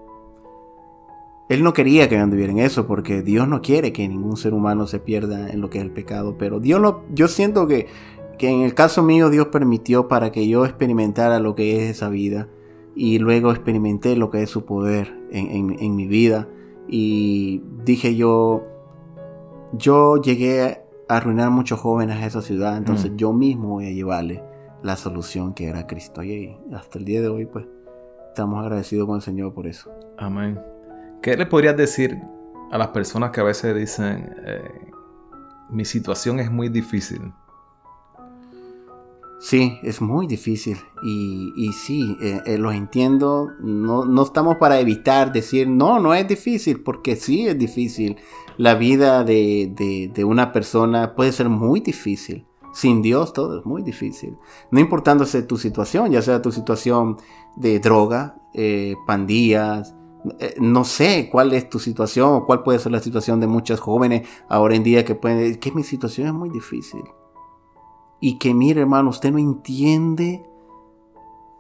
él 1.49 1.63
no 1.63 1.73
quería 1.73 2.09
que 2.09 2.17
yo 2.17 2.23
anduviera 2.23 2.53
en 2.53 2.59
eso 2.59 2.87
porque 2.87 3.23
Dios 3.23 3.47
no 3.49 3.61
quiere 3.61 3.93
que 3.93 4.09
ningún 4.09 4.37
ser 4.37 4.55
humano 4.55 4.87
se 4.87 4.99
pierda 4.99 5.51
en 5.51 5.61
lo 5.61 5.69
que 5.69 5.79
es 5.79 5.85
el 5.85 5.91
pecado. 5.91 6.37
Pero 6.39 6.59
Dios 6.59 6.81
lo, 6.81 7.05
yo 7.13 7.29
siento 7.29 7.67
que, 7.67 7.87
que 8.39 8.49
en 8.49 8.63
el 8.63 8.75
caso 8.75 9.03
mío 9.03 9.29
Dios 9.31 9.49
permitió 9.49 10.09
para 10.09 10.33
que 10.33 10.49
yo 10.49 10.65
experimentara 10.65 11.41
lo 11.41 11.55
que 11.55 11.77
es 11.77 11.97
esa 11.97 12.09
vida 12.09 12.49
y 12.95 13.19
luego 13.19 13.51
experimenté 13.51 14.17
lo 14.17 14.31
que 14.31 14.43
es 14.43 14.51
su 14.51 14.65
poder 14.65 15.15
en, 15.31 15.97
mi 15.97 16.07
vida. 16.07 16.49
Y 16.89 17.63
dije 17.85 18.15
yo, 18.17 18.63
yo 19.73 20.17
llegué 20.17 20.63
a 20.63 21.17
arruinar 21.17 21.51
muchos 21.51 21.81
jóvenes 21.81 22.17
a 22.17 22.27
esa 22.27 22.41
ciudad, 22.41 22.77
entonces 22.77 23.11
mm. 23.13 23.17
yo 23.17 23.33
mismo 23.33 23.69
voy 23.69 23.87
a 23.87 23.91
llevarle 23.91 24.43
la 24.83 24.97
solución 24.97 25.55
que 25.55 25.67
era 25.67 25.87
Cristo. 25.87 26.23
Y 26.23 26.57
hasta 26.73 26.99
el 26.99 27.05
día 27.05 27.21
de 27.21 27.29
hoy, 27.29 27.47
pues, 27.47 27.67
estamos 28.29 28.61
agradecidos 28.61 29.07
con 29.07 29.17
el 29.17 29.23
Señor 29.23 29.53
por 29.55 29.67
eso. 29.67 29.91
Amén. 30.19 30.74
¿Qué 31.25 31.39
le 31.39 31.47
podrías 31.47 31.75
decir 31.75 32.21
a 32.71 32.77
las 32.77 32.89
personas 32.89 33.31
que 33.31 33.41
a 33.41 33.45
veces 33.45 33.75
dicen, 33.75 34.35
eh, 34.45 34.91
mi 35.71 35.87
situación 35.87 36.39
es 36.39 36.51
muy 36.51 36.69
difícil? 36.69 37.33
Sí, 39.41 39.79
es 39.83 40.03
muy 40.03 40.27
difícil 40.27 40.77
y, 41.03 41.51
y 41.57 41.73
sí, 41.73 42.15
eh, 42.21 42.43
eh, 42.45 42.59
lo 42.59 42.73
entiendo. 42.73 43.53
No, 43.59 44.05
no, 44.05 44.23
estamos 44.23 44.57
para 44.59 44.79
evitar 44.79 45.33
decir, 45.33 45.67
no, 45.67 45.99
no 45.99 46.13
es 46.13 46.29
difícil, 46.29 46.83
porque 46.83 47.17
sí 47.17 47.49
es 47.49 47.57
difícil. 47.59 48.19
La 48.59 48.75
vida 48.75 49.25
de, 49.25 49.73
de, 49.75 50.11
de, 50.15 50.25
una 50.25 50.53
persona 50.53 51.15
puede 51.15 51.33
ser 51.33 51.49
muy 51.49 51.81
difícil. 51.81 52.47
Sin 52.75 53.01
Dios 53.01 53.33
todo 53.33 53.61
es 53.61 53.65
muy 53.65 53.83
difícil. 53.83 54.37
No 54.71 54.79
importándose 54.79 55.43
tu 55.43 55.57
situación, 55.57 56.11
ya 56.11 56.21
sea 56.21 56.43
tu 56.43 56.53
situación 56.53 57.17
de 57.57 57.79
droga, 57.79 58.37
pandillas, 59.07 59.95
eh, 60.39 60.55
no 60.59 60.85
sé 60.85 61.29
cuál 61.31 61.53
es 61.53 61.69
tu 61.69 61.79
situación 61.79 62.31
o 62.33 62.47
cuál 62.47 62.63
puede 62.63 62.79
ser 62.79 62.93
la 62.93 63.01
situación 63.01 63.41
de 63.41 63.47
muchos 63.47 63.81
jóvenes 63.81 64.27
ahora 64.49 64.75
en 64.75 64.83
día 64.83 65.05
que 65.05 65.15
pueden 65.15 65.39
decir 65.39 65.59
que 65.59 65.73
mi 65.73 65.83
situación 65.83 66.29
es 66.29 66.35
muy 66.35 66.49
difícil. 66.49 67.03
Y 68.21 68.39
que 68.39 68.55
mire 68.55 68.81
hermano, 68.81 69.11
usted 69.11 69.33
no 69.33 69.39
entiende 69.39 70.43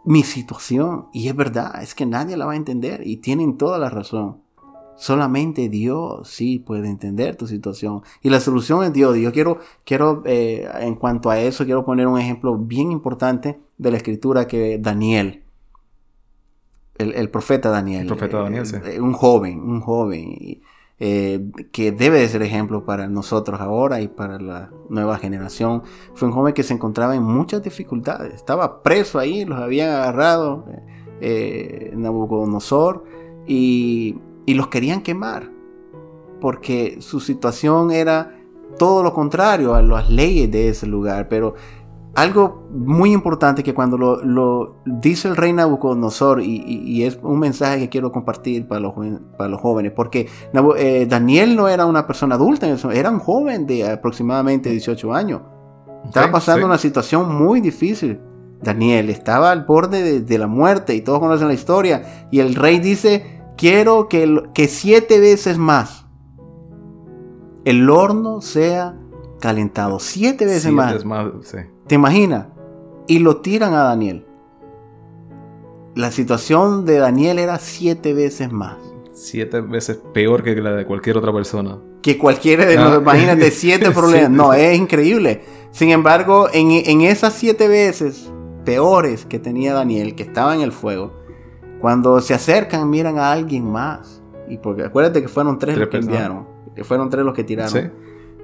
mi 0.05 0.22
situación. 0.22 1.09
Y 1.12 1.29
es 1.29 1.37
verdad, 1.37 1.83
es 1.83 1.94
que 1.94 2.07
nadie 2.07 2.37
la 2.37 2.46
va 2.46 2.53
a 2.53 2.57
entender 2.57 3.07
y 3.07 3.18
tienen 3.18 3.59
toda 3.59 3.79
la 3.79 3.90
razón. 3.90 4.42
Solamente 4.96 5.68
Dios 5.68 6.29
sí 6.29 6.61
puede 6.61 6.88
entender 6.88 7.37
tu 7.37 7.46
situación. 7.46 8.03
Y 8.22 8.31
la 8.31 8.40
solución 8.40 8.85
es 8.85 8.92
Dios. 8.92 9.16
Yo 9.16 9.33
quiero, 9.33 9.59
quiero 9.85 10.22
eh, 10.24 10.68
en 10.81 10.94
cuanto 10.94 11.31
a 11.31 11.40
eso, 11.40 11.64
quiero 11.64 11.85
poner 11.85 12.07
un 12.07 12.18
ejemplo 12.18 12.57
bien 12.57 12.92
importante 12.92 13.61
de 13.77 13.90
la 13.90 13.96
escritura 13.96 14.46
que 14.46 14.79
Daniel 14.79 15.44
el, 16.96 17.30
profeta 17.30 17.70
Daniel. 17.70 18.02
El 18.02 18.07
profeta 18.07 18.42
Daniel, 18.42 18.66
sí. 18.66 18.76
Eh, 18.85 19.00
un 19.00 19.12
joven, 19.12 19.61
un 19.61 19.80
joven. 19.80 20.61
Eh, 21.00 21.50
que 21.72 21.90
debe 21.90 22.20
de 22.20 22.28
ser 22.28 22.42
ejemplo 22.42 22.85
para 22.85 23.09
nosotros 23.09 23.61
ahora 23.61 24.00
y 24.00 24.07
para 24.09 24.38
la 24.38 24.70
nueva 24.88 25.18
generación. 25.18 25.83
Fue 26.14 26.28
un 26.28 26.35
joven 26.35 26.54
que 26.54 26.62
se 26.62 26.72
encontraba 26.72 27.16
en 27.16 27.22
muchas 27.22 27.62
dificultades. 27.62 28.33
Estaba 28.33 28.83
preso 28.83 29.18
ahí, 29.18 29.44
los 29.44 29.59
habían 29.59 29.90
agarrado 29.90 30.66
eh, 31.20 31.92
Nabucodonosor 31.96 33.04
y, 33.46 34.18
y 34.46 34.54
los 34.54 34.68
querían 34.68 35.02
quemar. 35.02 35.50
Porque 36.40 36.98
su 37.00 37.18
situación 37.18 37.90
era 37.90 38.38
todo 38.78 39.02
lo 39.02 39.12
contrario 39.12 39.74
a 39.74 39.83
las 39.83 40.09
leyes 40.09 40.50
de 40.50 40.68
ese 40.68 40.87
lugar. 40.87 41.28
Pero 41.28 41.54
algo 42.14 42.68
muy 42.70 43.12
importante 43.12 43.62
que 43.62 43.74
cuando 43.74 43.96
lo, 43.96 44.77
dice 44.85 45.29
el 45.29 45.37
rey 45.37 45.53
Nabucodonosor, 45.53 46.40
y, 46.42 47.03
es 47.03 47.18
un 47.22 47.40
mensaje 47.40 47.81
que 47.81 47.88
quiero 47.88 48.12
compartir 48.12 48.68
para 48.68 48.81
los, 48.81 48.94
para 49.37 49.50
los 49.50 49.61
jóvenes, 49.61 49.92
porque 49.92 50.29
eh, 50.79 51.07
Daniel 51.09 51.57
no 51.57 51.68
era 51.68 51.87
una 51.87 52.07
persona 52.07 52.37
adulta, 52.37 52.68
era 52.92 53.11
un 53.11 53.18
joven 53.18 53.66
de 53.66 53.90
aproximadamente 53.90 54.70
18 54.70 55.12
años. 55.12 55.42
Estaba 56.05 56.31
pasando 56.31 56.66
una 56.66 56.79
situación 56.79 57.35
muy 57.35 57.61
difícil. 57.61 58.20
Daniel 58.62 59.11
estaba 59.11 59.50
al 59.50 59.64
borde 59.64 60.20
de, 60.20 60.38
la 60.38 60.46
muerte 60.46 60.94
y 60.94 61.00
todos 61.00 61.18
conocen 61.18 61.48
la 61.48 61.55
historia. 61.55 62.29
Y 62.31 62.40
el 62.40 62.55
rey 62.55 62.79
dice, 62.79 63.42
quiero 63.57 64.09
que, 64.09 64.42
que 64.55 64.68
siete 64.68 65.18
veces 65.18 65.59
más 65.59 66.05
el 67.64 67.88
horno 67.88 68.42
sea 68.42 68.98
calentado. 69.44 70.00
Siete 70.00 70.46
veces 70.46 70.72
más. 70.72 71.04
más 71.04 71.26
sí. 71.42 71.59
¿Te 71.87 71.96
imaginas? 71.96 72.46
Y 73.07 73.18
lo 73.18 73.42
tiran 73.42 73.74
a 73.74 73.83
Daniel. 73.83 74.24
La 75.94 76.11
situación 76.11 76.87
de 76.87 76.96
Daniel 76.96 77.38
era 77.38 77.58
siete 77.58 78.14
veces 78.14 78.50
más. 78.50 78.79
Siete 79.12 79.60
veces 79.60 80.00
peor 80.14 80.42
que 80.42 80.56
la 80.56 80.73
de 80.73 80.87
cualquier 80.87 81.18
otra 81.18 81.31
persona. 81.31 81.79
Que 82.00 82.16
cualquiera 82.16 82.64
de 82.64 82.79
ah. 82.79 82.98
imagínate, 83.02 83.50
siete 83.50 83.90
problemas. 83.90 84.31
No, 84.31 84.54
es 84.54 84.79
increíble. 84.79 85.42
Sin 85.73 85.90
embargo, 85.90 86.48
en, 86.50 87.02
esas 87.02 87.35
siete 87.35 87.68
veces 87.68 88.33
peores 88.64 89.27
que 89.27 89.38
tenía 89.38 89.75
Daniel, 89.75 90.14
que 90.14 90.23
estaba 90.23 90.54
en 90.54 90.62
el 90.62 90.73
fuego, 90.73 91.12
cuando 91.81 92.18
se 92.23 92.33
acercan, 92.33 92.88
miran 92.88 93.18
a 93.18 93.31
alguien 93.31 93.71
más. 93.71 94.23
Y 94.48 94.56
porque 94.56 94.85
acuérdate 94.85 95.21
que 95.21 95.29
fueron 95.29 95.58
tres, 95.58 95.77
los 95.77 95.88
que 95.88 95.98
enviaron. 95.98 96.46
Que 96.75 96.83
fueron 96.83 97.10
tres 97.10 97.27
los 97.27 97.35
que 97.35 97.44
tiraron. 97.44 97.92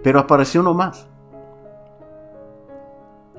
Pero 0.02 0.18
apareció 0.18 0.60
uno 0.60 0.74
más. 0.74 1.06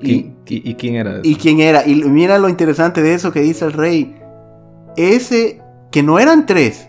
¿Y, 0.00 0.32
quién 0.74 0.96
era? 0.96 1.20
¿Y 1.22 1.36
quién 1.36 1.60
era? 1.60 1.86
Y 1.86 1.94
mira 2.04 2.38
lo 2.38 2.48
interesante 2.48 3.02
de 3.02 3.14
eso 3.14 3.32
que 3.32 3.40
dice 3.40 3.64
el 3.64 3.72
rey. 3.72 4.16
Ese 4.96 5.62
que 5.90 6.02
no 6.02 6.18
eran 6.18 6.46
tres, 6.46 6.88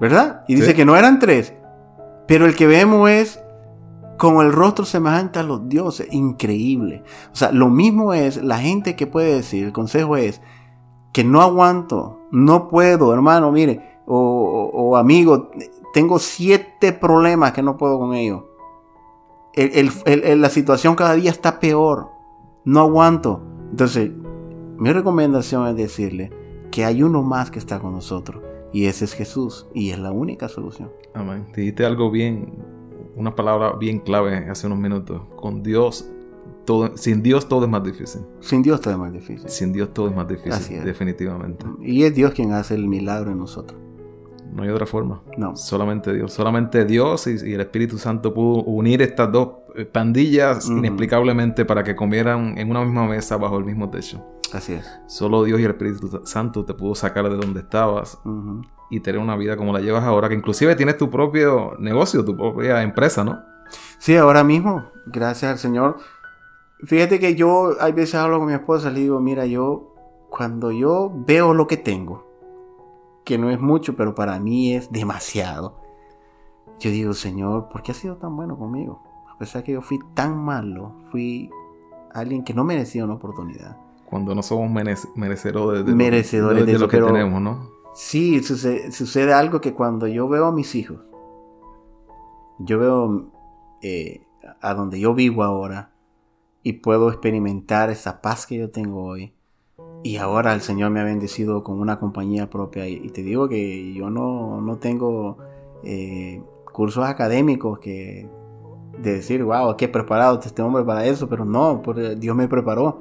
¿verdad? 0.00 0.44
Y 0.48 0.56
dice 0.56 0.74
que 0.74 0.84
no 0.84 0.96
eran 0.96 1.18
tres. 1.18 1.54
Pero 2.26 2.46
el 2.46 2.56
que 2.56 2.66
vemos 2.66 3.08
es 3.08 3.40
con 4.18 4.44
el 4.44 4.52
rostro 4.52 4.84
semejante 4.84 5.38
a 5.38 5.42
los 5.42 5.68
dioses. 5.68 6.08
Increíble. 6.10 7.04
O 7.32 7.36
sea, 7.36 7.52
lo 7.52 7.68
mismo 7.68 8.14
es 8.14 8.42
la 8.42 8.58
gente 8.58 8.96
que 8.96 9.06
puede 9.06 9.34
decir, 9.34 9.66
el 9.66 9.72
consejo 9.72 10.16
es 10.16 10.40
que 11.12 11.24
no 11.24 11.40
aguanto, 11.40 12.20
no 12.32 12.68
puedo, 12.68 13.14
hermano, 13.14 13.52
mire, 13.52 14.00
o, 14.06 14.96
amigo, 14.96 15.50
tengo 15.92 16.18
siete 16.18 16.92
problemas 16.92 17.52
que 17.52 17.62
no 17.62 17.76
puedo 17.76 17.98
con 17.98 18.14
ellos. 18.14 18.42
La 19.56 20.50
situación 20.50 20.96
cada 20.96 21.14
día 21.14 21.30
está 21.30 21.60
peor. 21.60 22.08
No 22.64 22.80
aguanto. 22.80 23.42
Entonces, 23.70 24.10
mi 24.78 24.92
recomendación 24.92 25.68
es 25.68 25.76
decirle 25.76 26.30
que 26.70 26.84
hay 26.84 27.02
uno 27.02 27.22
más 27.22 27.50
que 27.50 27.58
está 27.58 27.78
con 27.78 27.92
nosotros. 27.92 28.42
Y 28.72 28.86
ese 28.86 29.04
es 29.04 29.14
Jesús. 29.14 29.66
Y 29.74 29.90
es 29.90 29.98
la 29.98 30.10
única 30.10 30.48
solución. 30.48 30.90
Amén. 31.14 31.46
Dijiste 31.54 31.84
algo 31.84 32.10
bien, 32.10 32.54
una 33.16 33.34
palabra 33.34 33.74
bien 33.78 34.00
clave 34.00 34.48
hace 34.50 34.66
unos 34.66 34.78
minutos. 34.78 35.22
Con 35.36 35.62
Dios, 35.62 36.10
todo, 36.64 36.96
sin 36.96 37.22
Dios 37.22 37.48
todo 37.48 37.64
es 37.64 37.70
más 37.70 37.84
difícil. 37.84 38.22
Sin 38.40 38.62
Dios 38.62 38.80
todo 38.80 38.94
es 38.94 38.98
más 38.98 39.12
difícil. 39.12 39.48
Sin 39.48 39.72
Dios 39.72 39.94
todo 39.94 40.08
es 40.08 40.16
más 40.16 40.26
difícil, 40.26 40.82
definitivamente. 40.84 41.64
Y 41.80 42.02
es 42.02 42.14
Dios 42.14 42.32
quien 42.32 42.52
hace 42.52 42.74
el 42.74 42.88
milagro 42.88 43.30
en 43.30 43.38
nosotros. 43.38 43.80
No 44.52 44.62
hay 44.62 44.68
otra 44.68 44.86
forma. 44.86 45.22
No. 45.36 45.56
Solamente 45.56 46.12
Dios. 46.12 46.32
Solamente 46.32 46.84
Dios 46.84 47.26
y, 47.26 47.52
el 47.52 47.60
Espíritu 47.60 47.98
Santo 47.98 48.32
pudo 48.32 48.62
unir 48.64 49.02
estas 49.02 49.30
dos 49.32 49.48
eh, 49.74 49.84
pandillas 49.84 50.68
inexplicablemente 50.68 51.64
para 51.64 51.82
que 51.82 51.96
comieran 51.96 52.56
en 52.58 52.70
una 52.70 52.84
misma 52.84 53.06
mesa 53.06 53.36
bajo 53.36 53.58
el 53.58 53.64
mismo 53.64 53.90
techo. 53.90 54.24
Así 54.52 54.74
es. 54.74 54.86
Solo 55.06 55.42
Dios 55.44 55.60
y 55.60 55.64
el 55.64 55.70
Espíritu 55.70 56.22
Santo 56.24 56.64
te 56.64 56.74
pudo 56.74 56.94
sacar 56.94 57.28
de 57.28 57.36
donde 57.36 57.60
estabas 57.60 58.18
y 58.90 59.00
tener 59.00 59.20
una 59.20 59.36
vida 59.36 59.56
como 59.56 59.72
la 59.72 59.80
llevas 59.80 60.04
ahora, 60.04 60.28
que 60.28 60.34
inclusive 60.34 60.76
tienes 60.76 60.96
tu 60.96 61.10
propio 61.10 61.74
negocio, 61.78 62.24
tu 62.24 62.36
propia 62.36 62.82
empresa, 62.82 63.24
¿no? 63.24 63.42
Sí, 63.98 64.16
ahora 64.16 64.44
mismo, 64.44 64.84
gracias 65.06 65.52
al 65.52 65.58
Señor. 65.58 65.96
Fíjate 66.84 67.18
que 67.18 67.34
yo, 67.34 67.74
hay 67.80 67.92
veces 67.92 68.16
hablo 68.16 68.38
con 68.38 68.48
mi 68.48 68.54
esposa, 68.54 68.90
le 68.90 69.00
digo, 69.00 69.20
mira, 69.20 69.46
yo, 69.46 69.94
cuando 70.30 70.70
yo 70.70 71.10
veo 71.26 71.54
lo 71.54 71.66
que 71.66 71.76
tengo, 71.76 72.33
que 73.24 73.38
no 73.38 73.50
es 73.50 73.60
mucho, 73.60 73.96
pero 73.96 74.14
para 74.14 74.38
mí 74.38 74.74
es 74.74 74.92
demasiado. 74.92 75.80
Yo 76.78 76.90
digo, 76.90 77.14
Señor, 77.14 77.68
¿por 77.68 77.82
qué 77.82 77.92
has 77.92 77.98
sido 77.98 78.16
tan 78.16 78.36
bueno 78.36 78.58
conmigo? 78.58 79.02
A 79.28 79.38
pesar 79.38 79.64
que 79.64 79.72
yo 79.72 79.80
fui 79.80 79.98
tan 80.14 80.36
malo, 80.36 80.94
fui 81.10 81.50
alguien 82.12 82.44
que 82.44 82.54
no 82.54 82.64
merecía 82.64 83.04
una 83.04 83.14
oportunidad. 83.14 83.76
Cuando 84.06 84.34
no 84.34 84.42
somos 84.42 84.70
merecedores 84.70 85.84
de, 85.84 85.94
merecedores 85.94 86.66
de, 86.66 86.78
lo, 86.78 86.88
que 86.88 87.00
tenemos, 87.00 87.40
¿no? 87.40 87.70
Sí, 87.94 88.42
sucede, 88.42 89.32
algo 89.32 89.60
que 89.60 89.74
cuando 89.74 90.06
yo 90.06 90.28
veo 90.28 90.46
a 90.46 90.52
mis 90.52 90.74
hijos, 90.74 91.00
yo 92.58 92.78
veo 92.78 93.32
eh, 93.82 94.26
a 94.60 94.74
donde 94.74 95.00
yo 95.00 95.14
vivo 95.14 95.42
ahora 95.42 95.92
y 96.62 96.74
puedo 96.74 97.08
experimentar 97.08 97.90
esa 97.90 98.20
paz 98.20 98.46
que 98.46 98.58
yo 98.58 98.70
tengo 98.70 99.04
hoy, 99.04 99.34
y 100.04 100.18
ahora 100.18 100.52
el 100.52 100.60
Señor 100.60 100.90
me 100.90 101.00
ha 101.00 101.04
bendecido 101.04 101.64
con 101.64 101.80
una 101.80 101.98
compañía 101.98 102.50
propia. 102.50 102.86
Y, 102.86 103.08
te 103.08 103.22
digo 103.22 103.48
que 103.48 103.94
yo 103.94 104.10
no, 104.10 104.60
no 104.60 104.76
tengo 104.76 105.38
eh, 105.82 106.42
cursos 106.70 107.06
académicos 107.06 107.78
que 107.78 108.28
de 108.98 109.14
decir, 109.14 109.42
wow, 109.42 109.74
qué 109.78 109.88
preparado 109.88 110.38
este 110.44 110.60
hombre 110.60 110.84
para 110.84 111.06
eso. 111.06 111.26
Pero 111.30 111.46
no, 111.46 111.80
porque 111.82 112.16
Dios 112.16 112.36
me 112.36 112.48
preparó. 112.48 113.00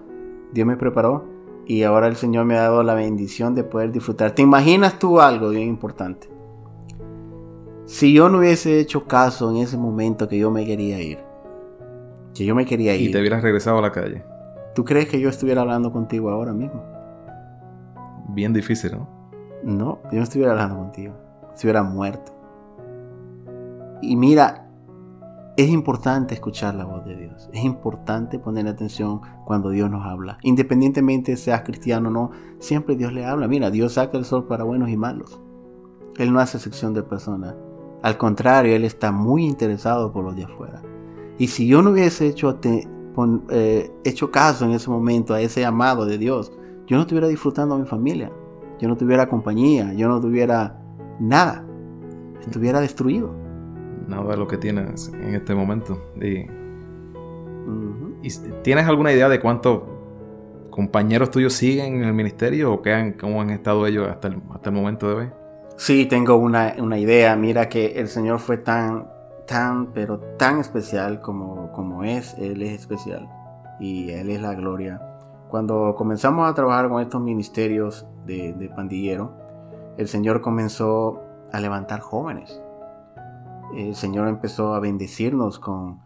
Dios 0.54 0.66
me 0.66 0.78
preparó. 0.78 1.26
Y 1.66 1.84
ahora 1.84 2.08
el 2.08 2.16
Señor 2.16 2.46
me 2.46 2.56
ha 2.56 2.62
dado 2.62 2.84
la 2.84 2.94
bendición 2.94 3.54
de 3.54 3.66
poder 3.66 3.92
disfrutar. 3.92 4.32
¿Te 4.32 4.42
imaginas 4.42 4.98
tú 4.98 5.20
algo 5.20 5.50
bien 5.50 5.68
importante? 5.68 6.30
Si 7.84 8.14
yo 8.14 8.30
no 8.30 8.38
hubiese 8.38 8.80
hecho 8.80 9.04
caso 9.04 9.52
en 9.52 9.58
ese 9.58 9.76
momento 9.76 10.30
que 10.30 10.38
yo 10.38 10.52
me 10.52 10.66
quería 10.66 11.02
ir, 11.02 11.20
que 12.34 12.46
yo 12.46 12.56
me 12.56 12.66
quería 12.66 12.96
ir. 12.96 13.10
Y 13.10 13.12
te 13.12 13.20
hubieras 13.20 13.44
regresado 13.44 13.80
a 13.80 13.82
la 13.82 13.92
calle. 13.92 14.24
¿Tú 14.74 14.86
crees 14.86 15.10
que 15.10 15.20
yo 15.20 15.28
estuviera 15.28 15.62
hablando 15.62 15.92
contigo 15.92 16.30
ahora 16.30 16.54
mismo? 16.54 16.93
Bien 18.34 18.54
difícil, 18.54 18.92
¿no? 18.92 19.08
No, 19.64 20.00
yo 20.12 20.18
no 20.18 20.24
estuviera 20.24 20.52
hablando 20.52 20.78
contigo. 20.78 21.14
Estuviera 21.54 21.84
muerto. 21.84 22.34
Y 24.02 24.16
mira, 24.16 24.64
es 25.56 25.70
importante 25.70 26.34
escuchar 26.34 26.76
la 26.76 26.86
voz 26.86 27.06
de 27.06 27.16
Dios. 27.16 27.50
Es 27.54 27.64
importante 27.64 28.40
poner 28.40 28.68
atención 28.68 29.22
cuando 29.46 29.70
Dios 29.70 29.90
nos 29.90 30.06
habla. 30.06 30.38
Independientemente 30.42 31.38
seas 31.38 31.62
cristiano 31.62 32.10
o 32.10 32.12
no, 32.12 32.32
siempre 32.60 32.96
Dios 32.96 33.14
le 33.14 33.26
habla. 33.26 33.48
Mira, 33.48 33.70
Dios 33.70 33.94
saca 33.94 34.18
el 34.18 34.26
sol 34.26 34.48
para 34.48 34.64
buenos 34.64 34.90
y 34.90 34.98
malos. 34.98 35.40
Él 36.18 36.34
no 36.34 36.40
hace 36.40 36.58
excepción 36.58 36.94
de 36.94 37.04
personas. 37.04 37.56
Al 38.02 38.18
contrario, 38.18 38.76
Él 38.76 38.84
está 38.84 39.12
muy 39.12 39.46
interesado 39.46 40.12
por 40.12 40.24
los 40.24 40.36
de 40.36 40.44
afuera. 40.44 40.82
Y 41.38 41.48
si 41.48 41.68
yo 41.68 41.82
no 41.82 41.92
hubiese 41.92 42.28
hecho, 42.28 42.60
eh, 43.50 43.92
hecho 44.04 44.32
caso 44.32 44.66
en 44.66 44.72
ese 44.72 44.90
momento 44.90 45.34
a 45.34 45.42
ese 45.42 45.62
llamado 45.62 46.06
de 46.06 46.18
Dios, 46.18 46.52
yo 46.88 46.98
no 46.98 47.02
estuviera 47.04 47.28
disfrutando 47.28 47.76
a 47.76 47.78
mi 47.78 47.86
familia, 47.86 48.32
yo 48.80 48.88
no 48.88 48.98
tuviera 48.98 49.28
compañía, 49.28 49.94
yo 49.94 50.08
no 50.08 50.20
tuviera 50.20 50.80
nada, 51.20 51.66
estuviera 52.42 52.80
destruido. 52.82 53.34
Nada 54.08 54.32
de 54.32 54.38
lo 54.38 54.48
que 54.48 54.58
tienes 54.58 55.12
en 55.14 55.36
este 55.36 55.56
momento. 55.56 56.02
Y, 56.22 56.46
¿Tienes 58.62 58.86
alguna 58.88 59.12
idea 59.12 59.30
de 59.30 59.40
cuántos 59.40 59.84
compañeros 60.70 61.30
tuyos 61.32 61.54
siguen 61.54 61.98
en 61.98 62.04
el 62.04 62.14
ministerio 62.14 62.74
o 62.74 62.82
qué 62.82 62.94
han, 62.94 63.14
cómo 63.14 63.42
han 63.42 63.50
estado 63.50 63.86
ellos 63.86 64.08
hasta 64.10 64.30
el, 64.30 64.42
hasta 64.54 64.70
el 64.70 64.76
momento 64.76 65.08
de 65.08 65.16
hoy? 65.16 65.30
Sí, 65.78 66.06
tengo 66.06 66.36
una, 66.36 66.74
una, 66.80 66.98
idea. 66.98 67.36
Mira 67.36 67.70
que 67.70 68.00
el 68.00 68.08
Señor 68.08 68.40
fue 68.40 68.58
tan, 68.58 69.08
tan, 69.48 69.88
pero 69.94 70.20
tan 70.38 70.60
especial 70.60 71.22
como, 71.22 71.72
como 71.72 72.04
es. 72.04 72.36
Él 72.38 72.62
es 72.62 72.82
especial 72.82 73.30
y 73.80 74.12
Él 74.12 74.30
es 74.30 74.42
la 74.42 74.54
gloria. 74.54 75.02
Cuando 75.54 75.94
comenzamos 75.96 76.50
a 76.50 76.56
trabajar 76.56 76.90
con 76.90 77.00
estos 77.00 77.22
ministerios 77.22 78.08
de, 78.26 78.72
pandillero, 78.76 79.38
el 80.00 80.08
Señor 80.08 80.42
comenzó 80.42 81.22
a 81.52 81.60
levantar 81.60 82.00
jóvenes. 82.00 82.60
El 83.76 83.94
Señor 83.94 84.30
empezó 84.30 84.74
a 84.74 84.80
bendecirnos 84.80 85.60
con, 85.60 86.00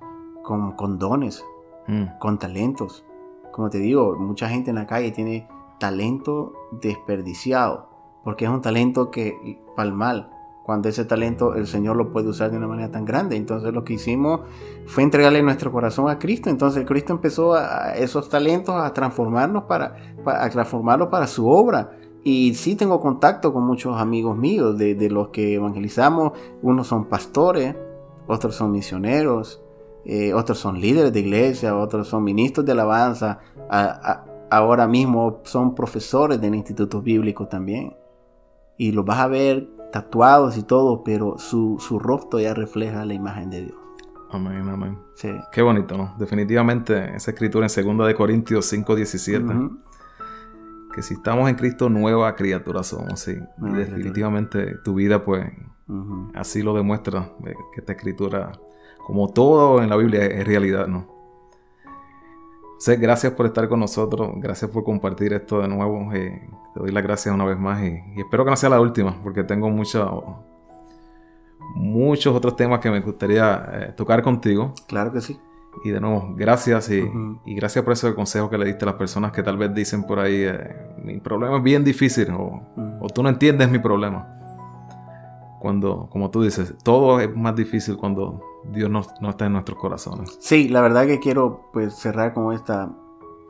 con, 0.43 0.99
dones, 0.99 1.45
mm. 1.87 2.17
con 2.19 2.39
talentos. 2.39 3.05
Como 3.53 3.69
te 3.69 3.77
digo, 3.77 4.17
mucha 4.19 4.49
gente 4.49 4.71
en 4.71 4.75
la 4.75 4.85
calle 4.85 5.11
tiene 5.11 5.47
talento 5.79 6.51
desperdiciado, 6.81 7.87
porque 8.25 8.43
es 8.43 8.51
un 8.51 8.61
talento 8.61 9.11
que, 9.11 9.61
para 9.77 9.87
el 9.87 9.95
mal, 9.95 10.29
cuando 10.67 10.89
ese 10.89 11.05
talento 11.05 11.55
el 11.55 11.65
Señor 11.65 11.95
lo 11.95 12.11
puede 12.11 12.27
usar 12.27 12.51
de 12.51 12.57
una 12.57 12.67
manera 12.67 12.91
tan 12.91 13.05
grande. 13.05 13.37
Entonces 13.37 13.73
lo 13.73 13.85
que 13.85 13.93
hicimos 13.93 14.41
fue 14.85 15.01
entregarle 15.01 15.41
nuestro 15.41 15.71
corazón 15.71 16.09
a 16.09 16.19
Cristo. 16.19 16.49
Entonces 16.49 16.83
Cristo 16.85 17.13
empezó 17.13 17.53
a, 17.53 17.93
esos 17.95 18.27
talentos 18.27 18.75
a 18.75 18.91
transformarnos 18.91 19.63
para, 19.63 19.95
a 20.25 20.49
transformarlos 20.49 21.07
para 21.07 21.25
su 21.25 21.47
obra. 21.47 21.91
Y 22.21 22.53
sí 22.55 22.75
tengo 22.75 22.99
contacto 22.99 23.53
con 23.53 23.65
muchos 23.65 23.95
amigos 23.97 24.35
míos 24.35 24.77
de, 24.77 25.09
los 25.09 25.29
que 25.29 25.53
evangelizamos. 25.53 26.33
Unos 26.61 26.85
son 26.87 27.05
pastores, 27.05 27.73
otros 28.27 28.53
son 28.53 28.73
misioneros, 28.73 29.63
eh, 30.03 30.33
otros 30.33 30.57
son 30.57 30.81
líderes 30.81 31.13
de 31.13 31.21
iglesia, 31.21 31.77
otros 31.77 32.09
son 32.09 32.25
ministros 32.25 32.65
de 32.65 32.73
alabanza. 32.73 33.39
ahora 34.49 34.85
mismo 34.85 35.39
son 35.43 35.73
profesores 35.73 36.41
del 36.41 36.55
instituto 36.55 37.01
bíblico 37.01 37.47
también. 37.47 37.95
Y 38.77 38.91
los 38.91 39.05
vas 39.05 39.19
a 39.19 39.27
ver 39.27 39.76
tatuados 39.91 40.57
y 40.57 40.63
todo, 40.63 41.03
pero 41.03 41.37
su, 41.37 41.77
rostro 41.99 42.39
ya 42.39 42.53
refleja 42.53 43.05
la 43.05 43.13
imagen 43.13 43.49
de 43.49 43.65
Dios. 43.65 43.77
Amén, 44.29 44.67
amén. 44.67 44.97
Sí. 45.15 45.29
Qué 45.51 45.61
bonito, 45.61 45.97
¿no? 45.97 46.15
Definitivamente 46.17 47.15
esa 47.15 47.31
escritura 47.31 47.67
en 47.73 47.97
2 47.97 48.07
de 48.07 48.15
Corintios 48.15 48.65
5, 48.65 48.95
17. 48.95 49.45
Que 50.93 51.01
si 51.01 51.13
estamos 51.13 51.47
en 51.49 51.55
Cristo, 51.55 51.89
nueva 51.89 52.35
criatura 52.35 52.83
somos, 52.83 53.19
sí. 53.19 53.37
y 53.61 53.69
definitivamente 53.71 54.77
tu 54.83 54.95
vida, 54.95 55.23
pues, 55.23 55.45
así 56.33 56.63
lo 56.63 56.73
demuestra, 56.73 57.31
eh, 57.45 57.53
que 57.73 57.81
esta 57.81 57.93
escritura, 57.93 58.51
como 59.05 59.29
todo 59.29 59.81
en 59.83 59.89
la 59.89 59.95
Biblia, 59.95 60.25
es 60.25 60.45
realidad, 60.45 60.87
¿no? 60.87 61.16
Gracias 62.85 63.33
por 63.33 63.45
estar 63.45 63.67
con 63.67 63.79
nosotros, 63.79 64.31
gracias 64.35 64.69
por 64.71 64.83
compartir 64.83 65.33
esto 65.33 65.61
de 65.61 65.67
nuevo. 65.67 66.13
Eh, 66.13 66.47
te 66.73 66.79
doy 66.79 66.91
las 66.91 67.03
gracias 67.03 67.33
una 67.33 67.45
vez 67.45 67.57
más 67.57 67.81
y, 67.83 67.99
espero 68.19 68.43
que 68.45 68.51
no 68.51 68.57
sea 68.57 68.69
la 68.69 68.79
última, 68.79 69.19
porque 69.21 69.43
tengo 69.43 69.69
muchos 69.69 70.13
otros 72.35 72.55
temas 72.55 72.79
que 72.79 72.89
me 72.89 73.01
gustaría 73.01 73.69
eh, 73.73 73.93
tocar 73.95 74.21
contigo. 74.21 74.73
Claro 74.87 75.11
que 75.11 75.21
sí. 75.21 75.39
Y 75.83 75.91
de 75.91 75.99
nuevo, 75.99 76.33
gracias 76.35 76.89
y, 76.89 77.03
gracias 77.45 77.83
por 77.83 77.93
ese 77.93 78.13
consejo 78.15 78.49
que 78.49 78.57
le 78.57 78.65
diste 78.65 78.85
a 78.85 78.87
las 78.87 78.95
personas 78.95 79.31
que 79.31 79.43
tal 79.43 79.57
vez 79.57 79.73
dicen 79.73 80.03
por 80.03 80.19
ahí, 80.19 80.43
eh, 80.43 80.75
mi 81.03 81.19
problema 81.19 81.57
es 81.57 81.63
bien 81.63 81.83
difícil 81.83 82.31
o, 82.31 82.61
o 82.99 83.07
tú 83.09 83.21
no 83.21 83.29
entiendes 83.29 83.69
mi 83.69 83.79
problema. 83.79 84.33
Cuando, 85.59 86.07
como 86.11 86.29
tú 86.29 86.43
dices, 86.43 86.75
todo 86.83 87.19
es 87.19 87.35
más 87.35 87.55
difícil 87.55 87.97
cuando 87.97 88.41
Dios 88.63 88.89
no, 88.89 89.29
está 89.29 89.45
en 89.45 89.53
nuestros 89.53 89.77
corazones. 89.77 90.37
Sí, 90.39 90.67
la 90.69 90.81
verdad 90.81 91.05
que 91.05 91.19
quiero 91.19 91.69
pues 91.71 91.95
cerrar 91.95 92.33
con 92.33 92.53
esta, 92.53 92.91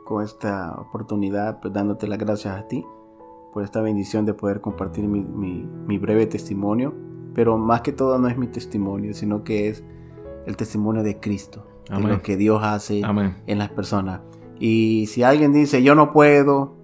con 0.04 0.24
esta 0.24 0.74
oportunidad, 0.78 1.60
pues 1.60 1.72
dándote 1.72 2.06
las 2.06 2.18
gracias 2.18 2.56
a 2.56 2.68
ti 2.68 2.84
por 3.52 3.64
esta 3.64 3.80
bendición 3.80 4.24
de 4.26 4.34
poder 4.34 4.60
compartir 4.60 5.04
mi, 5.06 5.98
breve 5.98 6.26
testimonio. 6.26 6.94
Pero 7.34 7.56
más 7.56 7.82
que 7.82 7.92
todo 7.92 8.18
no 8.18 8.28
es 8.28 8.36
mi 8.36 8.48
testimonio, 8.48 9.14
sino 9.14 9.44
que 9.44 9.68
es 9.68 9.84
el 10.46 10.56
testimonio 10.56 11.02
de 11.02 11.20
Cristo, 11.20 11.66
de 11.88 11.96
Amén. 11.96 12.08
lo 12.08 12.22
que 12.22 12.36
Dios 12.36 12.62
hace 12.62 13.02
Amén. 13.04 13.36
en 13.46 13.58
las 13.58 13.70
personas. 13.70 14.20
Y 14.58 15.06
si 15.06 15.22
alguien 15.22 15.52
dice, 15.52 15.82
yo 15.82 15.94
no 15.94 16.12
puedo, 16.12 16.74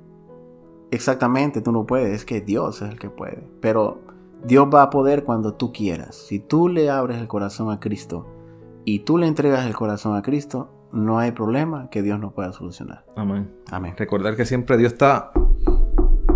exactamente, 0.91 1.61
tú 1.61 1.73
no 1.73 1.87
puedes, 1.87 2.15
es 2.15 2.25
que 2.25 2.41
Dios 2.41 2.83
es 2.83 2.91
el 2.91 2.99
que 2.99 3.11
puede. 3.11 3.49
Pero 3.61 4.04
Dios 4.45 4.69
va 4.73 4.83
a 4.83 4.91
poder 4.91 5.25
cuando 5.25 5.55
tú 5.55 5.73
quieras. 5.73 6.15
Si 6.17 6.39
tú 6.39 6.69
le 6.69 6.91
abres 6.91 7.19
el 7.19 7.29
corazón 7.29 7.71
a 7.71 7.81
Cristo 7.81 8.27
y 8.85 9.01
tú 9.01 9.17
le 9.19 9.27
entregas 9.27 9.67
el 9.67 9.75
corazón 9.75 10.17
a 10.17 10.23
Cristo, 10.23 10.71
no 10.93 11.19
hay 11.19 11.33
problema 11.33 11.89
que 11.91 12.03
Dios 12.03 12.21
no 12.21 12.33
pueda 12.33 12.53
solucionar. 12.53 13.05
Amén. 13.17 13.51
Amén. 13.71 13.95
Recordar 13.97 14.37
que 14.37 14.45
siempre 14.45 14.77
Dios 14.77 14.93
está 14.93 15.33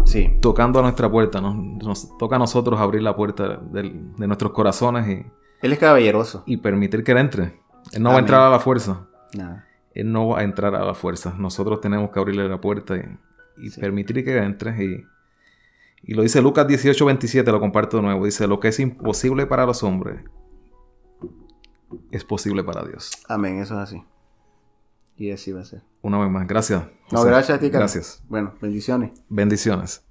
Sí, 0.05 0.39
tocando 0.41 0.79
a 0.79 0.83
nuestra 0.83 1.11
puerta. 1.11 1.41
Nos, 1.43 1.55
nos 1.55 2.17
toca 2.17 2.37
a 2.37 2.39
nosotros 2.39 2.81
abrir 2.81 3.03
la 3.03 3.15
puerta 3.15 3.59
del- 3.59 4.15
de 4.17 4.27
nuestros 4.27 4.53
corazones 4.53 5.07
y, 5.07 5.27
Él 5.61 5.73
es 5.73 5.79
caballeroso. 5.79 6.45
y 6.47 6.57
permitir 6.57 7.05
que 7.05 7.13
Él 7.13 7.19
entre. 7.19 7.61
Él 7.93 8.03
no 8.03 8.11
va 8.11 8.17
a 8.17 8.21
entrar 8.21 8.41
a 8.41 8.49
la 8.51 8.59
fuerza. 8.59 9.07
Nada. 9.37 9.67
Él 9.95 10.11
no 10.11 10.29
va 10.29 10.39
a 10.41 10.43
entrar 10.45 10.75
a 10.75 10.83
la 10.85 10.95
fuerza. 10.95 11.35
Nosotros 11.39 11.83
tenemos 11.83 12.09
que 12.11 12.19
abrirle 12.21 12.49
la 12.49 12.59
puerta 12.61 12.97
y, 12.97 13.03
y 13.67 13.69
Sí. 13.71 13.81
permitir 13.83 14.25
que 14.25 14.39
entre. 14.39 14.83
Y, 14.83 15.05
y 16.03 16.15
lo 16.15 16.23
dice 16.23 16.41
Lucas 16.41 16.67
18, 16.67 17.05
27, 17.05 17.51
lo 17.51 17.61
comparto 17.61 17.97
de 17.99 18.05
nuevo. 18.05 18.25
Dice, 18.25 18.47
lo 18.47 18.61
que 18.61 18.69
es 18.69 18.81
imposible 18.81 19.47
para 19.47 19.67
los 19.67 19.83
hombres 19.83 20.23
es 22.11 22.25
posible 22.25 22.65
para 22.65 22.85
Dios. 22.85 23.11
Amén, 23.29 23.59
eso 23.59 23.75
es 23.75 23.81
así. 23.81 24.05
Y 25.17 25.31
así 25.33 25.53
va 25.53 25.63
a 25.63 25.65
ser. 25.65 25.83
Una 26.03 26.19
vez 26.19 26.31
más, 26.31 26.47
gracias. 26.47 26.85
No, 27.11 27.25
gracias 27.25 27.59
a 27.59 27.61
ti, 27.61 27.71
Carlos. 27.71 27.93
Gracias. 27.93 28.23
Bueno, 28.29 28.55
bendiciones. 28.61 29.11
Bendiciones. 29.29 30.05